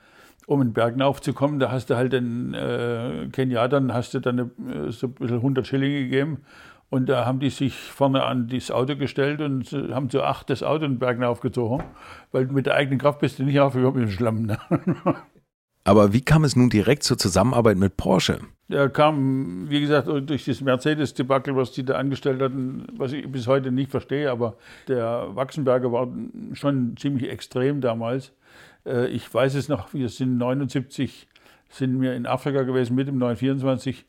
um 0.49 0.63
in 0.63 0.73
Bergen 0.73 1.03
aufzukommen, 1.03 1.61
da 1.61 1.71
hast 1.71 1.91
du 1.91 1.97
halt 1.97 2.15
den 2.15 2.55
äh, 2.55 3.29
Keniatern, 3.31 3.93
hast 3.93 4.15
du 4.15 4.21
dann 4.21 4.51
eine, 4.59 4.91
so 4.91 5.09
ein 5.09 5.13
bisschen 5.13 5.37
100 5.37 5.67
Schilling 5.67 5.93
gegeben 5.93 6.39
und 6.89 7.11
da 7.11 7.27
haben 7.27 7.39
die 7.39 7.51
sich 7.51 7.75
vorne 7.75 8.25
an 8.25 8.49
das 8.49 8.71
Auto 8.71 8.97
gestellt 8.97 9.43
und 9.43 9.71
haben 9.73 10.09
zu 10.09 10.23
acht 10.23 10.49
das 10.49 10.63
Auto 10.63 10.87
in 10.87 10.93
den 10.93 10.99
Bergen 10.99 11.23
aufgezogen, 11.23 11.85
weil 12.33 12.47
mit 12.47 12.65
der 12.65 12.77
eigenen 12.77 12.99
Kraft 12.99 13.19
bist 13.21 13.39
du 13.39 13.43
nicht 13.43 13.61
aufgekommen 13.61 14.05
im 14.05 14.11
Schlamm. 14.11 14.47
Ne? 14.47 14.59
Aber 15.85 16.15
wie 16.15 16.23
kam 16.23 16.45
es 16.45 16.57
nun 16.57 16.71
direkt 16.71 17.03
zur 17.03 17.19
Zusammenarbeit 17.19 17.77
mit 17.77 17.99
Porsche? 17.99 18.41
Der 18.69 18.89
kam, 18.89 19.69
wie 19.69 19.81
gesagt, 19.83 20.09
durch 20.09 20.47
das 20.47 20.63
Mercedes-Debakel, 20.63 21.57
was 21.57 21.73
die 21.73 21.85
da 21.85 21.97
angestellt 21.97 22.41
hatten, 22.41 22.87
was 22.97 23.13
ich 23.13 23.31
bis 23.31 23.47
heute 23.47 23.71
nicht 23.71 23.91
verstehe, 23.91 24.31
aber 24.31 24.57
der 24.87 25.29
Wachsenberger 25.35 25.93
war 25.93 26.09
schon 26.53 26.97
ziemlich 26.97 27.31
extrem 27.31 27.83
damals. 27.83 28.33
Äh, 28.89 29.09
ich 29.09 29.33
weiß 29.33 29.55
es 29.55 29.69
noch, 29.69 29.93
wir 29.93 30.09
sind 30.09 30.39
79, 30.39 31.29
sind 31.69 32.01
wir 32.01 32.15
in 32.15 32.27
Afrika 32.27 32.63
gewesen 32.63 32.95
mit 32.97 33.09
dem 33.09 33.19
924 33.19 34.07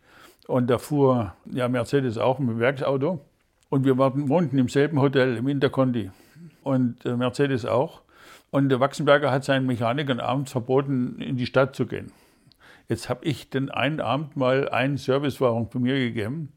und 0.47 0.67
da 0.69 0.77
fuhr 0.77 1.35
ja 1.51 1.67
Mercedes 1.67 2.17
auch 2.17 2.39
mit 2.39 2.49
dem 2.49 2.59
Werksauto. 2.59 3.19
Und 3.69 3.85
wir 3.85 3.99
waren, 3.99 4.29
wohnten 4.29 4.57
im 4.57 4.67
selben 4.67 4.99
Hotel, 4.99 5.37
im 5.37 5.47
Interconti. 5.47 6.09
Und 6.63 7.05
äh, 7.05 7.15
Mercedes 7.15 7.65
auch. 7.65 8.01
Und 8.49 8.69
der 8.69 8.79
Wachsenberger 8.79 9.31
hat 9.31 9.43
seinen 9.43 9.67
Mechanikern 9.67 10.19
abends 10.19 10.51
verboten, 10.51 11.21
in 11.21 11.37
die 11.37 11.45
Stadt 11.45 11.75
zu 11.75 11.85
gehen. 11.85 12.11
Jetzt 12.87 13.09
habe 13.09 13.25
ich 13.25 13.51
den 13.51 13.69
einen 13.69 13.99
Abend 13.99 14.35
mal 14.35 14.69
einen 14.69 14.97
Servicewagen 14.97 15.69
von 15.69 15.83
mir 15.83 15.99
gegeben. 15.99 16.51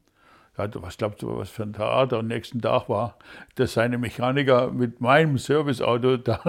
Ja, 0.57 0.69
was 0.75 0.97
glaubst 0.97 1.21
du, 1.23 1.35
was 1.37 1.49
für 1.49 1.63
ein 1.63 1.73
Theater 1.73 2.19
am 2.19 2.27
nächsten 2.27 2.61
Tag 2.61 2.87
war, 2.87 3.17
dass 3.55 3.73
seine 3.73 3.97
Mechaniker 3.97 4.71
mit 4.71 5.01
meinem 5.01 5.37
Serviceauto 5.37 6.17
da 6.17 6.41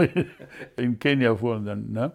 in 0.77 0.99
Kenia 0.99 1.37
fuhren 1.37 1.65
dann. 1.65 1.91
Ne? 1.91 2.13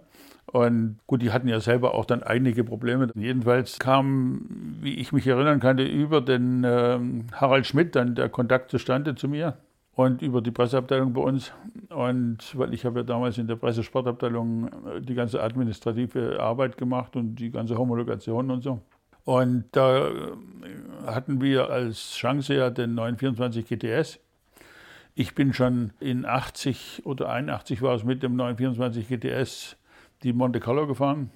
Und 0.51 0.97
gut, 1.07 1.21
die 1.21 1.31
hatten 1.31 1.47
ja 1.47 1.59
selber 1.59 1.93
auch 1.93 2.05
dann 2.05 2.23
einige 2.23 2.63
Probleme. 2.63 3.11
Jedenfalls 3.15 3.79
kam, 3.79 4.41
wie 4.81 4.95
ich 4.95 5.11
mich 5.11 5.27
erinnern 5.27 5.59
kann, 5.59 5.77
über 5.77 6.21
den 6.21 6.63
äh, 6.63 6.99
Harald 7.33 7.67
Schmidt 7.67 7.95
dann 7.95 8.15
der 8.15 8.29
Kontakt 8.29 8.71
zustande 8.71 9.15
zu 9.15 9.27
mir 9.27 9.57
und 9.95 10.21
über 10.21 10.41
die 10.41 10.51
Presseabteilung 10.51 11.13
bei 11.13 11.21
uns. 11.21 11.51
Und 11.89 12.57
weil 12.57 12.73
ich 12.73 12.85
habe 12.85 12.99
ja 12.99 13.03
damals 13.03 13.37
in 13.37 13.47
der 13.47 13.57
Pressesportabteilung 13.57 14.67
äh, 14.67 15.01
die 15.01 15.13
ganze 15.13 15.41
administrative 15.41 16.39
Arbeit 16.39 16.77
gemacht 16.77 17.15
und 17.15 17.35
die 17.35 17.51
ganze 17.51 17.77
Homologation 17.77 18.49
und 18.49 18.63
so. 18.63 18.79
Und 19.29 19.65
da 19.73 20.07
äh, 20.07 20.11
hatten 21.05 21.39
wir 21.39 21.69
als 21.69 22.15
Chance 22.15 22.55
ja 22.55 22.71
den 22.71 22.95
924 22.95 23.67
GTS. 23.67 24.19
Ich 25.13 25.35
bin 25.35 25.53
schon 25.53 25.91
in 25.99 26.25
80 26.25 27.03
oder 27.05 27.29
81 27.29 27.83
war 27.83 27.93
es 27.93 28.03
mit 28.03 28.23
dem 28.23 28.35
924 28.35 29.07
GTS 29.07 29.77
die 30.23 30.33
Monte 30.33 30.59
Carlo 30.59 30.87
gefahren. 30.87 31.29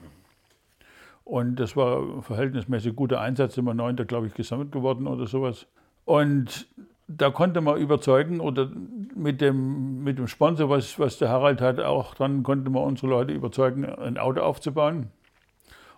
Und 1.24 1.58
das 1.58 1.76
war 1.76 2.24
verhältnismäßig 2.24 2.96
guter 2.96 3.22
Einsatz, 3.22 3.58
immer 3.58 3.76
neunter, 3.76 4.06
glaube 4.06 4.26
ich, 4.26 4.34
gesammelt 4.34 4.72
geworden 4.72 5.06
oder 5.06 5.28
sowas. 5.28 5.68
Und 6.04 6.66
da 7.08 7.30
konnte 7.30 7.62
man 7.62 7.78
überzeugen 7.78 8.40
oder 8.40 8.72
mit 9.14 9.40
dem, 9.40 10.04
mit 10.04 10.18
dem 10.18 10.28
Sponsor, 10.28 10.68
was, 10.68 10.98
was 10.98 11.20
der 11.20 11.30
Harald 11.30 11.62
hat, 11.62 11.80
auch 11.80 12.16
dann 12.16 12.42
konnte 12.42 12.72
man 12.72 12.86
unsere 12.86 13.12
Leute 13.12 13.34
überzeugen, 13.36 13.86
ein 13.86 14.18
Auto 14.18 14.42
aufzubauen. 14.42 15.12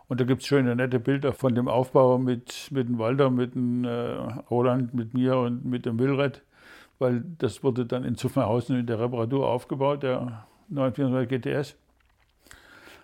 Und 0.07 0.19
da 0.19 0.25
gibt 0.25 0.41
es 0.41 0.47
schöne, 0.47 0.75
nette 0.75 0.99
Bilder 0.99 1.33
von 1.33 1.55
dem 1.55 1.67
Aufbau 1.67 2.17
mit, 2.17 2.69
mit 2.71 2.87
dem 2.87 2.99
Walter, 2.99 3.29
mit 3.29 3.55
dem 3.55 3.85
äh, 3.85 3.89
Roland, 4.49 4.93
mit 4.93 5.13
mir 5.13 5.37
und 5.37 5.65
mit 5.65 5.85
dem 5.85 5.97
Wilred, 5.97 6.43
weil 6.99 7.23
das 7.39 7.63
wurde 7.63 7.85
dann 7.85 8.03
in 8.03 8.15
Zuffenhausen 8.15 8.79
in 8.79 8.85
der 8.85 8.99
Reparatur 8.99 9.47
aufgebaut, 9.47 10.03
der 10.03 10.45
924 10.69 11.29
GTS. 11.29 11.75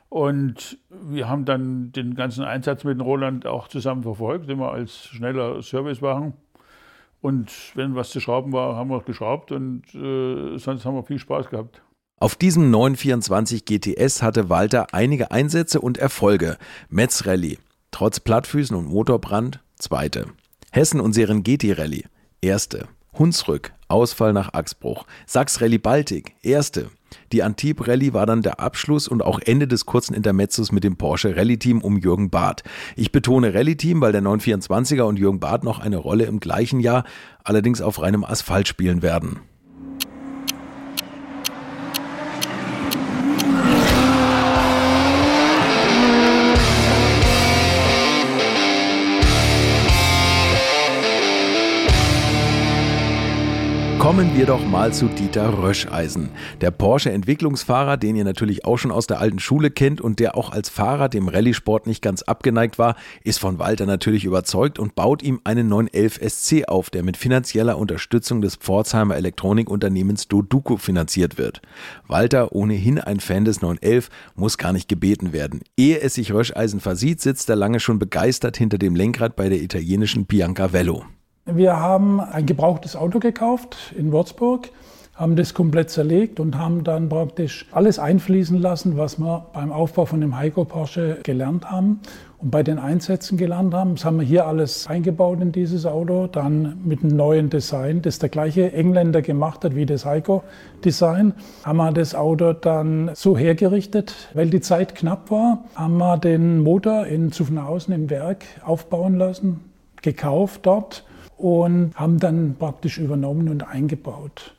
Und 0.09 0.77
wir 0.89 1.29
haben 1.29 1.45
dann 1.45 1.91
den 1.93 2.15
ganzen 2.15 2.43
Einsatz 2.43 2.83
mit 2.83 2.99
dem 2.99 3.01
Roland 3.01 3.45
auch 3.45 3.67
zusammen 3.69 4.03
verfolgt, 4.03 4.49
immer 4.49 4.71
als 4.71 5.05
schneller 5.05 5.61
Servicewagen. 5.61 6.33
Und 7.21 7.51
wenn 7.75 7.95
was 7.95 8.09
zu 8.09 8.19
schrauben 8.19 8.51
war, 8.51 8.75
haben 8.75 8.89
wir 8.89 9.01
geschraubt 9.01 9.51
und 9.51 9.83
äh, 9.95 10.57
sonst 10.57 10.85
haben 10.85 10.95
wir 10.95 11.03
viel 11.03 11.19
Spaß 11.19 11.49
gehabt. 11.49 11.81
Auf 12.21 12.35
diesem 12.35 12.69
924 12.69 13.65
GTS 13.65 14.21
hatte 14.21 14.47
Walter 14.47 14.93
einige 14.93 15.31
Einsätze 15.31 15.81
und 15.81 15.97
Erfolge. 15.97 16.59
Metz 16.87 17.25
Rallye, 17.25 17.57
trotz 17.89 18.19
Plattfüßen 18.19 18.77
und 18.77 18.85
Motorbrand, 18.85 19.59
zweite. 19.79 20.27
Hessen 20.71 20.99
und 20.99 21.13
Serengeti 21.13 21.71
Rallye, 21.71 22.03
erste. 22.39 22.87
Hunsrück, 23.17 23.73
Ausfall 23.87 24.33
nach 24.33 24.53
Achsbruch. 24.53 25.07
Sachs 25.25 25.61
Rallye 25.61 25.79
Baltic, 25.79 26.35
erste. 26.43 26.91
Die 27.31 27.41
Antibes 27.41 27.87
Rallye 27.87 28.13
war 28.13 28.27
dann 28.27 28.43
der 28.43 28.59
Abschluss 28.59 29.07
und 29.07 29.23
auch 29.23 29.39
Ende 29.39 29.67
des 29.67 29.87
kurzen 29.87 30.13
Intermezzos 30.13 30.71
mit 30.71 30.83
dem 30.83 30.97
Porsche 30.97 31.35
Rallye 31.35 31.57
Team 31.57 31.81
um 31.81 31.97
Jürgen 31.97 32.29
Barth. 32.29 32.61
Ich 32.95 33.11
betone 33.11 33.55
Rallye 33.55 33.77
Team, 33.77 33.99
weil 33.99 34.11
der 34.11 34.21
924er 34.21 35.01
und 35.01 35.17
Jürgen 35.17 35.39
Barth 35.39 35.63
noch 35.63 35.79
eine 35.79 35.97
Rolle 35.97 36.25
im 36.25 36.39
gleichen 36.39 36.81
Jahr, 36.81 37.03
allerdings 37.43 37.81
auf 37.81 37.99
reinem 37.99 38.23
Asphalt 38.23 38.67
spielen 38.67 39.01
werden. 39.01 39.39
Kommen 54.11 54.35
wir 54.35 54.45
doch 54.45 54.65
mal 54.65 54.93
zu 54.93 55.07
Dieter 55.07 55.57
Röscheisen. 55.59 56.31
Der 56.59 56.69
Porsche-Entwicklungsfahrer, 56.69 57.95
den 57.95 58.17
ihr 58.17 58.25
natürlich 58.25 58.65
auch 58.65 58.75
schon 58.75 58.91
aus 58.91 59.07
der 59.07 59.21
alten 59.21 59.39
Schule 59.39 59.71
kennt 59.71 60.01
und 60.01 60.19
der 60.19 60.35
auch 60.35 60.51
als 60.51 60.67
Fahrer 60.67 61.07
dem 61.07 61.29
Rallye-Sport 61.29 61.87
nicht 61.87 62.01
ganz 62.01 62.21
abgeneigt 62.21 62.77
war, 62.77 62.97
ist 63.23 63.39
von 63.39 63.57
Walter 63.57 63.85
natürlich 63.85 64.25
überzeugt 64.25 64.79
und 64.79 64.95
baut 64.95 65.23
ihm 65.23 65.39
einen 65.45 65.69
911 65.69 66.19
SC 66.27 66.67
auf, 66.67 66.89
der 66.89 67.03
mit 67.03 67.15
finanzieller 67.15 67.77
Unterstützung 67.77 68.41
des 68.41 68.57
Pforzheimer 68.57 69.15
Elektronikunternehmens 69.15 70.27
Doduco 70.27 70.75
finanziert 70.75 71.37
wird. 71.37 71.61
Walter, 72.05 72.51
ohnehin 72.51 72.99
ein 72.99 73.21
Fan 73.21 73.45
des 73.45 73.61
911, 73.61 74.09
muss 74.35 74.57
gar 74.57 74.73
nicht 74.73 74.89
gebeten 74.89 75.31
werden. 75.31 75.61
Ehe 75.77 76.01
es 76.01 76.15
sich 76.15 76.33
Röscheisen 76.33 76.81
versieht, 76.81 77.21
sitzt 77.21 77.49
er 77.49 77.55
lange 77.55 77.79
schon 77.79 77.97
begeistert 77.97 78.57
hinter 78.57 78.77
dem 78.77 78.93
Lenkrad 78.93 79.37
bei 79.37 79.47
der 79.47 79.61
italienischen 79.61 80.25
Bianca 80.25 80.73
Vello. 80.73 81.05
Wir 81.45 81.79
haben 81.79 82.19
ein 82.19 82.45
gebrauchtes 82.45 82.95
Auto 82.95 83.17
gekauft 83.17 83.95
in 83.97 84.11
Würzburg, 84.11 84.69
haben 85.15 85.35
das 85.35 85.55
komplett 85.55 85.89
zerlegt 85.89 86.39
und 86.39 86.55
haben 86.55 86.83
dann 86.83 87.09
praktisch 87.09 87.65
alles 87.71 87.97
einfließen 87.97 88.61
lassen, 88.61 88.95
was 88.95 89.17
wir 89.17 89.47
beim 89.51 89.71
Aufbau 89.71 90.05
von 90.05 90.21
dem 90.21 90.37
Heiko 90.37 90.65
Porsche 90.65 91.17
gelernt 91.23 91.65
haben 91.65 91.99
und 92.37 92.51
bei 92.51 92.61
den 92.61 92.77
Einsätzen 92.77 93.39
gelernt 93.39 93.73
haben. 93.73 93.95
Das 93.95 94.05
haben 94.05 94.19
wir 94.19 94.25
hier 94.25 94.45
alles 94.45 94.85
eingebaut 94.85 95.41
in 95.41 95.51
dieses 95.51 95.87
Auto, 95.87 96.27
dann 96.27 96.79
mit 96.85 97.03
einem 97.03 97.15
neuen 97.15 97.49
Design, 97.49 98.03
das 98.03 98.19
der 98.19 98.29
gleiche 98.29 98.71
Engländer 98.71 99.23
gemacht 99.23 99.65
hat 99.65 99.75
wie 99.75 99.87
das 99.87 100.05
Heiko-Design. 100.05 101.33
Haben 101.63 101.77
wir 101.77 101.91
das 101.91 102.13
Auto 102.13 102.53
dann 102.53 103.09
so 103.15 103.35
hergerichtet, 103.35 104.13
weil 104.35 104.51
die 104.51 104.61
Zeit 104.61 104.93
knapp 104.93 105.31
war, 105.31 105.63
haben 105.73 105.97
wir 105.97 106.17
den 106.17 106.61
Motor 106.61 107.07
in 107.07 107.31
Zuffenhausen 107.31 107.95
im 107.95 108.11
Werk 108.11 108.45
aufbauen 108.63 109.15
lassen, 109.15 109.61
gekauft 110.03 110.67
dort 110.67 111.03
und 111.41 111.95
haben 111.95 112.19
dann 112.19 112.55
praktisch 112.57 112.97
übernommen 112.97 113.49
und 113.49 113.67
eingebaut. 113.67 114.55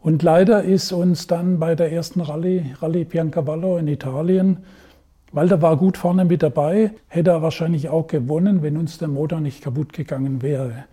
Und 0.00 0.22
leider 0.22 0.62
ist 0.62 0.92
uns 0.92 1.26
dann 1.26 1.58
bei 1.58 1.74
der 1.74 1.92
ersten 1.92 2.20
Rallye, 2.20 2.74
Rallye 2.80 3.04
Biancavallo 3.04 3.78
in 3.78 3.88
Italien, 3.88 4.58
Walter 5.32 5.60
war 5.60 5.76
gut 5.76 5.98
vorne 5.98 6.24
mit 6.24 6.42
dabei, 6.42 6.92
hätte 7.08 7.30
er 7.30 7.42
wahrscheinlich 7.42 7.88
auch 7.88 8.06
gewonnen, 8.06 8.62
wenn 8.62 8.76
uns 8.76 8.98
der 8.98 9.08
Motor 9.08 9.40
nicht 9.40 9.60
kaputt 9.60 9.92
gegangen 9.92 10.40
wäre. 10.40 10.84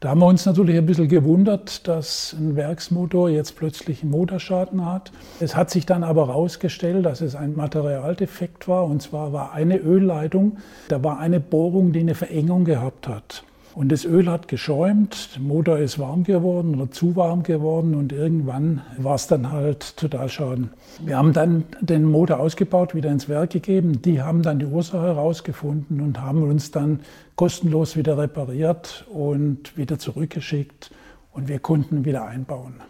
Da 0.00 0.10
haben 0.10 0.18
wir 0.18 0.26
uns 0.26 0.44
natürlich 0.44 0.76
ein 0.76 0.84
bisschen 0.84 1.08
gewundert, 1.08 1.88
dass 1.88 2.36
ein 2.38 2.56
Werksmotor 2.56 3.30
jetzt 3.30 3.56
plötzlich 3.56 4.02
einen 4.02 4.10
Motorschaden 4.10 4.84
hat. 4.84 5.12
Es 5.40 5.56
hat 5.56 5.70
sich 5.70 5.86
dann 5.86 6.04
aber 6.04 6.26
herausgestellt, 6.26 7.06
dass 7.06 7.22
es 7.22 7.34
ein 7.34 7.56
Materialdefekt 7.56 8.68
war. 8.68 8.84
Und 8.84 9.00
zwar 9.00 9.32
war 9.32 9.52
eine 9.52 9.78
Ölleitung, 9.78 10.58
da 10.88 11.02
war 11.02 11.18
eine 11.18 11.40
Bohrung, 11.40 11.92
die 11.92 12.00
eine 12.00 12.14
Verengung 12.14 12.66
gehabt 12.66 13.08
hat. 13.08 13.44
Und 13.76 13.92
das 13.92 14.06
Öl 14.06 14.30
hat 14.30 14.48
geschäumt, 14.48 15.34
der 15.34 15.42
Motor 15.42 15.76
ist 15.76 15.98
warm 15.98 16.24
geworden 16.24 16.76
oder 16.76 16.90
zu 16.90 17.14
warm 17.14 17.42
geworden 17.42 17.94
und 17.94 18.10
irgendwann 18.10 18.80
war 18.96 19.16
es 19.16 19.26
dann 19.26 19.52
halt 19.52 19.98
total 19.98 20.30
schaden. 20.30 20.70
Wir 21.04 21.18
haben 21.18 21.34
dann 21.34 21.64
den 21.82 22.04
Motor 22.04 22.40
ausgebaut, 22.40 22.94
wieder 22.94 23.10
ins 23.10 23.28
Werk 23.28 23.50
gegeben. 23.50 24.00
Die 24.00 24.22
haben 24.22 24.40
dann 24.40 24.60
die 24.60 24.64
Ursache 24.64 25.02
herausgefunden 25.02 26.00
und 26.00 26.22
haben 26.22 26.42
uns 26.42 26.70
dann 26.70 27.00
kostenlos 27.34 27.98
wieder 27.98 28.16
repariert 28.16 29.04
und 29.12 29.76
wieder 29.76 29.98
zurückgeschickt 29.98 30.90
und 31.32 31.48
wir 31.48 31.58
konnten 31.58 32.06
wieder 32.06 32.24
einbauen. 32.24 32.80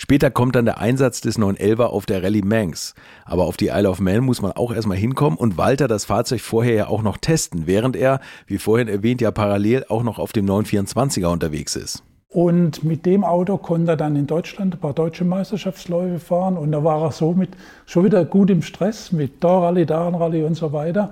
Später 0.00 0.30
kommt 0.30 0.54
dann 0.54 0.64
der 0.64 0.78
Einsatz 0.78 1.20
des 1.20 1.40
911er 1.40 1.86
auf 1.86 2.06
der 2.06 2.22
Rallye 2.22 2.42
Manx. 2.42 2.94
Aber 3.24 3.46
auf 3.46 3.56
die 3.56 3.66
Isle 3.66 3.90
of 3.90 3.98
Man 3.98 4.20
muss 4.20 4.40
man 4.40 4.52
auch 4.52 4.72
erstmal 4.72 4.96
hinkommen 4.96 5.36
und 5.36 5.58
Walter 5.58 5.88
das 5.88 6.04
Fahrzeug 6.04 6.40
vorher 6.40 6.74
ja 6.74 6.86
auch 6.86 7.02
noch 7.02 7.16
testen, 7.16 7.66
während 7.66 7.96
er, 7.96 8.20
wie 8.46 8.58
vorhin 8.58 8.86
erwähnt, 8.86 9.20
ja 9.20 9.32
parallel 9.32 9.86
auch 9.88 10.04
noch 10.04 10.20
auf 10.20 10.32
dem 10.32 10.46
924er 10.46 11.26
unterwegs 11.26 11.74
ist. 11.74 12.04
Und 12.28 12.84
mit 12.84 13.06
dem 13.06 13.24
Auto 13.24 13.56
konnte 13.56 13.92
er 13.92 13.96
dann 13.96 14.14
in 14.14 14.28
Deutschland 14.28 14.74
ein 14.74 14.78
paar 14.78 14.92
deutsche 14.92 15.24
Meisterschaftsläufe 15.24 16.20
fahren 16.20 16.56
und 16.56 16.70
da 16.70 16.84
war 16.84 17.02
er 17.02 17.10
somit 17.10 17.50
schon 17.84 18.04
wieder 18.04 18.24
gut 18.24 18.50
im 18.50 18.62
Stress 18.62 19.10
mit 19.10 19.42
da 19.42 19.58
Rallye, 19.58 19.84
da 19.84 20.10
Rallye 20.10 20.44
und 20.44 20.54
so 20.54 20.72
weiter. 20.72 21.10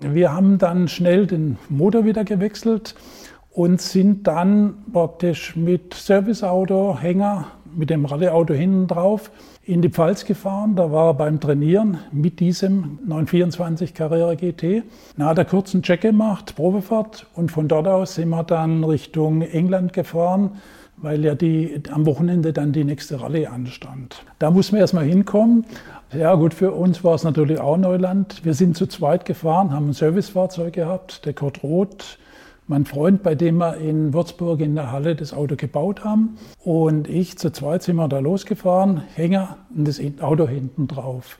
Wir 0.00 0.32
haben 0.32 0.58
dann 0.58 0.88
schnell 0.88 1.28
den 1.28 1.58
Motor 1.68 2.04
wieder 2.04 2.24
gewechselt 2.24 2.96
und 3.50 3.80
sind 3.80 4.26
dann 4.26 4.74
praktisch 4.92 5.54
mit 5.54 5.94
Serviceauto, 5.94 6.98
Hänger 6.98 7.46
mit 7.76 7.90
dem 7.90 8.04
Rallyeauto 8.04 8.54
hinten 8.54 8.86
drauf 8.86 9.30
in 9.62 9.82
die 9.82 9.90
Pfalz 9.90 10.24
gefahren. 10.24 10.76
Da 10.76 10.90
war 10.90 11.08
er 11.08 11.14
beim 11.14 11.40
Trainieren 11.40 11.98
mit 12.12 12.40
diesem 12.40 12.98
924 13.06 13.94
Carrera 13.94 14.34
GT. 14.34 14.82
Da 15.16 15.26
hat 15.26 15.38
er 15.38 15.44
kurz 15.44 15.76
Check 15.82 16.00
gemacht, 16.00 16.54
Probefahrt 16.56 17.26
und 17.34 17.50
von 17.50 17.68
dort 17.68 17.86
aus 17.86 18.14
sind 18.14 18.30
wir 18.30 18.44
dann 18.44 18.84
Richtung 18.84 19.42
England 19.42 19.92
gefahren, 19.92 20.52
weil 20.96 21.24
ja 21.24 21.34
die, 21.34 21.82
am 21.92 22.06
Wochenende 22.06 22.52
dann 22.52 22.72
die 22.72 22.84
nächste 22.84 23.20
Rallye 23.20 23.46
anstand. 23.46 24.22
Da 24.38 24.50
mussten 24.50 24.76
wir 24.76 24.80
erstmal 24.80 25.04
hinkommen. 25.04 25.66
Ja 26.12 26.34
gut, 26.34 26.54
für 26.54 26.72
uns 26.72 27.04
war 27.04 27.14
es 27.14 27.24
natürlich 27.24 27.58
auch 27.60 27.76
Neuland. 27.76 28.44
Wir 28.44 28.54
sind 28.54 28.76
zu 28.76 28.86
zweit 28.86 29.24
gefahren, 29.24 29.72
haben 29.72 29.90
ein 29.90 29.92
Servicefahrzeug 29.92 30.72
gehabt, 30.72 31.26
der 31.26 31.34
Kurt 31.34 31.62
Roth, 31.62 32.18
mein 32.68 32.84
Freund, 32.84 33.22
bei 33.22 33.34
dem 33.34 33.58
wir 33.58 33.76
in 33.76 34.12
Würzburg 34.12 34.60
in 34.60 34.74
der 34.74 34.90
Halle 34.90 35.14
das 35.14 35.32
Auto 35.32 35.56
gebaut 35.56 36.04
haben. 36.04 36.36
Und 36.64 37.08
ich 37.08 37.38
zu 37.38 37.52
zweit 37.52 37.82
sind 37.82 37.96
wir 37.96 38.08
da 38.08 38.18
losgefahren, 38.18 39.02
Hänger 39.14 39.58
und 39.74 39.86
das 39.86 40.00
Auto 40.20 40.48
hinten 40.48 40.88
drauf. 40.88 41.38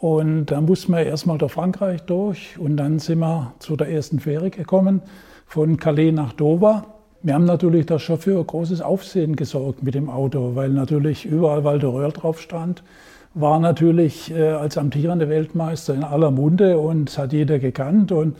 Und 0.00 0.46
dann 0.46 0.64
mussten 0.64 0.92
wir 0.92 1.04
erstmal 1.04 1.38
durch 1.38 1.52
Frankreich 1.52 2.02
durch 2.02 2.56
und 2.58 2.76
dann 2.76 2.98
sind 2.98 3.18
wir 3.18 3.52
zu 3.58 3.76
der 3.76 3.88
ersten 3.88 4.20
Fähre 4.20 4.50
gekommen, 4.50 5.02
von 5.46 5.76
Calais 5.76 6.12
nach 6.12 6.32
Dover. 6.32 6.84
Wir 7.22 7.34
haben 7.34 7.46
natürlich 7.46 7.86
da 7.86 7.98
schon 7.98 8.18
für 8.18 8.42
großes 8.42 8.80
Aufsehen 8.80 9.34
gesorgt 9.34 9.82
mit 9.82 9.94
dem 9.94 10.08
Auto, 10.08 10.54
weil 10.54 10.70
natürlich 10.70 11.24
überall 11.24 11.64
Walter 11.64 11.90
drauf 12.10 12.40
stand, 12.40 12.84
war 13.34 13.58
natürlich 13.58 14.30
äh, 14.30 14.50
als 14.50 14.78
amtierender 14.78 15.28
Weltmeister 15.28 15.94
in 15.94 16.04
aller 16.04 16.30
Munde 16.30 16.78
und 16.78 17.06
das 17.06 17.18
hat 17.18 17.32
jeder 17.32 17.58
gekannt 17.58 18.12
und 18.12 18.36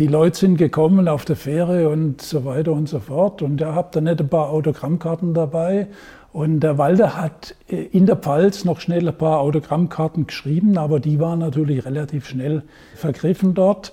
die 0.00 0.06
Leute 0.06 0.38
sind 0.38 0.56
gekommen 0.56 1.08
auf 1.08 1.26
der 1.26 1.36
Fähre 1.36 1.90
und 1.90 2.22
so 2.22 2.46
weiter 2.46 2.72
und 2.72 2.88
so 2.88 3.00
fort. 3.00 3.42
Und 3.42 3.60
er 3.60 3.74
hat 3.74 3.94
dann 3.94 4.04
nicht 4.04 4.18
ein 4.18 4.30
paar 4.30 4.48
Autogrammkarten 4.48 5.34
dabei. 5.34 5.88
Und 6.32 6.60
der 6.60 6.78
Walter 6.78 7.16
hat 7.16 7.54
äh, 7.68 7.82
in 7.82 8.06
der 8.06 8.16
Pfalz 8.16 8.64
noch 8.64 8.80
schnell 8.80 9.06
ein 9.06 9.18
paar 9.18 9.40
Autogrammkarten 9.40 10.26
geschrieben, 10.26 10.78
aber 10.78 11.00
die 11.00 11.20
waren 11.20 11.40
natürlich 11.40 11.84
relativ 11.84 12.26
schnell 12.26 12.62
vergriffen 12.94 13.52
dort. 13.52 13.92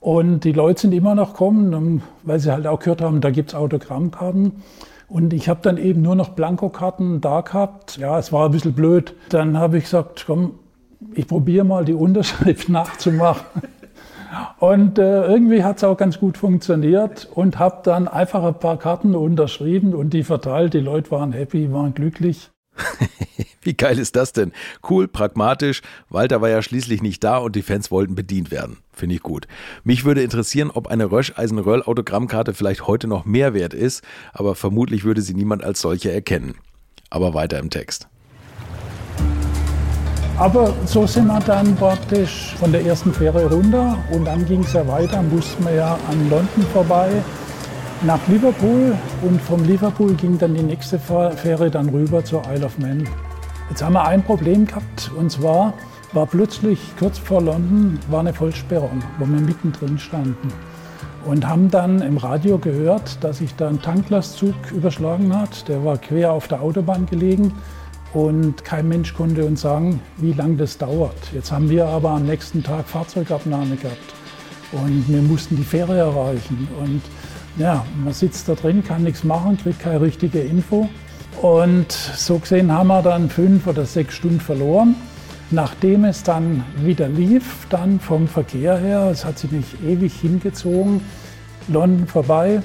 Und 0.00 0.40
die 0.44 0.52
Leute 0.52 0.82
sind 0.82 0.92
immer 0.92 1.14
noch 1.14 1.32
gekommen, 1.32 2.02
weil 2.24 2.40
sie 2.40 2.52
halt 2.52 2.66
auch 2.66 2.80
gehört 2.80 3.00
haben, 3.00 3.22
da 3.22 3.30
gibt 3.30 3.50
es 3.50 3.54
Autogrammkarten. 3.54 4.52
Und 5.08 5.32
ich 5.32 5.48
habe 5.48 5.60
dann 5.62 5.78
eben 5.78 6.02
nur 6.02 6.14
noch 6.14 6.30
Blankokarten 6.30 7.22
da 7.22 7.40
gehabt. 7.40 7.96
Ja, 7.96 8.18
es 8.18 8.32
war 8.32 8.44
ein 8.44 8.52
bisschen 8.52 8.74
blöd. 8.74 9.14
Dann 9.30 9.56
habe 9.56 9.78
ich 9.78 9.84
gesagt, 9.84 10.24
komm, 10.26 10.58
ich 11.14 11.26
probiere 11.26 11.64
mal 11.64 11.86
die 11.86 11.94
Unterschrift 11.94 12.68
nachzumachen. 12.68 13.46
Und 14.58 14.98
äh, 14.98 15.26
irgendwie 15.26 15.62
hat 15.64 15.78
es 15.78 15.84
auch 15.84 15.96
ganz 15.96 16.18
gut 16.18 16.36
funktioniert 16.36 17.28
und 17.34 17.58
habe 17.58 17.80
dann 17.84 18.08
einfach 18.08 18.42
ein 18.44 18.58
paar 18.58 18.78
Karten 18.78 19.14
unterschrieben 19.14 19.94
und 19.94 20.10
die 20.10 20.24
verteilt. 20.24 20.74
Die 20.74 20.80
Leute 20.80 21.10
waren 21.10 21.32
happy, 21.32 21.72
waren 21.72 21.94
glücklich. 21.94 22.50
Wie 23.62 23.74
geil 23.74 23.98
ist 23.98 24.16
das 24.16 24.32
denn? 24.32 24.52
Cool, 24.88 25.08
pragmatisch. 25.08 25.82
Walter 26.08 26.40
war 26.40 26.48
ja 26.48 26.62
schließlich 26.62 27.02
nicht 27.02 27.22
da 27.24 27.38
und 27.38 27.56
die 27.56 27.62
Fans 27.62 27.90
wollten 27.90 28.14
bedient 28.14 28.50
werden. 28.50 28.78
Finde 28.92 29.16
ich 29.16 29.22
gut. 29.22 29.46
Mich 29.84 30.04
würde 30.04 30.22
interessieren, 30.22 30.70
ob 30.72 30.86
eine 30.88 31.10
Rösch-Eisen-Röll-Autogrammkarte 31.10 32.54
vielleicht 32.54 32.86
heute 32.86 33.08
noch 33.08 33.24
mehr 33.24 33.54
wert 33.54 33.74
ist, 33.74 34.02
aber 34.32 34.54
vermutlich 34.54 35.04
würde 35.04 35.22
sie 35.22 35.34
niemand 35.34 35.64
als 35.64 35.80
solche 35.80 36.12
erkennen. 36.12 36.56
Aber 37.10 37.34
weiter 37.34 37.58
im 37.58 37.70
Text. 37.70 38.08
Aber 40.38 40.72
so 40.84 41.04
sind 41.04 41.26
wir 41.26 41.40
dann 41.40 41.74
praktisch 41.74 42.54
von 42.60 42.70
der 42.70 42.86
ersten 42.86 43.12
Fähre 43.12 43.50
runter 43.50 43.98
und 44.12 44.24
dann 44.24 44.46
ging 44.46 44.60
es 44.62 44.72
ja 44.72 44.86
weiter, 44.86 45.20
mussten 45.20 45.64
wir 45.64 45.74
ja 45.74 45.98
an 46.08 46.30
London 46.30 46.64
vorbei 46.72 47.10
nach 48.02 48.20
Liverpool 48.28 48.96
und 49.22 49.42
vom 49.42 49.64
Liverpool 49.64 50.14
ging 50.14 50.38
dann 50.38 50.54
die 50.54 50.62
nächste 50.62 51.00
Fähre 51.00 51.70
dann 51.70 51.88
rüber 51.88 52.24
zur 52.24 52.42
Isle 52.54 52.66
of 52.66 52.78
Man. 52.78 53.02
Jetzt 53.68 53.82
haben 53.82 53.94
wir 53.94 54.04
ein 54.04 54.22
Problem 54.22 54.64
gehabt 54.64 55.10
und 55.18 55.32
zwar 55.32 55.74
war 56.12 56.26
plötzlich 56.26 56.78
kurz 56.96 57.18
vor 57.18 57.42
London 57.42 57.98
war 58.08 58.20
eine 58.20 58.32
Vollsperrung, 58.32 59.02
wo 59.18 59.26
wir 59.26 59.40
mittendrin 59.40 59.98
standen 59.98 60.52
und 61.26 61.48
haben 61.48 61.68
dann 61.68 62.00
im 62.00 62.16
Radio 62.16 62.58
gehört, 62.58 63.24
dass 63.24 63.38
sich 63.38 63.56
da 63.56 63.68
ein 63.68 63.82
Tanklastzug 63.82 64.54
überschlagen 64.70 65.36
hat. 65.36 65.66
Der 65.68 65.84
war 65.84 65.98
quer 65.98 66.32
auf 66.32 66.46
der 66.46 66.62
Autobahn 66.62 67.06
gelegen 67.06 67.52
und 68.14 68.64
kein 68.64 68.88
Mensch 68.88 69.14
konnte 69.14 69.44
uns 69.44 69.60
sagen, 69.60 70.00
wie 70.16 70.32
lange 70.32 70.56
das 70.56 70.78
dauert. 70.78 71.16
Jetzt 71.32 71.52
haben 71.52 71.68
wir 71.68 71.86
aber 71.86 72.10
am 72.10 72.26
nächsten 72.26 72.62
Tag 72.62 72.88
Fahrzeugabnahme 72.88 73.76
gehabt 73.76 74.14
und 74.72 75.04
wir 75.08 75.22
mussten 75.22 75.56
die 75.56 75.64
Fähre 75.64 75.98
erreichen. 75.98 76.68
Und 76.80 77.02
ja, 77.58 77.84
man 78.02 78.12
sitzt 78.12 78.48
da 78.48 78.54
drin, 78.54 78.82
kann 78.82 79.02
nichts 79.02 79.24
machen, 79.24 79.58
kriegt 79.58 79.80
keine 79.80 80.00
richtige 80.00 80.40
Info. 80.40 80.88
Und 81.42 81.92
so 81.92 82.38
gesehen 82.38 82.72
haben 82.72 82.88
wir 82.88 83.02
dann 83.02 83.28
fünf 83.28 83.66
oder 83.66 83.84
sechs 83.84 84.14
Stunden 84.14 84.40
verloren. 84.40 84.96
Nachdem 85.50 86.04
es 86.04 86.22
dann 86.22 86.64
wieder 86.82 87.08
lief, 87.08 87.66
dann 87.70 88.00
vom 88.00 88.28
Verkehr 88.28 88.76
her, 88.76 89.08
es 89.10 89.24
hat 89.24 89.38
sich 89.38 89.50
nicht 89.50 89.82
ewig 89.82 90.12
hingezogen, 90.14 91.00
London 91.68 92.06
vorbei, 92.06 92.62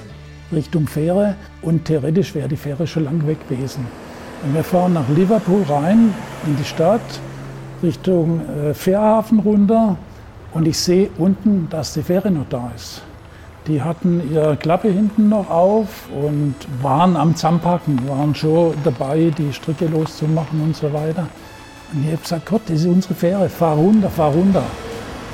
Richtung 0.52 0.86
Fähre 0.86 1.34
und 1.62 1.86
theoretisch 1.86 2.34
wäre 2.34 2.48
die 2.48 2.56
Fähre 2.56 2.86
schon 2.86 3.04
lang 3.04 3.26
weg 3.26 3.38
gewesen. 3.48 3.86
Und 4.44 4.54
wir 4.54 4.64
fahren 4.64 4.92
nach 4.92 5.08
Liverpool 5.08 5.62
rein, 5.68 6.12
in 6.46 6.56
die 6.56 6.64
Stadt, 6.64 7.00
Richtung 7.82 8.42
äh, 8.48 8.74
Fährhafen 8.74 9.38
runter 9.38 9.96
und 10.52 10.66
ich 10.68 10.78
sehe 10.78 11.08
unten, 11.18 11.68
dass 11.70 11.94
die 11.94 12.02
Fähre 12.02 12.30
noch 12.30 12.46
da 12.50 12.70
ist. 12.76 13.02
Die 13.66 13.80
hatten 13.80 14.20
ihre 14.30 14.56
Klappe 14.56 14.88
hinten 14.88 15.30
noch 15.30 15.48
auf 15.48 16.08
und 16.10 16.54
waren 16.82 17.16
am 17.16 17.34
Zampacken, 17.34 18.06
waren 18.06 18.34
schon 18.34 18.74
dabei, 18.84 19.32
die 19.36 19.52
Stricke 19.54 19.86
loszumachen 19.86 20.60
und 20.60 20.76
so 20.76 20.92
weiter. 20.92 21.26
Und 21.92 22.04
ich 22.04 22.08
habe 22.08 22.22
gesagt, 22.22 22.46
Gott, 22.46 22.62
das 22.66 22.80
ist 22.80 22.86
unsere 22.86 23.14
Fähre, 23.14 23.48
fahr 23.48 23.76
runter, 23.76 24.10
fahr 24.10 24.32
runter. 24.32 24.64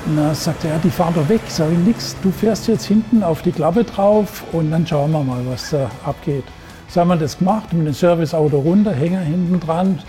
Und 0.05 0.15
dann 0.15 0.33
sagt 0.33 0.63
er, 0.63 0.71
ja, 0.71 0.77
die 0.81 0.89
fahren 0.89 1.13
doch 1.13 1.27
weg. 1.27 1.41
Sag 1.49 1.69
ich, 1.71 1.77
nix, 1.79 2.15
du 2.23 2.31
fährst 2.31 2.67
jetzt 2.69 2.85
hinten 2.85 3.21
auf 3.21 3.41
die 3.41 3.51
Klappe 3.51 3.83
drauf 3.83 4.45
und 4.53 4.71
dann 4.71 4.87
schauen 4.87 5.11
wir 5.11 5.23
mal, 5.23 5.41
was 5.45 5.71
da 5.71 5.91
abgeht. 6.05 6.45
So 6.91 6.99
haben 6.99 7.07
wir 7.07 7.15
das 7.15 7.37
gemacht, 7.37 7.71
mit 7.71 7.87
dem 7.87 7.93
Serviceauto 7.93 8.59
runter, 8.59 8.91
Hänger 8.91 9.21
hinten 9.21 9.61
dran, 9.61 9.99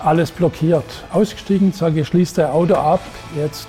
alles 0.00 0.32
blockiert. 0.32 0.82
Ausgestiegen, 1.12 1.70
sage 1.70 2.00
ich, 2.00 2.08
schließt 2.08 2.36
der 2.36 2.52
Auto 2.52 2.74
ab, 2.74 2.98
jetzt 3.36 3.68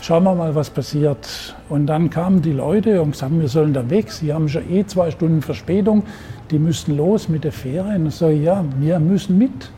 schauen 0.00 0.24
wir 0.24 0.34
mal, 0.34 0.54
was 0.54 0.70
passiert. 0.70 1.54
Und 1.68 1.84
dann 1.84 2.08
kamen 2.08 2.40
die 2.40 2.52
Leute 2.52 3.02
und 3.02 3.14
sagten, 3.14 3.42
wir 3.42 3.48
sollen 3.48 3.74
da 3.74 3.90
weg, 3.90 4.10
sie 4.10 4.32
haben 4.32 4.48
schon 4.48 4.62
eh 4.72 4.86
zwei 4.86 5.10
Stunden 5.10 5.42
Verspätung, 5.42 6.04
die 6.50 6.58
müssen 6.58 6.96
los 6.96 7.28
mit 7.28 7.44
der 7.44 7.52
Fähre. 7.52 7.94
Und 7.94 8.06
ich 8.06 8.14
sage, 8.14 8.36
ja, 8.36 8.64
wir 8.78 8.98
müssen 8.98 9.36
mit. 9.36 9.52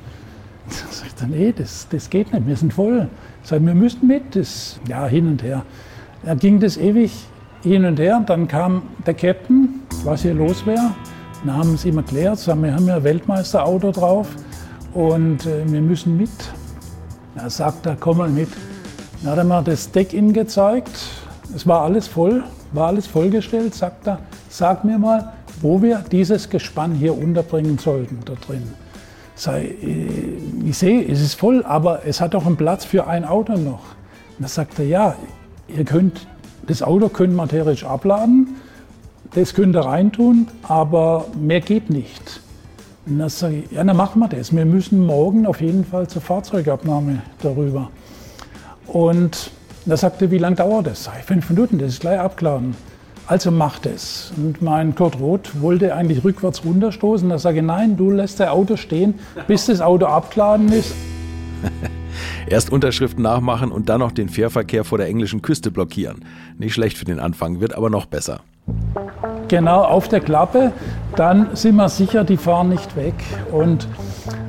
Dann 0.69 0.93
sagt 0.93 1.21
er, 1.23 1.27
nee, 1.27 1.53
das, 1.53 1.89
das 1.91 2.09
geht 2.09 2.33
nicht, 2.33 2.47
wir 2.47 2.55
sind 2.55 2.73
voll. 2.73 3.09
Ich 3.43 3.49
sage, 3.49 3.67
wir 3.67 3.75
müssen 3.75 4.07
mit, 4.07 4.37
das, 4.37 4.79
ja, 4.89 5.05
hin 5.09 5.27
und 5.27 5.43
her. 5.43 5.65
Da 6.25 6.37
ging 6.37 6.61
das 6.61 6.77
ewig 6.77 7.11
hin 7.65 7.85
und 7.85 7.99
her. 7.99 8.23
Dann 8.25 8.47
kam 8.47 8.83
der 9.05 9.15
Captain, 9.15 9.81
was 10.05 10.23
hier 10.23 10.35
los 10.35 10.65
wäre. 10.65 10.93
Dann 11.45 11.57
haben 11.57 11.77
sie 11.77 11.91
ihm 11.91 11.99
erklärt, 11.99 12.39
sagen, 12.39 12.63
wir 12.65 12.75
haben 12.75 12.89
ja 12.89 13.03
Weltmeisterauto 13.03 13.93
drauf 13.93 14.27
und 14.93 15.47
äh, 15.47 15.71
wir 15.71 15.81
müssen 15.81 16.17
mit. 16.17 16.31
Er 17.37 17.49
sagt 17.49 17.87
er, 17.87 17.97
komm 17.99 18.19
mal 18.19 18.29
mit. 18.29 18.49
Dann 19.23 19.33
hat 19.33 19.39
er 19.39 19.45
mir 19.45 19.63
das 19.63 19.93
Deck 19.93 20.13
in 20.13 20.33
gezeigt. 20.33 20.91
Es 21.55 21.67
war 21.67 21.83
alles 21.83 22.09
voll, 22.09 22.43
war 22.73 22.89
alles 22.89 23.07
vollgestellt. 23.07 23.75
Sagt 23.75 24.09
er, 24.09 24.19
sag 24.49 24.85
mir 24.85 24.99
mal, 24.99 25.33
wo 25.61 25.81
wir 25.81 26.05
dieses 26.11 26.51
Gespann 26.51 26.93
hier 26.95 27.17
unterbringen 27.17 27.79
sollten 27.79 28.19
da 28.25 28.35
drin. 28.35 28.65
Sei, 29.37 29.67
äh, 29.67 30.69
ich 30.69 30.77
sehe, 30.77 31.07
es 31.07 31.21
ist 31.21 31.35
voll, 31.35 31.65
aber 31.65 32.05
es 32.05 32.21
hat 32.21 32.35
auch 32.35 32.47
einen 32.47 32.57
Platz 32.57 32.85
für 32.85 33.07
ein 33.07 33.25
Auto 33.25 33.53
noch. 33.53 33.95
Und 34.37 34.41
da 34.41 34.49
sagt 34.49 34.81
er, 34.81 34.87
ja, 34.87 35.17
ihr 35.69 35.85
könnt, 35.85 36.27
das 36.67 36.83
Auto 36.83 37.09
könnt 37.09 37.35
man 37.35 37.49
theoretisch 37.49 37.85
abladen 37.85 38.57
das 39.39 39.55
könnt 39.55 39.77
ihr 39.77 39.81
reintun, 39.81 40.49
aber 40.65 41.27
mehr 41.39 41.61
geht 41.61 41.91
nicht. 41.91 42.41
Und 43.07 43.21
dann 43.21 43.29
sage 43.29 43.59
ich, 43.59 43.71
ja, 43.71 43.85
dann 43.85 43.97
machen 43.97 44.19
wir 44.19 44.27
das. 44.27 44.55
Wir 44.55 44.65
müssen 44.65 45.07
morgen 45.07 45.47
auf 45.47 45.61
jeden 45.61 45.85
Fall 45.85 46.09
zur 46.09 46.21
Fahrzeugabnahme 46.21 47.23
darüber. 47.41 47.89
Und 48.89 49.53
da 49.87 49.97
sagte 49.97 50.25
er, 50.25 50.31
wie 50.33 50.39
lange 50.39 50.57
dauert 50.57 50.89
das? 50.89 51.05
Sag 51.05 51.21
ich, 51.21 51.25
fünf 51.25 51.49
Minuten, 51.51 51.79
das 51.79 51.91
ist 51.91 52.01
gleich 52.01 52.19
abgeladen. 52.19 52.75
Also 53.29 53.53
macht 53.53 53.87
es. 53.87 54.33
Und 54.37 54.61
mein 54.61 54.97
Kurt 54.97 55.21
Roth 55.21 55.63
wollte 55.63 55.95
eigentlich 55.95 56.25
rückwärts 56.25 56.65
runterstoßen. 56.65 57.29
Da 57.29 57.39
sage 57.39 57.59
ich, 57.59 57.65
nein, 57.65 57.97
du 57.97 58.11
lässt 58.11 58.41
das 58.41 58.49
Auto 58.49 58.77
stehen, 58.77 59.15
bis 59.47 59.67
das 59.67 59.81
Auto 59.81 60.07
abgeladen 60.07 60.73
ist. 60.73 60.95
Erst 62.49 62.73
Unterschriften 62.73 63.23
nachmachen 63.23 63.71
und 63.71 63.89
dann 63.89 64.01
noch 64.01 64.11
den 64.11 64.31
Fährverkehr 64.31 64.83
vor 64.83 64.99
der 64.99 65.07
englischen 65.07 65.43
Küste 65.43 65.71
blockieren. 65.71 66.25
Nicht 66.59 66.75
schlecht 66.75 66.99
für 66.99 67.05
den 67.05 67.21
Anfang, 67.21 67.61
wird 67.61 67.75
aber 67.77 67.89
noch 67.89 68.07
besser. 68.07 68.41
Genau 69.49 69.83
auf 69.83 70.09
der 70.09 70.21
Klappe, 70.21 70.73
dann 71.17 71.57
sind 71.57 71.77
wir 71.77 71.89
sicher, 71.89 72.23
die 72.23 72.37
fahren 72.37 72.69
nicht 72.69 72.97
weg. 72.97 73.15
Und 73.51 73.89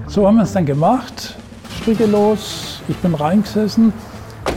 so 0.07 0.27
haben 0.27 0.35
wir 0.35 0.43
es 0.43 0.51
dann 0.51 0.65
gemacht, 0.65 1.35
Stricke 1.79 2.05
los, 2.05 2.81
ich 2.89 2.97
bin 2.97 3.15
reingesessen 3.15 3.93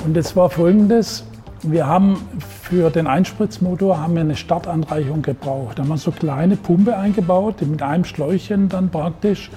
und 0.05 0.17
es 0.17 0.35
war 0.35 0.51
folgendes, 0.51 1.25
wir 1.63 1.87
haben 1.87 2.17
für 2.41 2.91
den 2.91 3.07
Einspritzmotor 3.07 4.01
haben 4.01 4.15
wir 4.15 4.23
eine 4.23 4.35
Startanreichung 4.35 5.23
gebraucht. 5.23 5.79
Da 5.79 5.85
haben 5.85 5.91
wir 5.91 5.97
so 5.97 6.11
kleine 6.11 6.57
Pumpe 6.57 6.97
eingebaut, 6.97 7.57
die 7.61 7.67
mit 7.67 7.81
einem 7.81 8.05
Schläuchchen 8.05 8.69
dann 8.69 8.91
praktisch 8.91 9.49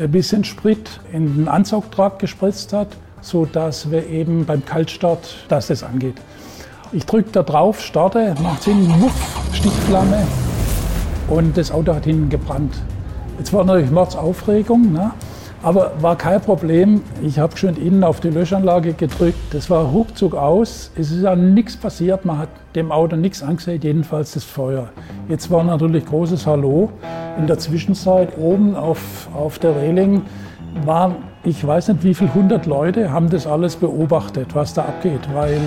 ein 0.00 0.10
bisschen 0.10 0.42
Sprit 0.42 0.98
in 1.12 1.36
den 1.36 1.48
Ansaugtrakt 1.48 2.18
gespritzt 2.18 2.72
hat, 2.72 2.88
sodass 3.20 3.92
wir 3.92 4.08
eben 4.08 4.44
beim 4.44 4.64
Kaltstart, 4.64 5.36
dass 5.48 5.68
das 5.68 5.84
angeht. 5.84 6.16
Ich 6.92 7.04
drücke 7.04 7.30
da 7.32 7.42
drauf, 7.42 7.80
starte, 7.80 8.34
macht 8.42 8.62
Sinn, 8.62 8.86
Muff, 9.00 9.12
Stichflamme 9.52 10.18
und 11.28 11.56
das 11.56 11.72
Auto 11.72 11.94
hat 11.94 12.04
hinten 12.04 12.28
gebrannt. 12.28 12.74
Jetzt 13.38 13.52
war 13.52 13.64
natürlich 13.64 13.90
Mordsaufregung, 13.90 14.92
ne? 14.92 15.10
Aber 15.62 15.92
war 16.00 16.16
kein 16.16 16.40
Problem. 16.40 17.02
Ich 17.22 17.40
habe 17.40 17.56
schon 17.56 17.76
innen 17.76 18.04
auf 18.04 18.20
die 18.20 18.28
Löschanlage 18.28 18.92
gedrückt. 18.92 19.38
Das 19.50 19.68
war 19.68 19.84
ruckzuck 19.84 20.36
aus. 20.36 20.92
Es 20.96 21.10
ist 21.10 21.22
ja 21.22 21.34
nichts 21.34 21.76
passiert. 21.76 22.24
Man 22.24 22.38
hat 22.38 22.50
dem 22.76 22.92
Auto 22.92 23.16
nichts 23.16 23.42
angesehen, 23.42 23.80
jedenfalls 23.82 24.32
das 24.32 24.44
Feuer. 24.44 24.90
Jetzt 25.28 25.50
war 25.50 25.64
natürlich 25.64 26.06
großes 26.06 26.46
Hallo. 26.46 26.90
In 27.36 27.48
der 27.48 27.58
Zwischenzeit 27.58 28.38
oben 28.38 28.76
auf, 28.76 29.28
auf 29.34 29.58
der 29.58 29.74
Reling 29.74 30.22
waren, 30.84 31.16
ich 31.46 31.64
weiß 31.64 31.88
nicht 31.88 32.02
wie 32.02 32.12
viele 32.12 32.34
hundert 32.34 32.66
Leute, 32.66 33.12
haben 33.12 33.30
das 33.30 33.46
alles 33.46 33.76
beobachtet, 33.76 34.54
was 34.54 34.74
da 34.74 34.82
abgeht, 34.82 35.20
weil 35.32 35.60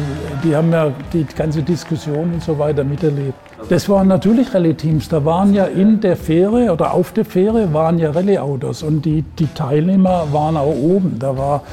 die 0.44 0.54
haben 0.54 0.72
ja 0.74 0.92
die 1.14 1.24
ganze 1.24 1.64
Diskussion 1.64 2.34
und 2.34 2.44
so 2.44 2.60
weiter 2.60 2.84
miterlebt. 2.84 3.34
Das 3.70 3.88
waren 3.88 4.10
natürlich 4.10 4.54
Rallye-Teams. 4.54 5.08
Da 5.08 5.24
waren 5.24 5.54
ja 5.54 5.66
in 5.66 6.02
der 6.02 6.18
Fähre 6.18 6.74
oder 6.74 6.94
auf 6.94 7.14
der 7.14 7.24
Fähre 7.24 7.74
waren 7.74 7.98
ja 7.98 8.12
Rallye-Autos 8.12 8.84
und 8.84 9.06
die, 9.06 9.24
die 9.38 9.48
Teilnehmer 9.48 10.28
waren 10.34 10.58
auch 10.58 10.76
oben. 10.76 11.18
Da 11.18 11.38
war 11.38 11.64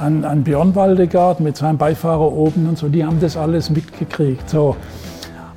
ein, 0.00 0.24
ein 0.24 0.44
Björn 0.44 0.76
Waldegard 0.76 1.40
mit 1.40 1.56
seinem 1.56 1.76
Beifahrer 1.76 2.32
oben 2.32 2.68
und 2.68 2.78
so, 2.78 2.88
die 2.88 3.04
haben 3.04 3.18
das 3.18 3.36
alles 3.36 3.68
mitgekriegt. 3.70 4.48
So. 4.48 4.76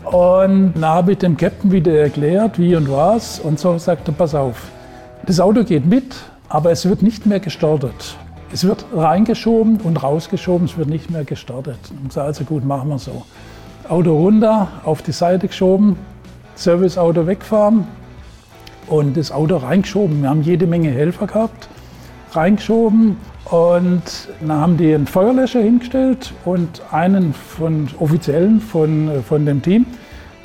Und 0.04 0.74
dann 0.74 0.86
habe 0.86 1.12
ich 1.12 1.20
dem 1.20 1.38
Captain 1.38 1.72
wieder 1.72 1.94
erklärt, 1.94 2.58
wie 2.58 2.76
und 2.76 2.92
was. 2.92 3.40
Und 3.40 3.60
so 3.60 3.78
sagte 3.78 4.12
pass 4.12 4.34
auf, 4.34 4.64
das 5.28 5.40
Auto 5.40 5.64
geht 5.64 5.86
mit, 5.86 6.16
aber 6.50 6.72
es 6.72 6.88
wird 6.88 7.02
nicht 7.02 7.26
mehr 7.26 7.40
gestartet. 7.40 8.18
Es 8.52 8.66
wird 8.66 8.84
reingeschoben 8.94 9.78
und 9.82 10.02
rausgeschoben, 10.02 10.66
es 10.66 10.78
wird 10.78 10.90
nicht 10.90 11.12
mehr 11.12 11.24
gestartet. 11.24 11.78
Und 12.04 12.12
so, 12.12 12.22
also 12.22 12.44
gut, 12.44 12.66
machen 12.66 12.90
wir 12.90 12.98
so. 12.98 13.24
Auto 13.88 14.16
runter, 14.16 14.68
auf 14.84 15.04
die 15.04 15.12
Seite 15.12 15.48
geschoben, 15.48 15.96
Serviceauto 16.56 17.28
wegfahren 17.28 17.88
und 18.88 19.16
das 19.16 19.32
Auto 19.32 19.58
reingeschoben. 19.58 20.22
Wir 20.22 20.30
haben 20.30 20.42
jede 20.42 20.66
Menge 20.66 20.90
Helfer 20.90 21.28
gehabt, 21.28 21.70
reingeschoben 22.32 23.18
und 23.46 24.02
dann 24.42 24.52
haben 24.52 24.78
die 24.78 24.94
einen 24.94 25.08
Feuerlöscher 25.08 25.62
hingestellt 25.62 26.34
und 26.46 26.82
einen 26.92 27.34
von 27.34 27.88
Offiziellen 28.00 28.60
von, 28.60 29.24
von 29.28 29.46
dem 29.46 29.62
Team, 29.62 29.86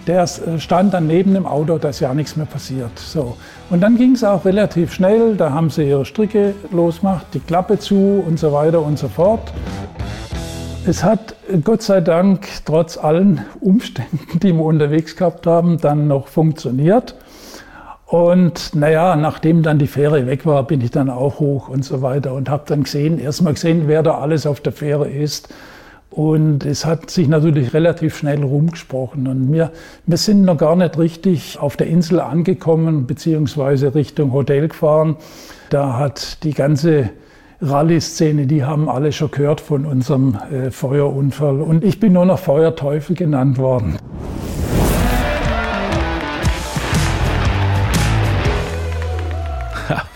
der 0.07 0.27
stand 0.59 0.95
dann 0.95 1.07
neben 1.07 1.35
dem 1.35 1.47
Auto, 1.47 1.79
dass 1.79 2.01
ja 2.01 2.13
nichts 2.15 2.37
mehr 2.37 2.47
passiert. 2.47 2.99
So. 2.99 3.37
Und 3.71 3.81
dann 3.81 3.97
ging 3.97 4.13
es 4.13 4.25
auch 4.25 4.45
relativ 4.45 4.93
schnell, 4.93 5.37
da 5.37 5.53
haben 5.53 5.71
sie 5.71 5.89
ihre 5.89 6.05
Stricke 6.05 6.55
losgemacht, 6.71 7.27
die 7.35 7.41
Klappe 7.41 7.79
zu 7.79 8.25
und 8.27 8.39
so 8.39 8.53
weiter 8.53 8.83
und 8.83 8.99
so 8.99 9.09
fort. 9.09 9.53
Es 10.87 11.03
hat 11.03 11.35
Gott 11.63 11.81
sei 11.81 12.03
Dank 12.03 12.47
trotz 12.67 12.99
allen 12.99 13.43
Umständen, 13.61 14.39
die 14.41 14.53
wir 14.53 14.65
unterwegs 14.65 15.17
gehabt 15.17 15.47
haben, 15.47 15.79
dann 15.81 16.09
noch 16.09 16.29
funktioniert. 16.29 17.15
Und 18.07 18.75
naja, 18.75 19.17
nachdem 19.17 19.63
dann 19.63 19.79
die 19.79 19.87
Fähre 19.87 20.27
weg 20.27 20.45
war, 20.45 20.63
bin 20.65 20.83
ich 20.83 20.91
dann 20.91 21.09
auch 21.09 21.41
hoch 21.41 21.69
und 21.69 21.85
so 21.85 22.03
weiter 22.03 22.35
und 22.35 22.51
habe 22.51 22.65
dann 22.67 22.83
gesehen, 22.85 23.19
erstmal 23.19 23.55
gesehen, 23.55 23.85
wer 23.87 24.03
da 24.03 24.19
alles 24.19 24.47
auf 24.47 24.61
der 24.61 24.73
Fähre 24.73 25.09
ist. 25.09 25.49
Und 26.15 26.65
es 26.65 26.87
hat 26.87 27.11
sich 27.11 27.27
natürlich 27.27 27.75
relativ 27.75 28.17
schnell 28.17 28.45
rumgesprochen. 28.45 29.27
Und 29.27 29.53
wir, 29.53 29.73
wir 30.07 30.17
sind 30.17 30.43
noch 30.43 30.57
gar 30.57 30.77
nicht 30.77 30.97
richtig 30.97 31.59
auf 31.59 31.77
der 31.77 31.89
Insel 31.89 32.21
angekommen, 32.21 33.09
beziehungsweise 33.09 33.97
Richtung 33.97 34.33
Hotel 34.33 34.69
gefahren. 34.69 35.17
Da 35.71 35.99
hat 35.99 36.45
die 36.45 36.53
ganze 36.53 37.11
Rallye-Szene, 37.61 38.47
die 38.47 38.63
haben 38.63 38.89
alle 38.89 39.11
schon 39.11 39.33
gehört 39.33 39.61
von 39.61 39.87
unserem 39.87 40.39
äh, 40.53 40.71
Feuerunfall. 40.71 41.61
Und 41.61 41.83
ich 41.83 41.99
bin 41.99 42.13
nur 42.13 42.27
noch 42.27 42.39
Feuerteufel 42.39 43.17
genannt 43.17 43.59
worden. 43.59 43.97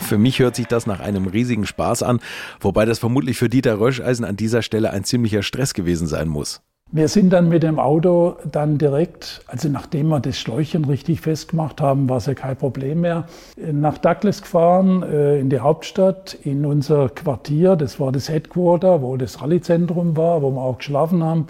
Für 0.09 0.17
mich 0.17 0.39
hört 0.39 0.57
sich 0.57 0.67
das 0.67 0.87
nach 0.87 1.01
einem 1.01 1.27
riesigen 1.27 1.67
Spaß 1.67 2.03
an, 2.03 2.21
wobei 2.61 2.87
das 2.87 2.99
vermutlich 2.99 3.37
für 3.37 3.51
Dieter 3.51 3.79
Röscheisen 3.79 4.25
an 4.25 4.37
dieser 4.37 4.63
Stelle 4.63 4.91
ein 4.91 5.05
ziemlicher 5.05 5.43
Stress 5.43 5.75
gewesen 5.75 6.07
sein 6.07 6.29
muss. 6.29 6.63
Wir 6.91 7.09
sind 7.09 7.29
dann 7.35 7.51
mit 7.51 7.63
dem 7.63 7.79
Auto 7.79 8.39
dann 8.51 8.79
direkt, 8.79 9.43
also 9.49 9.69
nachdem 9.69 10.09
wir 10.09 10.21
das 10.21 10.39
Schläuchchen 10.39 10.87
richtig 10.87 11.21
festgemacht 11.21 11.83
haben, 11.83 12.09
war 12.09 12.17
es 12.17 12.25
ja 12.25 12.33
kein 12.33 12.57
Problem 12.57 13.03
mehr, 13.03 13.27
nach 13.59 13.99
Douglas 13.99 14.41
gefahren, 14.41 15.03
äh, 15.03 15.39
in 15.39 15.51
die 15.51 15.61
Hauptstadt, 15.61 16.39
in 16.43 16.65
unser 16.65 17.11
Quartier. 17.11 17.77
Das 17.77 18.01
war 18.01 18.11
das 18.11 18.31
Headquarter, 18.31 19.03
wo 19.03 19.19
das 19.19 19.43
Rallyezentrum 19.43 20.17
war, 20.17 20.41
wo 20.41 20.51
wir 20.53 20.63
auch 20.63 20.79
geschlafen 20.79 21.23
haben. 21.23 21.49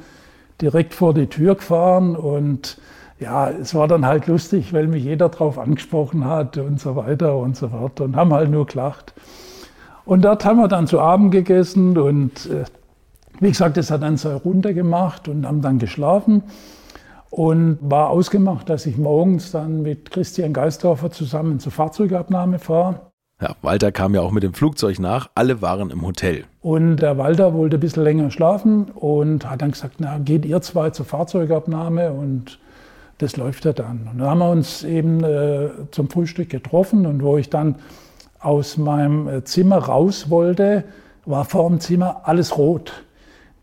Direkt 0.61 0.95
vor 0.95 1.15
die 1.15 1.29
Tür 1.29 1.55
gefahren 1.55 2.17
und 2.17 2.77
ja, 3.21 3.51
es 3.51 3.75
war 3.75 3.89
dann 3.89 4.07
halt 4.07 4.27
lustig, 4.27 4.73
weil 4.73 4.87
mich 4.87 5.05
jeder 5.05 5.29
drauf 5.29 5.59
angesprochen 5.59 6.25
hat 6.25 6.57
und 6.57 6.81
so 6.81 6.97
weiter 6.97 7.37
und 7.37 7.57
so 7.57 7.69
fort 7.69 8.01
und 8.01 8.17
haben 8.17 8.33
halt 8.33 8.51
nur 8.51 8.67
gelacht. 8.67 9.15
Und 10.05 10.25
dort 10.25 10.45
haben 10.45 10.59
wir 10.59 10.69
dann 10.69 10.87
zu 10.87 11.01
Abend 11.01 11.33
gegessen 11.33 11.99
und 11.99 12.47
äh, 12.47 12.65
wie 13.41 13.49
gesagt, 13.49 13.77
das 13.77 13.91
hat 13.91 14.03
dann 14.03 14.17
so 14.17 14.37
runtergemacht 14.37 15.29
und 15.29 15.47
haben 15.47 15.63
dann 15.63 15.79
geschlafen 15.79 16.43
und 17.31 17.79
war 17.83 18.09
ausgemacht, 18.09 18.69
dass 18.69 18.87
ich 18.87 18.97
morgens 18.97 19.51
dann 19.51 19.83
mit 19.83 20.11
Christian 20.11 20.53
Geisdorfer 20.53 21.11
zusammen 21.11 21.61
zur 21.61 21.73
Fahrzeugabnahme 21.73 22.59
fahre. 22.59 23.01
Ja, 23.41 23.55
Walter 23.63 23.93
kam 23.93 24.15
ja 24.15 24.21
auch 24.23 24.33
mit 24.33 24.43
dem 24.43 24.55
Flugzeug 24.55 24.99
nach. 24.99 25.31
Alle 25.37 25.63
waren 25.63 25.91
im 25.91 26.05
Hotel. 26.05 26.45
Und 26.61 26.97
der 26.97 27.19
Walter 27.19 27.55
wollte 27.55 27.77
ein 27.77 27.81
bisschen 27.81 28.03
länger 28.03 28.33
schlafen 28.33 28.87
und 28.95 29.49
hat 29.49 29.63
dann 29.63 29.71
gesagt, 29.71 29.97
na, 29.99 30.19
geht 30.19 30.45
ihr 30.45 30.61
zwei 30.61 30.91
zur 30.91 31.07
Fahrzeugabnahme 31.07 32.13
und 32.13 32.59
das 33.19 33.37
läuft 33.37 33.65
ja 33.65 33.73
dann. 33.73 34.09
Und 34.11 34.19
dann 34.19 34.31
haben 34.31 34.39
wir 34.39 34.51
uns 34.51 34.85
eben 34.85 35.23
äh, 35.25 35.71
zum 35.91 36.09
Frühstück 36.09 36.51
getroffen 36.51 37.07
und 37.07 37.23
wo 37.23 37.37
ich 37.37 37.51
dann 37.51 37.77
aus 38.41 38.77
meinem 38.77 39.29
äh, 39.29 39.45
Zimmer 39.45 39.79
raus 39.79 40.31
wollte, 40.31 40.85
war 41.25 41.45
vor 41.45 41.69
dem 41.69 41.81
Zimmer 41.81 42.23
alles 42.25 42.57
rot. 42.57 42.93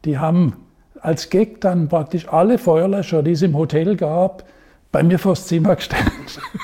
Die 0.04 0.20
haben 0.20 0.54
als 1.00 1.30
Gag 1.30 1.62
dann 1.62 1.88
praktisch 1.88 2.28
alle 2.28 2.58
Feuerlöscher, 2.58 3.24
die 3.24 3.32
es 3.32 3.42
im 3.42 3.58
Hotel 3.58 3.96
gab, 3.96 4.44
bei 4.92 5.04
mir 5.04 5.20
vors 5.20 5.48
Zimmer 5.48 5.76
gestellt. 5.76 6.04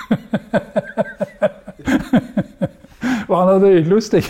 War 3.27 3.59
natürlich 3.59 3.87
lustig. 3.87 4.29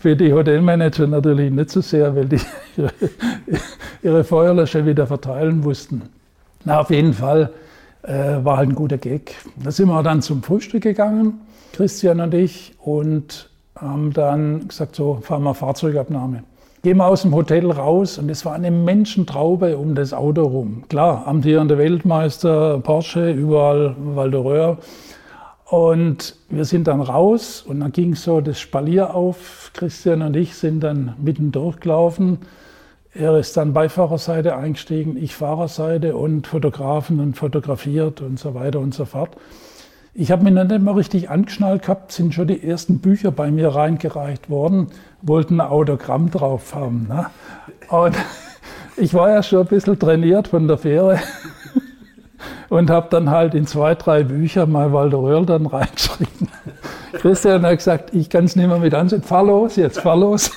Für 0.00 0.14
die 0.16 0.32
Hotelmanager 0.32 1.06
natürlich 1.06 1.50
nicht 1.50 1.70
so 1.70 1.80
sehr, 1.80 2.14
weil 2.14 2.26
die 2.26 2.40
ihre, 2.76 2.92
ihre 4.02 4.24
Feuerlöscher 4.24 4.86
wieder 4.86 5.06
verteilen 5.06 5.60
mussten. 5.60 6.02
Na, 6.64 6.80
auf 6.80 6.90
jeden 6.90 7.12
Fall 7.12 7.50
äh, 8.02 8.44
war 8.44 8.56
halt 8.56 8.70
ein 8.70 8.74
guter 8.74 8.98
Gag. 8.98 9.34
Da 9.62 9.70
sind 9.70 9.88
wir 9.88 10.02
dann 10.02 10.22
zum 10.22 10.42
Frühstück 10.42 10.82
gegangen, 10.82 11.40
Christian 11.72 12.20
und 12.20 12.34
ich, 12.34 12.74
und 12.80 13.48
haben 13.76 14.12
dann 14.12 14.68
gesagt, 14.68 14.94
so 14.96 15.18
fahren 15.22 15.42
wir 15.42 15.54
Fahrzeugabnahme. 15.54 16.44
Gehen 16.82 16.96
wir 16.96 17.06
aus 17.06 17.22
dem 17.22 17.34
Hotel 17.34 17.70
raus 17.70 18.18
und 18.18 18.28
es 18.28 18.44
war 18.44 18.54
eine 18.54 18.72
Menschentraube 18.72 19.78
um 19.78 19.94
das 19.94 20.12
Auto 20.12 20.42
rum. 20.42 20.82
Klar, 20.88 21.26
amtierender 21.28 21.78
Weltmeister, 21.78 22.80
Porsche, 22.80 23.30
überall 23.30 23.94
Waldoreur. 23.98 24.78
Und 25.64 26.34
wir 26.50 26.64
sind 26.64 26.88
dann 26.88 27.00
raus 27.00 27.62
und 27.66 27.80
dann 27.80 27.92
ging 27.92 28.14
so 28.16 28.40
das 28.40 28.58
Spalier 28.58 29.14
auf. 29.14 29.70
Christian 29.74 30.22
und 30.22 30.36
ich 30.36 30.56
sind 30.56 30.80
dann 30.80 31.14
mitten 31.22 31.52
durchgelaufen. 31.52 32.38
Er 33.14 33.36
ist 33.36 33.58
dann 33.58 33.74
Beifahrerseite 33.74 34.56
eingestiegen, 34.56 35.18
ich 35.18 35.34
Fahrerseite 35.34 36.16
und 36.16 36.46
Fotografen 36.46 37.20
und 37.20 37.36
fotografiert 37.36 38.22
und 38.22 38.38
so 38.38 38.54
weiter 38.54 38.80
und 38.80 38.94
so 38.94 39.04
fort. 39.04 39.36
Ich 40.14 40.30
habe 40.30 40.44
mich 40.44 40.54
nicht 40.54 40.80
mal 40.80 40.94
richtig 40.94 41.28
angeschnallt 41.28 41.82
gehabt, 41.82 42.12
sind 42.12 42.32
schon 42.32 42.48
die 42.48 42.66
ersten 42.66 43.00
Bücher 43.00 43.30
bei 43.30 43.50
mir 43.50 43.68
reingereicht 43.68 44.48
worden, 44.48 44.88
wollten 45.20 45.60
ein 45.60 45.68
Autogramm 45.68 46.30
drauf 46.30 46.74
haben. 46.74 47.06
Ne? 47.06 47.26
Und 47.90 48.16
ich 48.96 49.12
war 49.12 49.28
ja 49.28 49.42
schon 49.42 49.60
ein 49.60 49.66
bisschen 49.66 49.98
trainiert 49.98 50.48
von 50.48 50.66
der 50.66 50.78
Fähre 50.78 51.18
und 52.70 52.88
habe 52.88 53.08
dann 53.10 53.28
halt 53.28 53.54
in 53.54 53.66
zwei, 53.66 53.94
drei 53.94 54.22
Bücher 54.22 54.64
mal 54.64 54.94
Walter 54.94 55.18
Röhrl 55.18 55.44
dann 55.44 55.66
reingeschrieben. 55.66 56.48
Christian 57.12 57.66
hat 57.66 57.76
gesagt, 57.76 58.14
ich 58.14 58.30
kann 58.30 58.46
es 58.46 58.56
nicht 58.56 58.68
mehr 58.68 58.78
mit 58.78 58.94
ansehen, 58.94 59.22
fahr 59.22 59.44
los, 59.44 59.76
jetzt 59.76 60.00
fahr 60.00 60.16
los. 60.16 60.50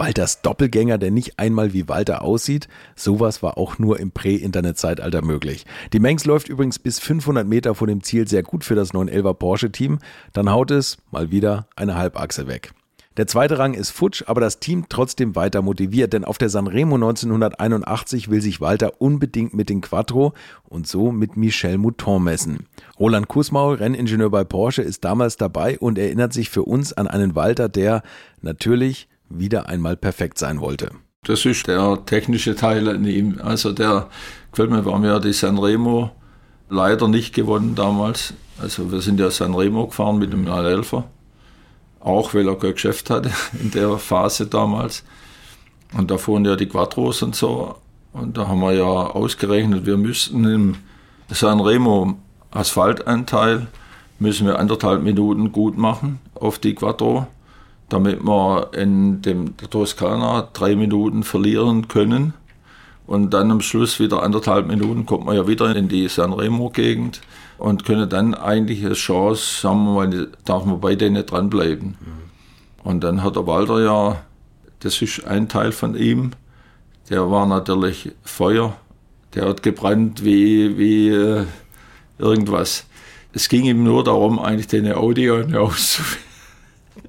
Walters 0.00 0.40
Doppelgänger, 0.40 0.96
der 0.96 1.10
nicht 1.10 1.38
einmal 1.38 1.74
wie 1.74 1.86
Walter 1.86 2.22
aussieht. 2.22 2.68
Sowas 2.96 3.42
war 3.42 3.58
auch 3.58 3.78
nur 3.78 4.00
im 4.00 4.12
Prä-Internet-Zeitalter 4.12 5.20
möglich. 5.20 5.66
Die 5.92 6.00
Mengs 6.00 6.24
läuft 6.24 6.48
übrigens 6.48 6.78
bis 6.78 6.98
500 6.98 7.46
Meter 7.46 7.74
vor 7.74 7.86
dem 7.86 8.02
Ziel 8.02 8.26
sehr 8.26 8.42
gut 8.42 8.64
für 8.64 8.74
das 8.74 8.94
911er 8.94 9.34
Porsche-Team. 9.34 9.98
Dann 10.32 10.50
haut 10.50 10.70
es 10.70 10.96
mal 11.10 11.30
wieder 11.30 11.68
eine 11.76 11.96
Halbachse 11.96 12.46
weg. 12.46 12.72
Der 13.18 13.26
zweite 13.26 13.58
Rang 13.58 13.74
ist 13.74 13.90
futsch, 13.90 14.24
aber 14.26 14.40
das 14.40 14.58
Team 14.58 14.86
trotzdem 14.88 15.36
weiter 15.36 15.60
motiviert, 15.60 16.14
denn 16.14 16.24
auf 16.24 16.38
der 16.38 16.48
Sanremo 16.48 16.94
1981 16.94 18.30
will 18.30 18.40
sich 18.40 18.62
Walter 18.62 19.02
unbedingt 19.02 19.52
mit 19.52 19.68
den 19.68 19.82
Quattro 19.82 20.32
und 20.64 20.86
so 20.86 21.12
mit 21.12 21.36
Michel 21.36 21.76
Mouton 21.76 22.24
messen. 22.24 22.66
Roland 22.98 23.28
Kussmaul, 23.28 23.74
Renningenieur 23.74 24.30
bei 24.30 24.44
Porsche, 24.44 24.80
ist 24.80 25.04
damals 25.04 25.36
dabei 25.36 25.78
und 25.78 25.98
erinnert 25.98 26.32
sich 26.32 26.48
für 26.48 26.62
uns 26.62 26.94
an 26.94 27.06
einen 27.06 27.34
Walter, 27.34 27.68
der 27.68 28.02
natürlich 28.40 29.09
wieder 29.30 29.68
einmal 29.68 29.96
perfekt 29.96 30.38
sein 30.38 30.60
wollte. 30.60 30.90
Das 31.24 31.44
ist 31.44 31.66
der 31.66 32.04
technische 32.04 32.54
Teil 32.54 32.88
an 32.88 33.04
ihm. 33.04 33.40
Also 33.42 33.72
der 33.72 34.08
gefällt 34.50 34.70
mir, 34.70 34.84
wir 34.84 34.92
haben 34.92 35.04
ja 35.04 35.18
die 35.18 35.32
Sanremo 35.32 36.10
leider 36.68 37.08
nicht 37.08 37.34
gewonnen 37.34 37.74
damals. 37.74 38.34
Also 38.60 38.92
wir 38.92 39.00
sind 39.00 39.20
ja 39.20 39.30
Sanremo 39.30 39.86
gefahren 39.86 40.18
mit 40.18 40.32
dem 40.32 40.44
911 40.44 41.04
auch 42.00 42.32
weil 42.34 42.48
er 42.48 42.56
kein 42.56 42.72
Geschäft 42.72 43.10
hatte 43.10 43.30
in 43.60 43.70
der 43.70 43.98
Phase 43.98 44.46
damals. 44.46 45.04
Und 45.92 46.10
da 46.10 46.18
fuhren 46.18 46.44
ja 46.44 46.56
die 46.56 46.66
Quattros 46.66 47.22
und 47.22 47.36
so. 47.36 47.76
Und 48.12 48.36
da 48.36 48.48
haben 48.48 48.60
wir 48.60 48.72
ja 48.72 48.84
ausgerechnet, 48.84 49.86
wir 49.86 49.96
müssten 49.96 50.44
im 50.44 50.76
Sanremo 51.28 52.16
Asphaltanteil 52.50 53.68
müssen 54.18 54.46
wir 54.46 54.58
anderthalb 54.58 55.02
Minuten 55.02 55.52
gut 55.52 55.78
machen 55.78 56.18
auf 56.34 56.58
die 56.58 56.74
Quattro, 56.74 57.28
damit 57.90 58.24
wir 58.24 58.70
in 58.72 59.20
dem 59.20 59.56
Toskana 59.56 60.48
drei 60.52 60.76
Minuten 60.76 61.22
verlieren 61.22 61.88
können. 61.88 62.32
Und 63.06 63.34
dann 63.34 63.50
am 63.50 63.60
Schluss 63.60 63.98
wieder 63.98 64.22
anderthalb 64.22 64.68
Minuten 64.68 65.04
kommt 65.04 65.26
man 65.26 65.34
ja 65.34 65.46
wieder 65.48 65.74
in 65.74 65.88
die 65.88 66.08
Sanremo-Gegend 66.08 67.20
und 67.58 67.84
können 67.84 68.08
dann 68.08 68.34
eigentlich 68.34 68.84
eine 68.84 68.94
Chance, 68.94 69.60
sagen 69.62 69.84
wir 69.84 70.06
mal, 70.06 70.28
darf 70.44 70.64
man 70.64 70.80
bei 70.80 70.94
denen 70.94 71.26
dranbleiben. 71.26 71.88
Mhm. 71.88 72.84
Und 72.84 73.04
dann 73.04 73.22
hat 73.22 73.36
der 73.36 73.46
Walter 73.46 73.82
ja, 73.82 74.22
das 74.78 75.02
ist 75.02 75.26
ein 75.26 75.48
Teil 75.48 75.72
von 75.72 75.96
ihm, 75.96 76.30
der 77.10 77.28
war 77.30 77.46
natürlich 77.46 78.12
Feuer, 78.22 78.76
der 79.34 79.48
hat 79.48 79.64
gebrannt 79.64 80.24
wie, 80.24 80.78
wie 80.78 81.08
äh, 81.08 81.44
irgendwas. 82.18 82.86
Es 83.32 83.48
ging 83.48 83.64
ihm 83.64 83.82
nur 83.82 84.04
darum, 84.04 84.38
eigentlich 84.38 84.68
den 84.68 84.92
Audio 84.92 85.40
auszuführen. 85.58 86.24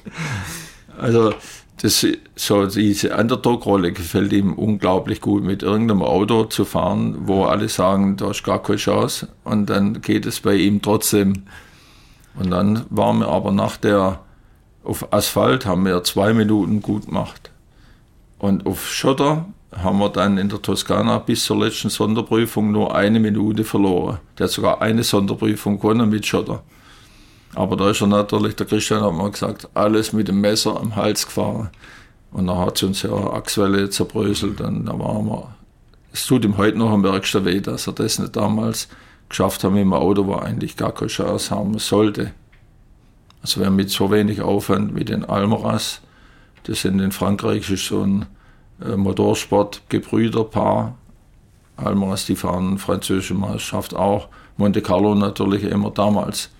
also 1.02 1.34
das, 1.82 2.06
so 2.36 2.66
diese 2.68 3.16
Underdog-Rolle 3.16 3.91
gefällt 3.91 4.34
ihm 4.34 4.54
unglaublich 4.54 5.20
gut, 5.20 5.43
mit 5.43 5.64
irgendeinem 5.64 6.04
Auto 6.04 6.45
zu 6.45 6.64
fahren, 6.64 7.16
wo 7.22 7.45
alle 7.45 7.70
sagen, 7.70 8.18
da 8.18 8.32
ist 8.32 8.43
gar 8.43 8.62
keine 8.62 8.78
Chance. 8.78 9.30
Und 9.43 9.70
dann 9.70 10.02
geht 10.02 10.26
es 10.26 10.39
bei 10.41 10.56
ihm 10.56 10.82
trotzdem. 10.82 11.43
Und 12.36 12.52
dann 12.52 12.86
waren 12.89 13.20
wir 13.20 13.30
aber 13.30 13.52
nach 13.52 13.78
der, 13.78 14.20
auf 14.84 15.12
Asphalt 15.12 15.66
haben 15.66 15.86
wir 15.86 16.04
zwei 16.04 16.34
Minuten 16.34 16.82
gut 16.82 17.08
gemacht. 17.08 17.49
Und 18.38 18.66
auf 18.66 18.88
Schotter 18.88 19.45
haben 19.76 19.99
wir 19.99 20.10
dann 20.10 20.38
in 20.38 20.49
der 20.49 20.62
Toskana 20.62 21.20
bis 21.20 21.45
zur 21.45 21.64
letzten 21.64 21.89
Sonderprüfung 21.89 22.72
nur 22.72 22.95
eine 22.95 23.20
Minute 23.20 23.64
verloren. 23.64 24.20
Der 24.38 24.45
hat 24.45 24.52
sogar 24.52 24.82
eine 24.82 25.04
Sonderprüfung 25.04 25.80
gewonnen 25.80 26.10
mit 26.10 26.26
Schotter. 26.26 26.64
Aber 27.54 27.76
da 27.76 27.89
ist 27.89 28.02
er 28.02 28.08
natürlich, 28.08 28.56
der 28.56 28.66
Christian 28.66 29.04
hat 29.04 29.14
mal 29.14 29.32
gesagt, 29.32 29.70
alles 29.74 30.14
mit 30.14 30.28
dem 30.28 30.39
Messer 30.39 30.80
am 30.80 30.95
Hals 30.95 31.26
gefahren. 31.26 31.70
Und 32.32 32.47
dann 32.47 32.58
hat 32.58 32.78
sie 32.78 32.86
uns 32.86 33.02
ja 33.02 33.12
Achswelle 33.12 33.89
zerbröselt 33.89 34.62
und 34.62 34.86
da 34.86 34.97
waren 34.97 35.26
wir. 35.26 35.56
Es 36.14 36.26
tut 36.26 36.45
ihm 36.45 36.58
heute 36.58 36.78
noch 36.78 36.91
am 36.91 37.06
ärgsten 37.06 37.45
weh, 37.45 37.60
dass 37.60 37.88
er 37.88 37.93
das 37.93 38.20
nicht 38.20 38.36
damals 38.36 38.88
geschafft 39.30 39.64
mit 39.64 39.76
dem 39.76 39.93
Auto, 39.93 40.28
wo 40.28 40.36
eigentlich 40.36 40.78
gar 40.78 40.93
keine 40.93 41.08
Chance 41.08 41.54
haben 41.54 41.78
sollte. 41.80 42.32
Also 43.41 43.66
haben 43.66 43.76
mit 43.76 43.89
so 43.89 44.12
wenig 44.12 44.41
Aufwand 44.41 44.95
wie 44.95 45.06
den 45.06 45.26
Almaras, 45.26 46.02
das 46.64 46.82
sind 46.82 46.99
in 46.99 47.12
Frankreich 47.12 47.70
ist 47.72 47.88
so 47.88 48.04
ein 48.04 48.28
äh, 48.86 48.95
Motorsport-Gebrüderpaar. 48.95 50.95
Almaras, 51.76 52.26
die 52.26 52.36
fahren 52.36 52.78
französische 52.78 53.34
Meisterschaft 53.34 53.95
auch. 53.95 54.28
Monte 54.58 54.82
Carlo 54.82 55.16
natürlich 55.16 55.64
immer 55.64 55.89
damals. 55.89 56.52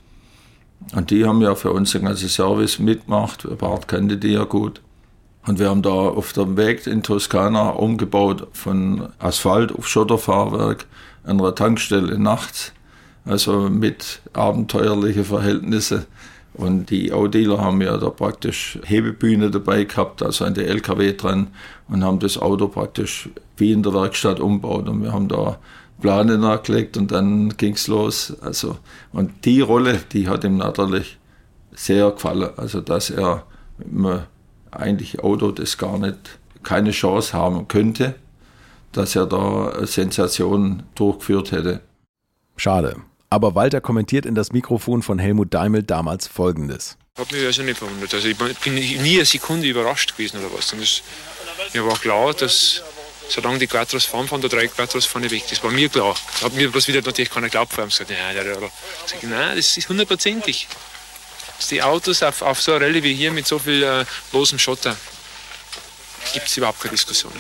Und 0.94 1.12
die 1.12 1.26
haben 1.26 1.42
ja 1.42 1.56
für 1.56 1.72
uns 1.72 1.92
den 1.92 2.06
ganzen 2.06 2.30
Service 2.30 2.80
mitgemacht. 2.80 3.48
Bart 3.58 3.88
kannte 3.88 4.18
die 4.18 4.34
ja 4.34 4.44
gut. 4.44 4.82
Und 5.48 5.58
wir 5.58 5.70
haben 5.70 5.82
da 5.82 5.90
auf 5.90 6.34
dem 6.34 6.58
Weg 6.58 6.86
in 6.86 7.02
Toskana 7.02 7.70
umgebaut 7.70 8.48
von 8.54 9.10
Asphalt 9.20 9.74
auf 9.74 9.88
Schotterfahrwerk 9.88 10.86
an 11.24 11.40
einer 11.40 11.56
Tankstelle 11.56 12.20
nachts. 12.20 12.74
Also 13.26 13.70
mit 13.70 14.22
abenteuerlichen 14.34 15.26
Verhältnissen. 15.26 16.06
Und 16.54 16.90
die 16.90 17.14
Autodealer 17.14 17.60
haben 17.60 17.82
ja 17.82 17.98
da 17.98 18.10
praktisch 18.10 18.78
Hebebühne 18.84 19.52
dabei 19.52 19.86
gehabt, 19.86 20.22
also 20.22 20.44
an 20.44 20.54
der 20.54 20.68
LKW 20.68 21.14
dran 21.14 21.48
und 21.88 22.04
haben 22.04 22.20
das 22.20 22.38
Auto 22.38 22.68
praktisch 22.68 23.30
wie 23.58 23.72
in 23.72 23.84
der 23.84 23.94
Werkstatt 23.94 24.40
umgebaut. 24.40 24.90
Und 24.90 25.02
wir 25.02 25.14
haben 25.14 25.28
da 25.28 25.60
Plane 26.02 26.38
nachgelegt 26.38 26.98
und 26.98 27.12
dann 27.12 27.56
ging 27.58 27.76
es 27.76 27.88
los. 27.88 28.34
Also, 28.42 28.78
und 29.14 29.46
die 29.46 29.62
Rolle, 29.62 30.02
die 30.12 30.28
hat 30.28 30.44
ihm 30.44 30.58
natürlich 30.58 31.18
sehr 31.74 32.12
gefallen. 32.12 32.50
Also, 32.58 32.82
dass 32.82 33.10
er 33.10 33.46
eigentlich 34.72 35.24
Auto 35.24 35.52
das 35.52 35.78
gar 35.78 35.98
nicht, 35.98 36.40
keine 36.64 36.92
Chance 36.92 37.34
haben 37.34 37.68
könnte, 37.68 38.16
dass 38.92 39.16
er 39.16 39.26
da 39.26 39.86
Sensationen 39.86 40.84
durchgeführt 40.96 41.52
hätte. 41.52 41.82
Schade. 42.58 42.98
Aber 43.30 43.56
Walter 43.56 43.80
kommentiert 43.80 44.26
in 44.26 44.36
das 44.36 44.52
Mikrofon 44.52 45.02
von 45.02 45.18
Helmut 45.18 45.54
Daimel 45.54 45.84
damals 45.84 46.28
Folgendes. 46.28 46.98
Hat 47.18 47.32
mich 47.32 47.46
also 47.46 47.64
nicht 47.64 47.78
verwundert. 47.78 48.14
Also 48.14 48.28
ich 48.28 48.38
bin 48.38 48.76
nie 48.76 49.16
eine 49.16 49.26
Sekunde 49.26 49.68
überrascht 49.68 50.18
gewesen 50.18 50.38
oder 50.40 50.54
was. 50.56 50.74
Und 50.74 50.82
das, 50.82 51.02
mir 51.74 51.86
war 51.86 51.98
klar, 51.98 52.34
dass 52.34 52.84
solange 53.32 53.60
die 53.60 53.68
Quattros 53.68 54.06
fahren, 54.06 54.28
fahren 54.28 54.42
der 54.42 54.50
drei 54.50 54.68
Quattros 54.68 55.06
vorne 55.06 55.30
weg. 55.32 55.44
Das 55.50 55.64
war 55.64 55.72
mir 55.72 55.90
klar. 55.90 56.16
Das 56.34 56.44
hat 56.44 56.54
mir 56.54 56.70
bloß 56.70 56.88
wieder 56.88 57.02
natürlich 57.02 57.30
keiner 57.30 57.48
geglaubt. 57.48 57.74
Vor 57.74 57.82
allem 57.82 57.90
gesagt, 57.90 58.10
ja, 58.10 58.32
ja, 58.32 58.44
ja. 58.44 58.56
Sag 59.06 59.24
nein, 59.24 59.56
das 59.56 59.78
ist 59.78 59.90
hundertprozentig. 59.90 60.68
Die 61.70 61.82
Autos 61.82 62.24
auf, 62.24 62.42
auf 62.42 62.62
so 62.62 62.74
einer 62.74 62.86
Rallye 62.86 63.04
wie 63.04 63.14
hier 63.14 63.32
mit 63.32 63.48
so 63.48 63.60
viel 63.60 63.84
äh, 63.84 64.06
losem 64.32 64.60
Schotter 64.60 64.98
gibt 66.34 66.48
es 66.48 66.58
überhaupt 66.58 66.80
keine 66.80 66.92
Diskussion. 66.92 67.34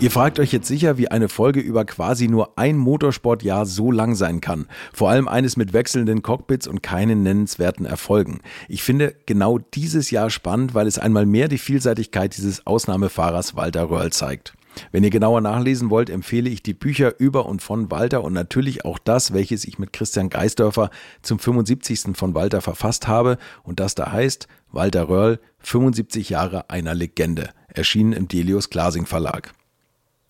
Ihr 0.00 0.10
fragt 0.10 0.40
euch 0.40 0.50
jetzt 0.50 0.66
sicher, 0.66 0.96
wie 0.96 1.10
eine 1.10 1.28
Folge 1.28 1.60
über 1.60 1.84
quasi 1.84 2.26
nur 2.26 2.58
ein 2.58 2.78
Motorsportjahr 2.78 3.66
so 3.66 3.92
lang 3.92 4.14
sein 4.14 4.40
kann. 4.40 4.66
Vor 4.94 5.10
allem 5.10 5.28
eines 5.28 5.58
mit 5.58 5.74
wechselnden 5.74 6.22
Cockpits 6.22 6.66
und 6.66 6.82
keinen 6.82 7.22
nennenswerten 7.22 7.84
Erfolgen. 7.84 8.40
Ich 8.66 8.82
finde 8.82 9.14
genau 9.26 9.58
dieses 9.58 10.10
Jahr 10.10 10.30
spannend, 10.30 10.72
weil 10.72 10.86
es 10.86 10.98
einmal 10.98 11.26
mehr 11.26 11.48
die 11.48 11.58
Vielseitigkeit 11.58 12.34
dieses 12.34 12.66
Ausnahmefahrers 12.66 13.56
Walter 13.56 13.90
Röhrl 13.90 14.10
zeigt. 14.10 14.54
Wenn 14.90 15.04
ihr 15.04 15.10
genauer 15.10 15.42
nachlesen 15.42 15.90
wollt, 15.90 16.08
empfehle 16.08 16.48
ich 16.48 16.62
die 16.62 16.72
Bücher 16.72 17.20
über 17.20 17.44
und 17.44 17.60
von 17.60 17.90
Walter 17.90 18.24
und 18.24 18.32
natürlich 18.32 18.86
auch 18.86 18.98
das, 18.98 19.34
welches 19.34 19.66
ich 19.66 19.78
mit 19.78 19.92
Christian 19.92 20.30
Geisdörfer 20.30 20.88
zum 21.20 21.38
75. 21.38 22.16
von 22.16 22.34
Walter 22.34 22.62
verfasst 22.62 23.06
habe 23.06 23.36
und 23.64 23.80
das 23.80 23.94
da 23.94 24.12
heißt 24.12 24.48
Walter 24.72 25.10
Röhrl, 25.10 25.40
75 25.58 26.30
Jahre 26.30 26.70
einer 26.70 26.94
Legende, 26.94 27.50
erschienen 27.68 28.14
im 28.14 28.28
Delius 28.28 28.70
Glasing 28.70 29.04
Verlag. 29.04 29.52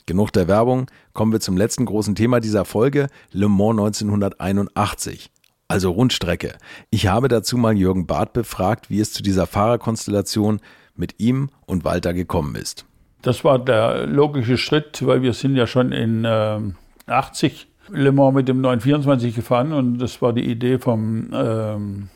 Genug 0.06 0.32
der 0.32 0.48
Werbung, 0.48 0.90
kommen 1.12 1.32
wir 1.32 1.40
zum 1.40 1.56
letzten 1.56 1.84
großen 1.84 2.14
Thema 2.14 2.40
dieser 2.40 2.64
Folge, 2.64 3.08
Le 3.32 3.48
Mans 3.48 4.02
1981. 4.02 5.30
Also 5.68 5.92
Rundstrecke. 5.92 6.58
Ich 6.90 7.06
habe 7.06 7.28
dazu 7.28 7.56
mal 7.56 7.76
Jürgen 7.76 8.06
Barth 8.06 8.32
befragt, 8.32 8.90
wie 8.90 8.98
es 8.98 9.12
zu 9.12 9.22
dieser 9.22 9.46
Fahrerkonstellation 9.46 10.60
mit 10.96 11.20
ihm 11.20 11.50
und 11.64 11.84
Walter 11.84 12.12
gekommen 12.12 12.56
ist. 12.56 12.86
Das 13.22 13.44
war 13.44 13.58
der 13.58 14.06
logische 14.06 14.56
Schritt, 14.56 15.06
weil 15.06 15.22
wir 15.22 15.32
sind 15.32 15.54
ja 15.54 15.66
schon 15.68 15.92
in 15.92 16.24
äh, 16.24 16.58
80 17.06 17.68
Le 17.92 18.12
Mans 18.12 18.34
mit 18.34 18.48
dem 18.48 18.60
924 18.60 19.34
gefahren 19.34 19.72
und 19.72 19.98
das 19.98 20.20
war 20.22 20.32
die 20.32 20.48
Idee 20.48 20.78
vom, 20.78 21.30
ähm, 21.32 22.08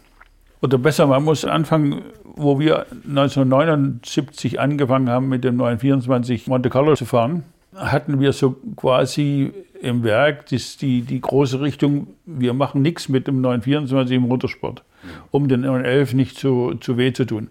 oder 0.60 0.78
besser, 0.78 1.06
man 1.06 1.24
muss 1.24 1.44
anfangen, 1.44 2.02
wo 2.24 2.58
wir 2.58 2.86
1979 3.08 4.58
angefangen 4.58 5.08
haben 5.08 5.28
mit 5.28 5.44
dem 5.44 5.56
924 5.56 6.46
Monte 6.46 6.70
Carlo 6.70 6.94
zu 6.94 7.04
fahren 7.04 7.44
hatten 7.76 8.20
wir 8.20 8.32
so 8.32 8.56
quasi 8.76 9.52
im 9.80 10.02
Werk 10.02 10.46
das, 10.46 10.76
die, 10.76 11.02
die 11.02 11.20
große 11.20 11.60
Richtung, 11.60 12.08
wir 12.24 12.54
machen 12.54 12.82
nichts 12.82 13.08
mit 13.08 13.26
dem 13.26 13.40
924 13.40 14.16
im 14.16 14.22
Motorsport, 14.22 14.82
um 15.30 15.48
den 15.48 15.62
911 15.62 16.14
nicht 16.14 16.38
zu, 16.38 16.74
zu 16.80 16.96
weh 16.96 17.12
zu 17.12 17.24
tun. 17.24 17.50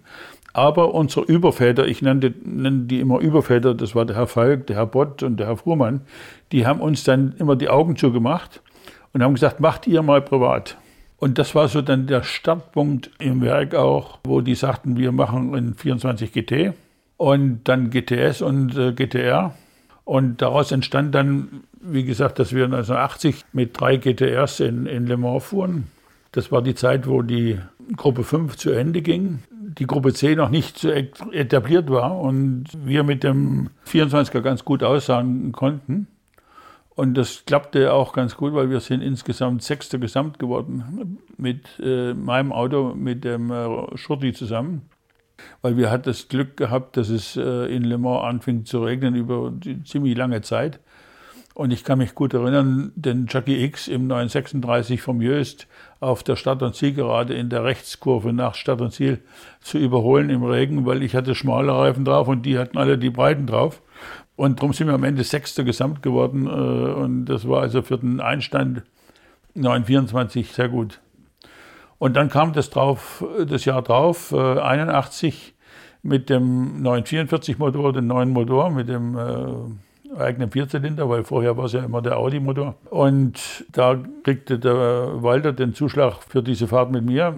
Aber 0.53 0.93
unsere 0.93 1.25
Überväter, 1.25 1.87
ich 1.87 2.01
nenne 2.01 2.31
die 2.31 2.99
immer 2.99 3.19
Überväter, 3.19 3.73
das 3.73 3.95
war 3.95 4.05
der 4.05 4.15
Herr 4.15 4.27
Falk, 4.27 4.67
der 4.67 4.75
Herr 4.75 4.85
Bott 4.85 5.23
und 5.23 5.37
der 5.37 5.47
Herr 5.47 5.57
Fuhrmann, 5.57 6.01
die 6.51 6.67
haben 6.67 6.79
uns 6.79 7.03
dann 7.03 7.33
immer 7.39 7.55
die 7.55 7.69
Augen 7.69 7.95
zugemacht 7.95 8.61
und 9.13 9.23
haben 9.23 9.33
gesagt, 9.33 9.59
macht 9.59 9.87
ihr 9.87 10.03
mal 10.03 10.21
privat. 10.21 10.77
Und 11.17 11.37
das 11.37 11.55
war 11.55 11.67
so 11.69 11.81
dann 11.81 12.05
der 12.05 12.21
Startpunkt 12.21 13.09
im 13.17 13.41
Werk 13.41 13.75
auch, 13.75 14.19
wo 14.25 14.41
die 14.41 14.55
sagten, 14.55 14.97
wir 14.97 15.11
machen 15.11 15.55
einen 15.55 15.73
24 15.73 16.31
GT 16.31 16.73
und 17.17 17.61
dann 17.63 17.89
GTS 17.89 18.41
und 18.41 18.77
äh, 18.77 18.91
GTR. 18.91 19.53
Und 20.05 20.41
daraus 20.41 20.71
entstand 20.71 21.15
dann, 21.15 21.63
wie 21.79 22.03
gesagt, 22.03 22.39
dass 22.39 22.53
wir 22.53 22.65
1980 22.65 23.45
mit 23.53 23.79
drei 23.79 23.97
GTRs 23.97 24.59
in, 24.59 24.85
in 24.85 25.07
Le 25.07 25.17
Mans 25.17 25.43
fuhren. 25.43 25.85
Das 26.31 26.51
war 26.51 26.61
die 26.61 26.75
Zeit, 26.75 27.07
wo 27.07 27.21
die 27.21 27.59
Gruppe 27.95 28.23
5 28.23 28.57
zu 28.57 28.71
Ende 28.71 29.01
ging, 29.01 29.43
die 29.51 29.87
Gruppe 29.87 30.13
C 30.13 30.35
noch 30.35 30.49
nicht 30.49 30.79
so 30.79 30.89
etabliert 30.89 31.89
war 31.89 32.19
und 32.19 32.65
wir 32.83 33.03
mit 33.03 33.23
dem 33.23 33.69
24er 33.87 34.41
ganz 34.41 34.65
gut 34.65 34.83
aussahen 34.83 35.51
konnten. 35.51 36.07
Und 36.95 37.15
das 37.15 37.45
klappte 37.45 37.91
auch 37.91 38.13
ganz 38.13 38.37
gut, 38.37 38.53
weil 38.53 38.69
wir 38.69 38.79
sind 38.79 39.01
insgesamt 39.01 39.63
Sechster 39.63 39.97
Gesamt 39.97 40.37
geworden 40.37 41.17
mit 41.37 41.79
äh, 41.79 42.13
meinem 42.13 42.51
Auto, 42.51 42.93
mit 42.93 43.23
dem 43.23 43.49
äh, 43.51 43.97
Schurti 43.97 44.33
zusammen. 44.33 44.83
Weil 45.61 45.77
wir 45.77 45.91
hatten 45.91 46.05
das 46.05 46.27
Glück 46.27 46.57
gehabt, 46.57 46.97
dass 46.97 47.09
es 47.09 47.37
äh, 47.37 47.73
in 47.73 47.83
Le 47.83 47.97
Mans 47.97 48.23
anfing 48.23 48.65
zu 48.65 48.83
regnen 48.83 49.15
über 49.15 49.53
ziemlich 49.85 50.17
lange 50.17 50.41
Zeit. 50.41 50.79
Und 51.55 51.71
ich 51.71 51.83
kann 51.83 51.99
mich 51.99 52.15
gut 52.15 52.33
erinnern, 52.33 52.91
den 52.95 53.27
Jackie 53.29 53.63
X 53.63 53.87
im 53.87 54.07
936 54.07 55.01
vom 55.01 55.21
Jöst 55.21 55.67
auf 55.99 56.23
der 56.23 56.35
Stadt- 56.35 56.63
und 56.63 56.75
Zielgerade 56.75 57.35
in 57.35 57.49
der 57.49 57.63
Rechtskurve 57.63 58.33
nach 58.33 58.55
Stadt 58.55 58.81
und 58.81 58.91
Ziel 58.91 59.19
zu 59.61 59.77
überholen 59.77 60.31
im 60.31 60.43
Regen, 60.43 60.87
weil 60.87 61.03
ich 61.03 61.15
hatte 61.15 61.35
schmale 61.35 61.71
Reifen 61.71 62.05
drauf 62.05 62.27
und 62.27 62.43
die 62.43 62.57
hatten 62.57 62.77
alle 62.77 62.97
die 62.97 63.11
breiten 63.11 63.45
drauf. 63.45 63.83
Und 64.35 64.59
darum 64.59 64.73
sind 64.73 64.87
wir 64.87 64.95
am 64.95 65.03
Ende 65.03 65.23
Sechster 65.23 65.63
gesamt 65.63 66.01
geworden. 66.01 66.47
Äh, 66.47 66.49
und 66.49 67.25
das 67.25 67.47
war 67.47 67.61
also 67.61 67.83
für 67.83 67.99
den 67.99 68.19
Einstand 68.19 68.81
924 69.53 70.51
sehr 70.51 70.69
gut. 70.69 70.99
Und 72.03 72.17
dann 72.17 72.27
kam 72.27 72.51
das 72.51 72.69
drauf, 72.69 73.23
das 73.47 73.63
Jahr 73.63 73.81
drauf, 73.81 74.33
81, 74.33 75.55
äh, 75.55 76.05
mit 76.05 76.29
dem 76.29 76.81
944 76.81 77.59
Motor, 77.59 77.93
den 77.93 78.07
neuen 78.07 78.31
Motor, 78.31 78.71
mit 78.71 78.89
dem 78.89 79.17
äh, 79.17 80.17
eigenen 80.19 80.51
Vierzylinder, 80.51 81.07
weil 81.07 81.23
vorher 81.23 81.55
war 81.55 81.63
es 81.63 81.71
ja 81.71 81.81
immer 81.81 82.01
der 82.01 82.17
Audi-Motor. 82.17 82.75
Und 82.89 83.63
da 83.71 83.97
kriegte 84.23 84.59
der 84.59 85.23
Walter 85.23 85.53
den 85.53 85.73
Zuschlag 85.75 86.15
für 86.27 86.43
diese 86.43 86.67
Fahrt 86.67 86.91
mit 86.91 87.05
mir. 87.05 87.37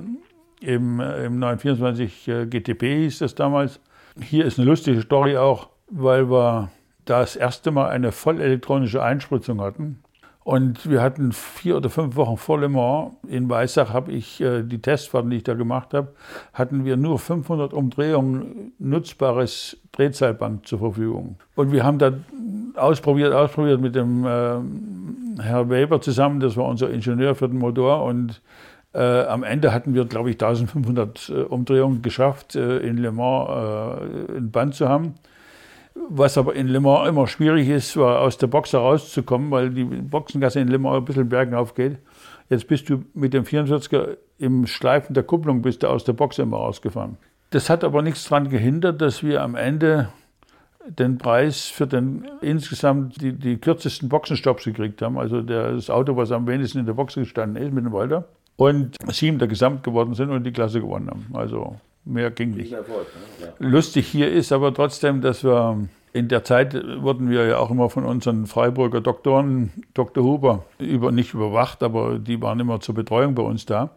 Im, 0.61 0.99
im 0.99 1.37
924 1.37 2.31
GTP 2.49 3.03
hieß 3.03 3.19
das 3.19 3.35
damals. 3.35 3.79
Hier 4.19 4.45
ist 4.45 4.57
eine 4.57 4.67
lustige 4.67 4.99
Story 4.99 5.37
auch, 5.37 5.69
weil 5.91 6.31
wir 6.31 6.71
das 7.05 7.35
erste 7.35 7.69
Mal 7.69 7.89
eine 7.89 8.11
vollelektronische 8.11 9.03
Einspritzung 9.03 9.61
hatten. 9.61 9.99
Und 10.45 10.87
wir 10.87 11.01
hatten 11.01 11.31
vier 11.31 11.75
oder 11.77 11.89
fünf 11.89 12.15
Wochen 12.15 12.37
vor 12.37 12.59
Le 12.59 12.69
Mans. 12.69 13.13
In 13.27 13.49
Weissach 13.49 13.91
habe 13.91 14.11
ich 14.11 14.39
äh, 14.41 14.61
die 14.61 14.79
Testfahrten, 14.79 15.31
die 15.31 15.37
ich 15.37 15.43
da 15.43 15.55
gemacht 15.55 15.95
habe, 15.95 16.09
hatten 16.53 16.85
wir 16.85 16.97
nur 16.97 17.17
500 17.17 17.73
Umdrehungen 17.73 18.71
nutzbares 18.77 19.75
Drehzahlband 19.93 20.67
zur 20.67 20.77
Verfügung. 20.77 21.37
Und 21.55 21.71
wir 21.71 21.83
haben 21.83 21.97
da 21.97 22.13
ausprobiert, 22.75 23.33
ausprobiert 23.33 23.81
mit 23.81 23.95
dem 23.95 24.23
äh, 24.23 25.41
Herr 25.41 25.67
Weber 25.71 25.99
zusammen, 25.99 26.39
das 26.39 26.55
war 26.55 26.65
unser 26.65 26.91
Ingenieur 26.91 27.33
für 27.33 27.49
den 27.49 27.57
Motor. 27.57 28.03
Und 28.03 28.39
äh, 28.93 28.99
am 28.99 29.41
Ende 29.41 29.73
hatten 29.73 29.95
wir, 29.95 30.05
glaube 30.05 30.29
ich, 30.29 30.35
1500 30.35 31.27
äh, 31.27 31.33
Umdrehungen 31.41 32.03
geschafft, 32.03 32.55
äh, 32.55 32.77
in 32.81 32.97
Le 32.97 33.11
Mans 33.11 33.49
äh, 33.49 34.37
ein 34.37 34.51
Band 34.51 34.75
zu 34.75 34.87
haben. 34.87 35.15
Was 36.09 36.37
aber 36.37 36.55
in 36.55 36.71
Mans 36.81 37.07
immer 37.09 37.25
schwierig 37.25 37.69
ist, 37.69 37.95
war 37.97 38.21
aus 38.21 38.37
der 38.37 38.47
Box 38.47 38.73
herauszukommen, 38.73 39.49
weil 39.49 39.69
die 39.69 39.85
Boxengasse 39.85 40.59
in 40.59 40.69
Mans 40.81 40.97
ein 40.97 41.05
bisschen 41.05 41.29
bergen 41.29 41.55
aufgeht. 41.55 41.97
Jetzt 42.49 42.67
bist 42.67 42.89
du 42.89 43.03
mit 43.13 43.33
dem 43.33 43.43
44er 43.43 44.17
im 44.37 44.67
Schleifen 44.67 45.13
der 45.13 45.23
Kupplung 45.23 45.61
bist 45.61 45.83
du 45.83 45.87
aus 45.87 46.03
der 46.03 46.13
Box 46.13 46.37
immer 46.37 46.57
rausgefahren. 46.57 47.17
Das 47.51 47.69
hat 47.69 47.83
aber 47.83 48.01
nichts 48.01 48.27
daran 48.27 48.49
gehindert, 48.49 49.01
dass 49.01 49.23
wir 49.23 49.41
am 49.41 49.55
Ende 49.55 50.09
den 50.87 51.17
Preis 51.17 51.65
für 51.65 51.87
den 51.87 52.27
insgesamt 52.41 53.21
die, 53.21 53.33
die 53.33 53.57
kürzesten 53.57 54.09
Boxenstopps 54.09 54.65
gekriegt 54.65 55.01
haben. 55.01 55.17
Also 55.17 55.41
das 55.41 55.89
Auto, 55.89 56.15
was 56.15 56.31
am 56.31 56.47
wenigsten 56.47 56.79
in 56.79 56.85
der 56.85 56.93
Box 56.93 57.15
gestanden 57.15 57.61
ist 57.63 57.73
mit 57.73 57.85
dem 57.85 57.93
Walter. 57.93 58.25
Und 58.57 58.95
sieben 59.11 59.39
der 59.39 59.47
Gesamt 59.47 59.83
geworden 59.83 60.13
sind 60.13 60.29
und 60.29 60.43
die 60.43 60.51
Klasse 60.51 60.79
gewonnen 60.79 61.09
haben. 61.09 61.27
Also 61.33 61.75
Mehr 62.05 62.31
ging 62.31 62.51
nicht. 62.51 62.71
Erfolg, 62.71 63.07
ne? 63.39 63.47
ja. 63.47 63.67
Lustig 63.67 64.07
hier 64.07 64.31
ist 64.31 64.51
aber 64.51 64.73
trotzdem, 64.73 65.21
dass 65.21 65.43
wir 65.43 65.87
in 66.13 66.27
der 66.29 66.43
Zeit 66.43 66.73
wurden 67.01 67.29
wir 67.29 67.45
ja 67.45 67.57
auch 67.57 67.71
immer 67.71 67.89
von 67.89 68.05
unseren 68.05 68.45
Freiburger 68.45 69.01
Doktoren, 69.01 69.71
Dr. 69.93 70.23
Huber, 70.23 70.63
über, 70.79 71.11
nicht 71.11 71.33
überwacht, 71.33 71.83
aber 71.83 72.19
die 72.19 72.41
waren 72.41 72.59
immer 72.59 72.79
zur 72.79 72.95
Betreuung 72.95 73.35
bei 73.35 73.43
uns 73.43 73.65
da. 73.65 73.89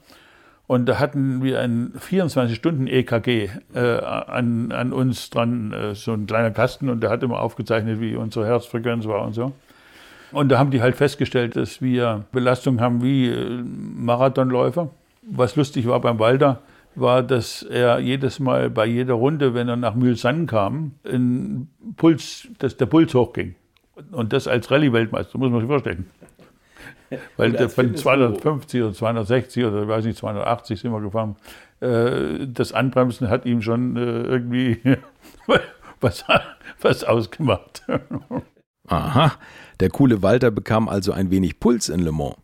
Und 0.66 0.86
da 0.86 0.98
hatten 0.98 1.42
wir 1.42 1.60
ein 1.60 1.92
24-Stunden-EKG 1.94 3.50
äh, 3.74 3.78
an, 3.78 4.72
an 4.72 4.92
uns 4.92 5.30
dran, 5.30 5.72
äh, 5.72 5.94
so 5.94 6.12
ein 6.12 6.26
kleiner 6.26 6.50
Kasten, 6.50 6.88
und 6.88 7.02
der 7.02 7.10
hat 7.10 7.22
immer 7.22 7.40
aufgezeichnet, 7.40 8.00
wie 8.00 8.16
unsere 8.16 8.46
Herzfrequenz 8.46 9.06
war 9.06 9.24
und 9.24 9.34
so. 9.34 9.52
Und 10.32 10.50
da 10.50 10.58
haben 10.58 10.70
die 10.70 10.82
halt 10.82 10.96
festgestellt, 10.96 11.56
dass 11.56 11.80
wir 11.80 12.24
Belastung 12.32 12.80
haben 12.80 13.02
wie 13.02 13.28
äh, 13.28 13.62
Marathonläufer. 13.62 14.90
Was 15.22 15.56
lustig 15.56 15.86
war 15.86 16.00
beim 16.00 16.18
Walder, 16.18 16.60
war, 17.00 17.22
dass 17.22 17.62
er 17.62 17.98
jedes 17.98 18.38
Mal 18.38 18.70
bei 18.70 18.86
jeder 18.86 19.14
Runde, 19.14 19.54
wenn 19.54 19.68
er 19.68 19.76
nach 19.76 19.94
Mühlsann 19.94 20.46
kam, 20.46 20.92
ein 21.04 21.68
Puls, 21.96 22.48
dass 22.58 22.76
der 22.76 22.86
Puls 22.86 23.14
hochging. 23.14 23.54
Und 24.12 24.32
das 24.32 24.46
als 24.46 24.70
Rallye-Weltmeister, 24.70 25.38
muss 25.38 25.50
man 25.50 25.60
sich 25.60 25.68
vorstellen. 25.68 26.10
Weil 27.36 27.52
der 27.52 27.68
von 27.68 27.96
250 27.96 28.82
oder 28.82 28.92
260 28.92 29.64
oder 29.64 29.82
ich 29.82 29.88
weiß 29.88 30.04
nicht, 30.04 30.18
280 30.18 30.80
sind 30.80 30.92
wir 30.92 31.00
gefahren. 31.00 31.36
Äh, 31.80 32.46
das 32.46 32.72
Anbremsen 32.72 33.28
hat 33.28 33.46
ihm 33.46 33.62
schon 33.62 33.96
äh, 33.96 34.22
irgendwie 34.22 34.80
was, 36.00 36.24
was 36.80 37.04
ausgemacht. 37.04 37.82
Aha, 38.88 39.32
der 39.80 39.90
coole 39.90 40.22
Walter 40.22 40.50
bekam 40.50 40.88
also 40.88 41.12
ein 41.12 41.30
wenig 41.30 41.60
Puls 41.60 41.88
in 41.88 42.00
Le 42.00 42.12
Mans. 42.12 42.36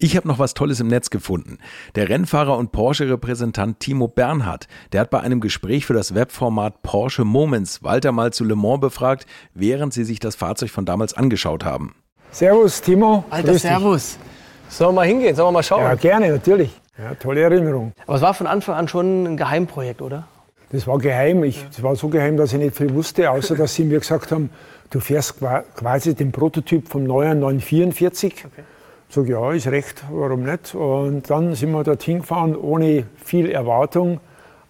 Ich 0.00 0.16
habe 0.16 0.28
noch 0.28 0.38
was 0.38 0.54
Tolles 0.54 0.78
im 0.78 0.86
Netz 0.86 1.10
gefunden. 1.10 1.58
Der 1.96 2.08
Rennfahrer 2.08 2.56
und 2.56 2.70
Porsche-Repräsentant 2.70 3.80
Timo 3.80 4.06
Bernhard, 4.06 4.68
der 4.92 5.00
hat 5.00 5.10
bei 5.10 5.18
einem 5.18 5.40
Gespräch 5.40 5.86
für 5.86 5.92
das 5.92 6.14
Webformat 6.14 6.82
Porsche 6.82 7.24
Moments 7.24 7.82
Walter 7.82 8.12
mal 8.12 8.32
zu 8.32 8.44
Le 8.44 8.54
Mans 8.54 8.80
befragt, 8.80 9.26
während 9.54 9.92
sie 9.92 10.04
sich 10.04 10.20
das 10.20 10.36
Fahrzeug 10.36 10.70
von 10.70 10.84
damals 10.84 11.14
angeschaut 11.14 11.64
haben. 11.64 11.96
Servus, 12.30 12.80
Timo. 12.80 13.24
Alter, 13.28 13.50
Grüß 13.50 13.62
Servus. 13.62 14.18
Dich. 14.18 14.76
Sollen 14.76 14.90
wir 14.90 15.00
mal 15.00 15.06
hingehen? 15.08 15.34
Sollen 15.34 15.48
wir 15.48 15.52
mal 15.52 15.62
schauen? 15.64 15.82
Ja, 15.82 15.94
gerne, 15.96 16.30
natürlich. 16.30 16.70
Ja, 16.96 17.16
tolle 17.16 17.40
Erinnerung. 17.40 17.92
Aber 18.06 18.16
es 18.16 18.22
war 18.22 18.34
von 18.34 18.46
Anfang 18.46 18.76
an 18.76 18.86
schon 18.86 19.24
ein 19.24 19.36
Geheimprojekt, 19.36 20.00
oder? 20.00 20.28
Das 20.70 20.86
war 20.86 20.98
geheim. 20.98 21.42
Es 21.42 21.56
ja. 21.56 21.82
war 21.82 21.96
so 21.96 22.06
geheim, 22.06 22.36
dass 22.36 22.52
ich 22.52 22.60
nicht 22.60 22.76
viel 22.76 22.94
wusste, 22.94 23.32
außer 23.32 23.56
dass 23.56 23.74
sie 23.74 23.82
mir 23.82 23.98
gesagt 23.98 24.30
haben, 24.30 24.50
du 24.90 25.00
fährst 25.00 25.40
quasi 25.74 26.14
den 26.14 26.30
Prototyp 26.30 26.86
vom 26.86 27.02
neuen 27.02 27.40
944. 27.40 28.44
Okay. 28.46 28.62
Sag 29.10 29.26
ja, 29.26 29.52
ist 29.52 29.66
recht, 29.68 30.04
warum 30.10 30.42
nicht? 30.42 30.74
Und 30.74 31.30
dann 31.30 31.54
sind 31.54 31.70
wir 31.72 31.82
dorthin 31.82 32.20
gefahren, 32.20 32.54
ohne 32.54 33.04
viel 33.24 33.50
Erwartung. 33.50 34.20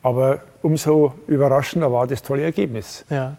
Aber 0.03 0.41
umso 0.63 1.15
überraschender 1.27 1.93
war 1.93 2.07
das 2.07 2.23
tolle 2.23 2.43
Ergebnis. 2.43 3.05
Ja. 3.11 3.37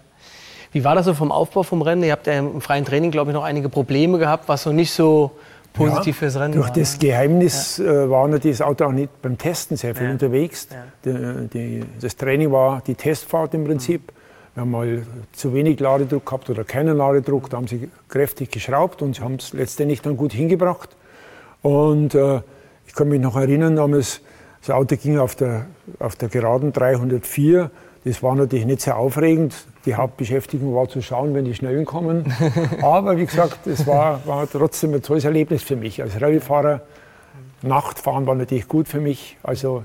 Wie 0.72 0.84
war 0.84 0.96
das 0.96 1.06
so 1.06 1.14
vom 1.14 1.32
Aufbau 1.32 1.64
vom 1.64 1.82
Rennen? 1.82 2.04
Ihr 2.04 2.12
habt 2.12 2.28
ja 2.28 2.34
im 2.34 2.62
freien 2.62 2.86
Training, 2.86 3.12
glaube 3.12 3.32
ich, 3.32 3.34
noch 3.34 3.44
einige 3.44 3.70
Probleme 3.70 4.20
gehabt, 4.20 4.48
was 4.48 4.64
so 4.64 4.72
nicht 4.72 4.92
so 4.92 5.32
positiv 5.74 6.18
ja, 6.18 6.20
fürs 6.20 6.36
Rennen 6.36 6.54
durch 6.54 6.68
war. 6.68 6.74
Durch 6.74 6.90
das 6.90 7.00
Geheimnis 7.00 7.78
ja. 7.78 7.86
äh, 7.86 8.10
war 8.10 8.28
natürlich 8.28 8.58
das 8.58 8.68
Auto 8.68 8.86
auch 8.86 8.92
nicht 8.92 9.22
beim 9.22 9.38
Testen 9.38 9.78
sehr 9.78 9.96
viel 9.96 10.08
ja. 10.08 10.12
unterwegs. 10.12 10.68
Die, 11.06 11.48
die, 11.54 11.86
das 12.00 12.16
Training 12.18 12.52
war 12.52 12.82
die 12.86 12.96
Testfahrt 12.96 13.54
im 13.54 13.64
Prinzip. 13.64 14.02
Mhm. 14.02 14.19
Wir 14.60 14.64
haben 14.64 14.72
mal 14.72 15.04
zu 15.32 15.54
wenig 15.54 15.80
Ladedruck 15.80 16.26
gehabt 16.26 16.50
oder 16.50 16.66
keinen 16.66 16.98
Ladedruck. 16.98 17.50
Da 17.50 17.56
haben 17.56 17.68
sie 17.68 17.90
kräftig 18.10 18.52
geschraubt 18.52 19.02
und 19.02 19.22
haben 19.22 19.36
es 19.36 19.54
letztendlich 19.54 20.02
dann 20.02 20.18
gut 20.18 20.34
hingebracht. 20.34 20.98
Und 21.62 22.14
äh, 22.14 22.42
ich 22.86 22.94
kann 22.94 23.08
mich 23.08 23.22
noch 23.22 23.38
erinnern, 23.38 23.78
damals, 23.78 24.20
das 24.60 24.72
Auto 24.72 24.98
ging 24.98 25.18
auf 25.18 25.36
der, 25.36 25.68
auf 26.00 26.18
der 26.18 26.28
Geraden 26.28 26.74
304. 26.74 27.72
Das 28.04 28.22
war 28.22 28.36
natürlich 28.36 28.66
nicht 28.66 28.82
sehr 28.82 28.98
aufregend. 28.98 29.56
Die 29.86 29.96
Hauptbeschäftigung 29.96 30.76
war 30.76 30.90
zu 30.90 31.02
schauen, 31.02 31.34
wenn 31.34 31.46
die 31.46 31.56
Schnellen 31.56 31.86
kommen. 31.86 32.26
Aber 32.82 33.16
wie 33.16 33.28
gesagt, 33.28 33.66
es 33.66 33.88
war, 33.88 34.20
war 34.28 34.46
trotzdem 34.52 34.94
ein 34.94 35.02
tolles 35.02 35.24
Erlebnis 35.24 35.64
für 35.64 35.78
mich. 35.78 36.02
Als 36.02 36.20
Rallyefahrer, 36.20 36.82
Nachtfahren 37.62 38.28
war 38.28 38.36
natürlich 38.36 38.68
gut 38.68 38.90
für 38.90 39.00
mich. 39.00 39.38
Also 39.42 39.84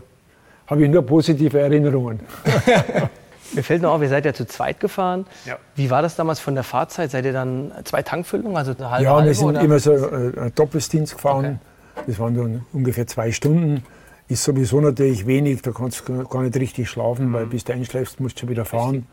habe 0.66 0.82
ich 0.82 0.90
nur 0.90 1.02
positive 1.02 1.60
Erinnerungen. 1.60 2.18
Mir 3.54 3.62
fällt 3.62 3.82
noch 3.82 3.92
auf, 3.92 4.02
ihr 4.02 4.08
seid 4.08 4.24
ja 4.24 4.34
zu 4.34 4.46
zweit 4.46 4.80
gefahren. 4.80 5.26
Ja. 5.44 5.58
Wie 5.74 5.90
war 5.90 6.02
das 6.02 6.16
damals 6.16 6.40
von 6.40 6.54
der 6.54 6.64
Fahrzeit? 6.64 7.10
Seid 7.10 7.24
ihr 7.24 7.32
dann 7.32 7.72
zwei 7.84 8.02
Tankfüllungen, 8.02 8.56
also 8.56 8.72
eine 8.76 8.90
halbe 8.90 9.04
Ja, 9.04 9.14
halbe, 9.14 9.26
wir 9.28 9.34
sind 9.34 9.48
oder? 9.48 9.60
immer 9.60 9.78
so 9.78 9.92
äh, 9.92 10.50
Doppeldienst 10.54 11.14
gefahren. 11.14 11.60
Okay. 11.94 12.04
Das 12.06 12.18
waren 12.18 12.34
dann 12.34 12.66
ungefähr 12.72 13.06
zwei 13.06 13.30
Stunden. 13.32 13.84
Ist 14.28 14.44
sowieso 14.44 14.80
natürlich 14.80 15.26
wenig, 15.26 15.62
da 15.62 15.70
kannst 15.70 16.08
du 16.08 16.24
gar 16.24 16.42
nicht 16.42 16.56
richtig 16.56 16.88
schlafen, 16.88 17.28
mhm. 17.28 17.32
weil 17.34 17.46
bis 17.46 17.64
du 17.64 17.72
einschläfst, 17.72 18.20
musst 18.20 18.36
du 18.36 18.40
schon 18.40 18.48
wieder 18.48 18.64
fahren. 18.64 19.06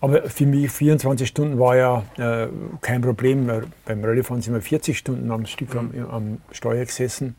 Aber 0.00 0.28
für 0.28 0.46
mich 0.46 0.70
24 0.70 1.28
Stunden 1.28 1.58
war 1.58 1.76
ja 1.76 2.02
äh, 2.18 2.48
kein 2.80 3.00
Problem. 3.00 3.50
Beim 3.84 4.04
Rallyefahren 4.04 4.42
sind 4.42 4.54
wir 4.54 4.60
40 4.60 4.98
Stunden 4.98 5.30
am 5.30 5.46
Stück 5.46 5.74
mhm. 5.74 5.78
am, 5.78 6.10
am 6.10 6.38
Steuer 6.52 6.84
gesessen. 6.84 7.34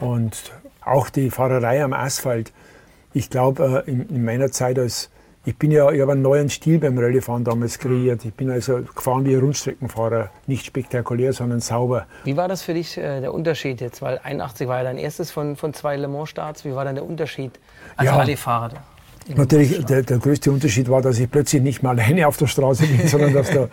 Und 0.00 0.52
auch 0.84 1.10
die 1.10 1.30
Fahrerei 1.30 1.82
am 1.82 1.92
Asphalt. 1.92 2.52
Ich 3.12 3.30
glaube, 3.30 3.84
äh, 3.86 3.90
in, 3.90 4.08
in, 4.08 4.24
meiner 4.24 4.50
Zeit 4.50 4.78
als 4.78 5.10
ich 5.44 5.56
bin 5.56 5.72
ja, 5.72 5.90
ich 5.90 6.00
habe 6.00 6.12
einen 6.12 6.22
neuen 6.22 6.48
Stil 6.50 6.78
beim 6.78 6.96
Rallyefahren 6.96 7.42
damals 7.42 7.78
kreiert. 7.78 8.24
Ich 8.24 8.32
bin 8.32 8.48
also 8.50 8.82
gefahren 8.94 9.24
wie 9.24 9.34
ein 9.34 9.40
Rundstreckenfahrer, 9.40 10.30
nicht 10.46 10.64
spektakulär, 10.64 11.32
sondern 11.32 11.58
sauber. 11.58 12.06
Wie 12.22 12.36
war 12.36 12.46
das 12.46 12.62
für 12.62 12.74
dich 12.74 12.96
äh, 12.96 13.20
der 13.20 13.34
Unterschied 13.34 13.80
jetzt? 13.80 14.02
Weil 14.02 14.20
81 14.22 14.68
war 14.68 14.78
ja 14.78 14.84
dein 14.84 14.98
erstes 14.98 15.32
von, 15.32 15.56
von 15.56 15.74
zwei 15.74 15.96
Le 15.96 16.06
Mans 16.06 16.28
Starts. 16.28 16.64
Wie 16.64 16.74
war 16.74 16.84
dann 16.84 16.94
der 16.94 17.04
Unterschied 17.04 17.58
als 17.96 18.06
ja, 18.06 18.16
Rallyefahrer? 18.16 18.70
Natürlich, 19.34 19.84
der, 19.84 20.02
der, 20.02 20.18
größte 20.18 20.50
Unterschied 20.50 20.88
war, 20.88 21.02
dass 21.02 21.18
ich 21.18 21.30
plötzlich 21.30 21.62
nicht 21.62 21.82
mehr 21.82 21.90
alleine 21.90 22.26
auf 22.26 22.36
der 22.36 22.46
Straße 22.46 22.86
bin, 22.86 23.06
sondern 23.08 23.32
dass 23.32 23.50
da 23.50 23.68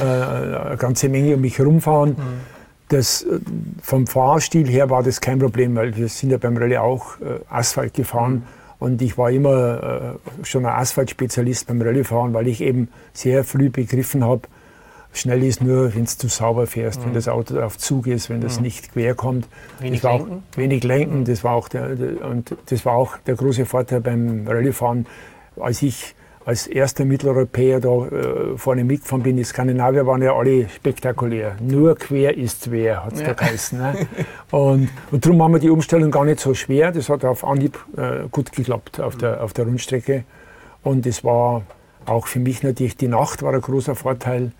äh, 0.00 0.66
eine 0.68 0.76
ganze 0.76 1.08
Menge 1.08 1.34
um 1.34 1.40
mich 1.40 1.58
herumfahren. 1.58 2.10
Mhm. 2.10 2.40
Das, 2.88 3.22
äh, 3.22 3.40
vom 3.82 4.06
Fahrstil 4.06 4.68
her 4.68 4.88
war 4.88 5.02
das 5.02 5.20
kein 5.20 5.38
Problem, 5.40 5.74
weil 5.74 5.96
wir 5.96 6.08
sind 6.08 6.30
ja 6.30 6.38
beim 6.38 6.56
Rallye 6.56 6.78
auch 6.78 7.20
äh, 7.20 7.40
Asphalt 7.48 7.94
gefahren. 7.94 8.34
Mhm. 8.34 8.42
Und 8.78 9.02
ich 9.02 9.18
war 9.18 9.30
immer 9.30 10.18
äh, 10.40 10.44
schon 10.44 10.64
ein 10.64 10.72
Asphaltspezialist 10.72 11.66
beim 11.66 11.82
Rallyefahren, 11.82 12.32
weil 12.32 12.46
ich 12.46 12.60
eben 12.60 12.88
sehr 13.12 13.42
früh 13.44 13.70
begriffen 13.70 14.24
habe, 14.24 14.42
schnell 15.12 15.42
ist 15.42 15.62
nur, 15.62 15.94
wenn 15.94 16.04
es 16.04 16.16
zu 16.16 16.28
sauber 16.28 16.66
fährst, 16.66 17.00
mhm. 17.00 17.06
wenn 17.06 17.14
das 17.14 17.28
Auto 17.28 17.60
auf 17.60 17.76
Zug 17.78 18.06
ist, 18.06 18.30
wenn 18.30 18.40
das 18.40 18.58
mhm. 18.58 18.64
nicht 18.64 18.92
quer 18.92 19.14
kommt. 19.14 19.48
Wenig 19.80 20.02
lenken. 20.02 20.42
wenig 20.54 20.84
lenken, 20.84 21.24
das 21.24 21.42
war 21.42 21.54
auch 21.54 21.68
der, 21.68 21.96
der, 21.96 22.24
und 22.24 22.56
das 22.66 22.84
war 22.84 22.94
auch 22.94 23.16
der 23.26 23.34
große 23.34 23.66
Vorteil 23.66 24.00
beim 24.00 24.46
Rallyefahren. 24.46 25.06
Als 25.56 25.82
ich 25.82 26.14
als 26.48 26.66
erster 26.66 27.04
Mitteleuropäer 27.04 27.78
da 27.78 28.06
äh, 28.06 28.56
vorne 28.56 28.82
mitgefahren 28.82 29.22
bin, 29.22 29.36
die 29.36 29.44
Skandinavier 29.44 30.06
waren 30.06 30.22
ja 30.22 30.34
alle 30.34 30.66
spektakulär. 30.70 31.56
Nur 31.60 31.94
quer 31.94 32.38
ist 32.38 32.64
schwer, 32.64 33.04
hat 33.04 33.12
es 33.12 33.20
ja. 33.20 33.26
da 33.26 33.32
geheißen. 33.34 33.78
Ne? 33.78 34.06
Und, 34.50 34.88
und 35.10 35.26
darum 35.26 35.42
haben 35.42 35.52
wir 35.52 35.58
die 35.58 35.68
Umstellung 35.68 36.10
gar 36.10 36.24
nicht 36.24 36.40
so 36.40 36.54
schwer. 36.54 36.90
Das 36.90 37.10
hat 37.10 37.22
auf 37.26 37.44
Anhieb 37.44 37.78
äh, 37.98 38.28
gut 38.30 38.50
geklappt 38.50 38.98
auf 38.98 39.14
der, 39.16 39.44
auf 39.44 39.52
der 39.52 39.66
Rundstrecke. 39.66 40.24
Und 40.82 41.04
es 41.04 41.22
war 41.22 41.64
auch 42.06 42.26
für 42.26 42.38
mich 42.38 42.62
natürlich, 42.62 42.96
die 42.96 43.08
Nacht 43.08 43.42
war 43.42 43.52
ein 43.52 43.60
großer 43.60 43.94
Vorteil. 43.94 44.52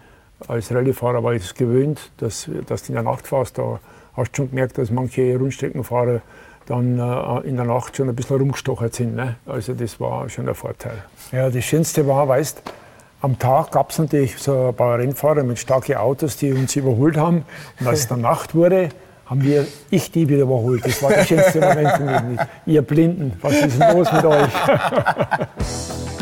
Als 0.46 0.70
Rallyefahrer 0.70 1.24
war 1.24 1.32
ich 1.32 1.44
es 1.44 1.54
gewöhnt, 1.54 2.10
dass, 2.18 2.50
dass 2.66 2.82
du 2.82 2.88
in 2.88 2.96
der 2.96 3.02
Nacht 3.02 3.26
fährst. 3.26 3.56
Da 3.56 3.80
hast 4.12 4.32
du 4.32 4.42
schon 4.42 4.50
gemerkt, 4.50 4.76
dass 4.76 4.90
manche 4.90 5.34
Rundstreckenfahrer 5.38 6.20
dann 6.68 6.98
äh, 6.98 7.48
in 7.48 7.56
der 7.56 7.64
Nacht 7.64 7.96
schon 7.96 8.08
ein 8.08 8.16
bisschen 8.16 8.36
rumgestochert 8.36 8.94
sind. 8.94 9.16
Ne? 9.16 9.36
Also 9.46 9.74
das 9.74 9.98
war 10.00 10.28
schon 10.28 10.48
ein 10.48 10.54
Vorteil. 10.54 11.02
Ja, 11.32 11.50
das 11.50 11.64
Schönste 11.64 12.06
war, 12.06 12.28
weißt 12.28 12.62
am 13.20 13.38
Tag 13.38 13.72
gab 13.72 13.90
es 13.90 13.98
natürlich 13.98 14.38
so 14.38 14.68
ein 14.68 14.74
paar 14.74 14.98
Rennfahrer 14.98 15.42
mit 15.42 15.58
starken 15.58 15.96
Autos, 15.96 16.36
die 16.36 16.52
uns 16.52 16.76
überholt 16.76 17.16
haben. 17.16 17.44
Und 17.80 17.86
als 17.88 18.00
es 18.00 18.08
dann 18.08 18.20
Nacht 18.20 18.54
wurde, 18.54 18.90
haben 19.26 19.42
wir, 19.42 19.66
ich 19.90 20.12
die 20.12 20.28
wieder 20.28 20.42
überholt. 20.42 20.86
Das 20.86 21.02
war 21.02 21.10
der 21.10 21.24
schönste 21.24 21.60
Moment 21.60 21.90
für 21.96 22.22
mich. 22.22 22.40
Ihr 22.66 22.82
Blinden, 22.82 23.32
was 23.42 23.54
ist 23.54 23.80
denn 23.80 23.96
los 23.96 24.12
mit 24.12 24.24
euch? 24.24 24.48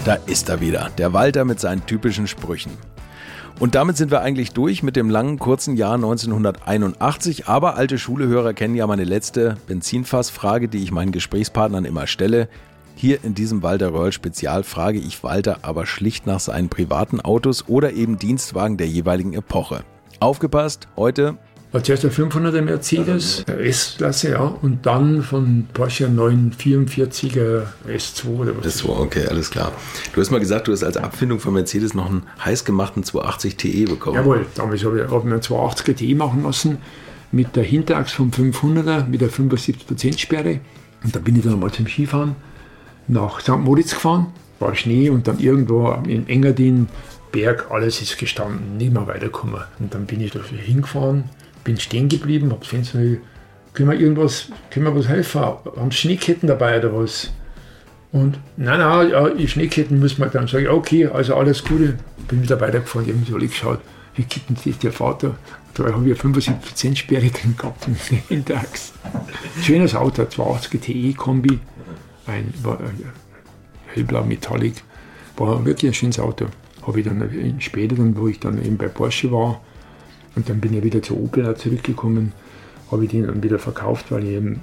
Da 0.05 0.19
ist 0.27 0.49
er 0.49 0.61
wieder, 0.61 0.89
der 0.99 1.13
Walter 1.13 1.45
mit 1.45 1.59
seinen 1.59 1.85
typischen 1.85 2.29
Sprüchen. 2.29 2.71
Und 3.59 3.75
damit 3.75 3.97
sind 3.97 4.11
wir 4.11 4.21
eigentlich 4.21 4.53
durch 4.53 4.83
mit 4.83 4.97
dem 4.97 5.09
langen, 5.09 5.39
kurzen 5.39 5.77
Jahr 5.77 5.95
1981. 5.95 7.49
Aber 7.49 7.77
alte 7.77 7.97
Schulehörer 7.97 8.53
kennen 8.53 8.75
ja 8.75 8.87
meine 8.87 9.05
letzte 9.05 9.57
Benzinfassfrage, 9.67 10.69
die 10.69 10.83
ich 10.83 10.93
meinen 10.93 11.11
Gesprächspartnern 11.11 11.87
immer 11.87 12.07
stelle. 12.07 12.51
Hier 12.97 13.25
in 13.25 13.35
diesem 13.35 13.63
Walter 13.63 13.95
Röhrl 13.95 14.13
Spezial 14.13 14.63
frage 14.63 14.99
ich 14.99 15.23
Walter 15.23 15.61
aber 15.63 15.87
schlicht 15.87 16.27
nach 16.27 16.41
seinen 16.41 16.69
privaten 16.69 17.21
Autos 17.21 17.67
oder 17.67 17.95
eben 17.95 18.19
Dienstwagen 18.19 18.77
der 18.77 18.89
jeweiligen 18.89 19.33
Epoche. 19.33 19.85
Aufgepasst, 20.21 20.89
heute 20.97 21.39
war 21.77 21.85
zuerst 21.85 22.05
der 22.05 22.11
500er 22.11 22.63
Mercedes, 22.63 23.45
S-Klasse, 23.47 24.31
ja, 24.31 24.41
und 24.41 24.87
dann 24.87 25.23
von 25.23 25.67
Porsche 25.75 26.07
944er 26.07 27.65
S2 27.87 28.29
oder 28.29 28.57
was. 28.57 28.83
S2, 28.83 28.89
okay, 28.89 29.27
alles 29.27 29.51
klar. 29.51 29.73
Du 30.15 30.23
hast 30.23 30.31
mal 30.31 30.41
gesagt, 30.41 30.69
du 30.69 30.73
hast 30.73 30.83
als 30.83 30.97
Abfindung 30.97 31.39
von 31.39 31.53
Mercedes 31.53 31.93
noch 31.93 32.09
einen 32.09 32.23
heißgemachten 32.43 33.05
280 33.05 33.57
TE 33.57 33.85
bekommen. 33.85 34.17
Jawohl, 34.17 34.47
damals 34.55 34.83
habe 34.87 35.03
ich, 35.03 35.11
hab 35.11 35.27
ich 35.27 35.31
einen 35.31 35.41
280er 35.41 35.95
TE 35.95 36.15
machen 36.15 36.45
lassen 36.45 36.79
mit 37.31 37.55
der 37.55 37.65
Hinterachs 37.65 38.13
vom 38.13 38.31
500er 38.31 39.07
mit 39.07 39.21
der 39.21 39.29
75% 39.29 40.19
Sperre. 40.19 40.61
Und 41.05 41.15
da 41.15 41.19
bin 41.19 41.37
ich 41.37 41.43
dann 41.43 41.61
mal 41.61 41.71
zum 41.71 41.87
Skifahren 41.87 42.37
nach 43.07 43.41
St. 43.41 43.59
Moritz 43.59 43.91
gefahren, 43.91 44.29
war 44.61 44.75
Schnee 44.75 45.11
und 45.11 45.29
dann 45.29 45.41
irgendwo 45.41 45.93
in 46.09 46.27
Engadin, 46.27 46.89
Berg, 47.33 47.67
alles 47.71 48.01
ist 48.01 48.17
gestanden, 48.17 48.79
nicht 48.79 48.95
mehr 48.95 49.07
weitergekommen. 49.07 49.61
Und 49.79 49.93
dann 49.93 50.07
bin 50.07 50.23
ich 50.23 50.31
dafür 50.31 50.57
hingefahren 50.57 51.25
bin 51.67 51.79
stehen 51.81 52.09
geblieben, 52.09 52.55
das 52.59 52.69
Fenster, 52.69 53.01
können 53.75 53.91
wir 53.91 53.99
irgendwas, 53.99 54.49
können 54.71 54.87
wir 54.87 54.95
was 54.95 55.09
helfen? 55.09 55.41
Haben 55.43 55.91
Sie 55.91 55.97
Schneeketten 55.97 56.49
dabei 56.49 56.79
oder 56.79 56.95
was? 56.97 57.33
Und 58.13 58.39
nein, 58.57 58.79
nein, 58.79 59.11
ja, 59.11 59.29
die 59.29 59.49
Schneeketten 59.49 59.99
müssen 59.99 60.21
wir 60.21 60.29
dann 60.29 60.47
sagen, 60.47 60.69
okay, 60.69 61.07
also 61.07 61.35
alles 61.35 61.65
Gute. 61.65 61.99
Bin 62.29 62.43
wieder 62.43 62.61
weitergefahren, 62.61 63.09
irgendwie 63.09 63.35
alle 63.35 63.49
geschaut, 63.49 63.81
wie 64.15 64.23
kitten 64.23 64.55
sich 64.57 64.79
der 64.79 64.93
Vater? 64.93 65.37
Da 65.75 65.85
haben 65.85 66.07
wir 66.07 66.17
75% 66.17 66.97
Sperre 66.97 67.29
drin 67.29 67.57
gehabt 67.59 67.87
in 68.29 68.45
der 68.45 68.59
Achse. 68.59 68.93
Schönes 69.61 69.95
Auto, 69.95 70.25
280 70.25 70.81
TE-Kombi, 70.81 71.59
ein, 72.27 72.55
war, 72.63 72.79
ein 72.79 73.13
hellblau 73.93 74.23
Metallic, 74.25 74.83
war 75.37 75.65
wirklich 75.65 75.91
ein 75.91 75.95
schönes 75.95 76.19
Auto. 76.19 76.47
Habe 76.87 77.01
ich 77.01 77.07
dann 77.07 77.57
später, 77.59 77.97
dann, 77.97 78.17
wo 78.17 78.29
ich 78.29 78.39
dann 78.39 78.65
eben 78.65 78.77
bei 78.77 78.89
Porsche 78.89 79.31
war, 79.33 79.61
und 80.37 80.49
dann 80.49 80.61
bin 80.61 80.75
ich 80.75 80.85
wieder 80.85 81.03
zu 81.03 81.19
Opel 81.19 81.57
zurückgekommen, 81.57 82.33
habe 82.91 83.05
ich 83.05 83.11
den 83.11 83.27
dann 83.27 83.43
wieder 83.43 83.59
verkauft, 83.59 84.13
weil 84.13 84.25
ich 84.25 84.31
eben 84.31 84.61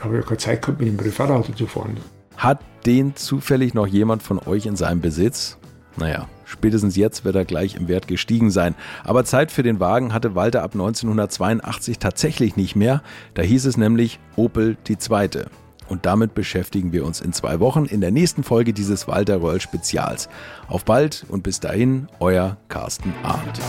habe 0.00 0.16
ja 0.16 0.22
keine 0.22 0.38
Zeit 0.38 0.62
gehabt, 0.62 0.80
mit 0.80 0.88
dem 0.88 0.96
Privatauto 0.96 1.52
zu 1.52 1.66
fahren. 1.66 1.96
Hat 2.36 2.60
den 2.84 3.14
zufällig 3.14 3.74
noch 3.74 3.86
jemand 3.86 4.22
von 4.22 4.38
euch 4.38 4.66
in 4.66 4.76
seinem 4.76 5.00
Besitz? 5.00 5.58
Naja, 5.96 6.28
spätestens 6.44 6.96
jetzt 6.96 7.24
wird 7.24 7.36
er 7.36 7.44
gleich 7.44 7.76
im 7.76 7.86
Wert 7.86 8.08
gestiegen 8.08 8.50
sein. 8.50 8.74
Aber 9.04 9.24
Zeit 9.24 9.52
für 9.52 9.62
den 9.62 9.78
Wagen 9.78 10.12
hatte 10.12 10.34
Walter 10.34 10.62
ab 10.62 10.72
1982 10.72 11.98
tatsächlich 11.98 12.56
nicht 12.56 12.76
mehr. 12.76 13.02
Da 13.34 13.42
hieß 13.42 13.66
es 13.66 13.76
nämlich 13.76 14.18
Opel 14.36 14.76
die 14.86 14.98
zweite. 14.98 15.46
Und 15.88 16.06
damit 16.06 16.34
beschäftigen 16.34 16.92
wir 16.92 17.04
uns 17.04 17.20
in 17.20 17.34
zwei 17.34 17.60
Wochen 17.60 17.84
in 17.84 18.00
der 18.00 18.10
nächsten 18.10 18.42
Folge 18.42 18.72
dieses 18.72 19.08
Walter 19.08 19.42
Röll 19.42 19.60
Spezials. 19.60 20.28
Auf 20.66 20.84
bald 20.84 21.26
und 21.28 21.42
bis 21.42 21.60
dahin, 21.60 22.08
euer 22.18 22.56
Carsten 22.68 23.12
Arndt. 23.22 23.60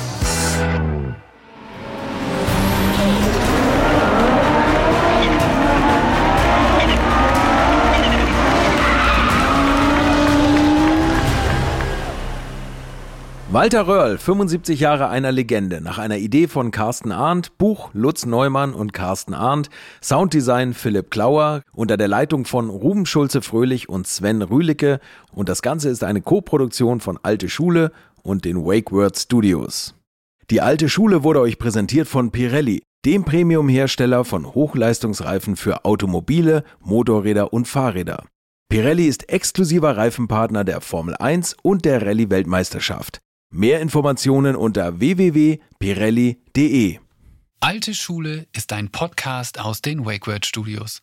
Walter 13.54 13.86
Röhrl, 13.88 14.18
75 14.18 14.80
Jahre 14.80 15.10
einer 15.10 15.32
Legende, 15.32 15.80
nach 15.80 16.00
einer 16.00 16.18
Idee 16.18 16.48
von 16.48 16.72
Carsten 16.72 17.12
Arndt, 17.12 17.56
Buch 17.60 17.92
Lutz 17.94 18.26
Neumann 18.26 18.74
und 18.74 18.94
Carsten 18.94 19.36
Arndt, 19.36 19.70
Sounddesign 20.02 20.74
Philipp 20.74 21.12
Klauer, 21.12 21.62
unter 21.72 21.96
der 21.96 22.08
Leitung 22.08 22.46
von 22.46 22.72
Ruben 22.72 23.06
Schulze-Fröhlich 23.06 23.90
und 23.90 24.08
Sven 24.08 24.42
Rühlicke 24.42 25.00
und 25.34 25.50
das 25.50 25.62
Ganze 25.62 25.90
ist 25.90 26.04
eine 26.04 26.22
Koproduktion 26.22 27.00
von 27.00 27.20
Alte 27.22 27.48
Schule 27.48 27.92
und 28.24 28.44
den 28.44 28.66
Wake 28.66 28.92
Word 28.92 29.20
Studios. 29.20 29.94
Die 30.50 30.62
Alte 30.62 30.90
Schule 30.90 31.24
wurde 31.24 31.42
euch 31.42 31.60
präsentiert 31.60 32.08
von 32.08 32.32
Pirelli, 32.32 32.82
dem 33.06 33.24
Premium-Hersteller 33.24 34.26
von 34.26 34.48
Hochleistungsreifen 34.48 35.58
für 35.58 35.86
Automobile, 35.86 36.64
Motorräder 36.80 37.54
und 37.54 37.68
Fahrräder. 37.68 38.26
Pirelli 38.68 39.06
ist 39.06 39.30
exklusiver 39.30 39.96
Reifenpartner 39.96 40.64
der 40.64 40.82
Formel 40.82 41.16
1 41.20 41.56
und 41.62 41.86
der 41.86 42.02
Rallye-Weltmeisterschaft. 42.02 43.23
Mehr 43.56 43.82
Informationen 43.82 44.56
unter 44.56 45.00
www.pirelli.de. 45.00 46.98
Alte 47.60 47.94
Schule 47.94 48.48
ist 48.52 48.74
ein 48.74 48.90
Podcast 48.90 49.60
aus 49.60 49.80
den 49.84 50.08
WakeWord 50.08 50.48
Studios. 50.48 51.02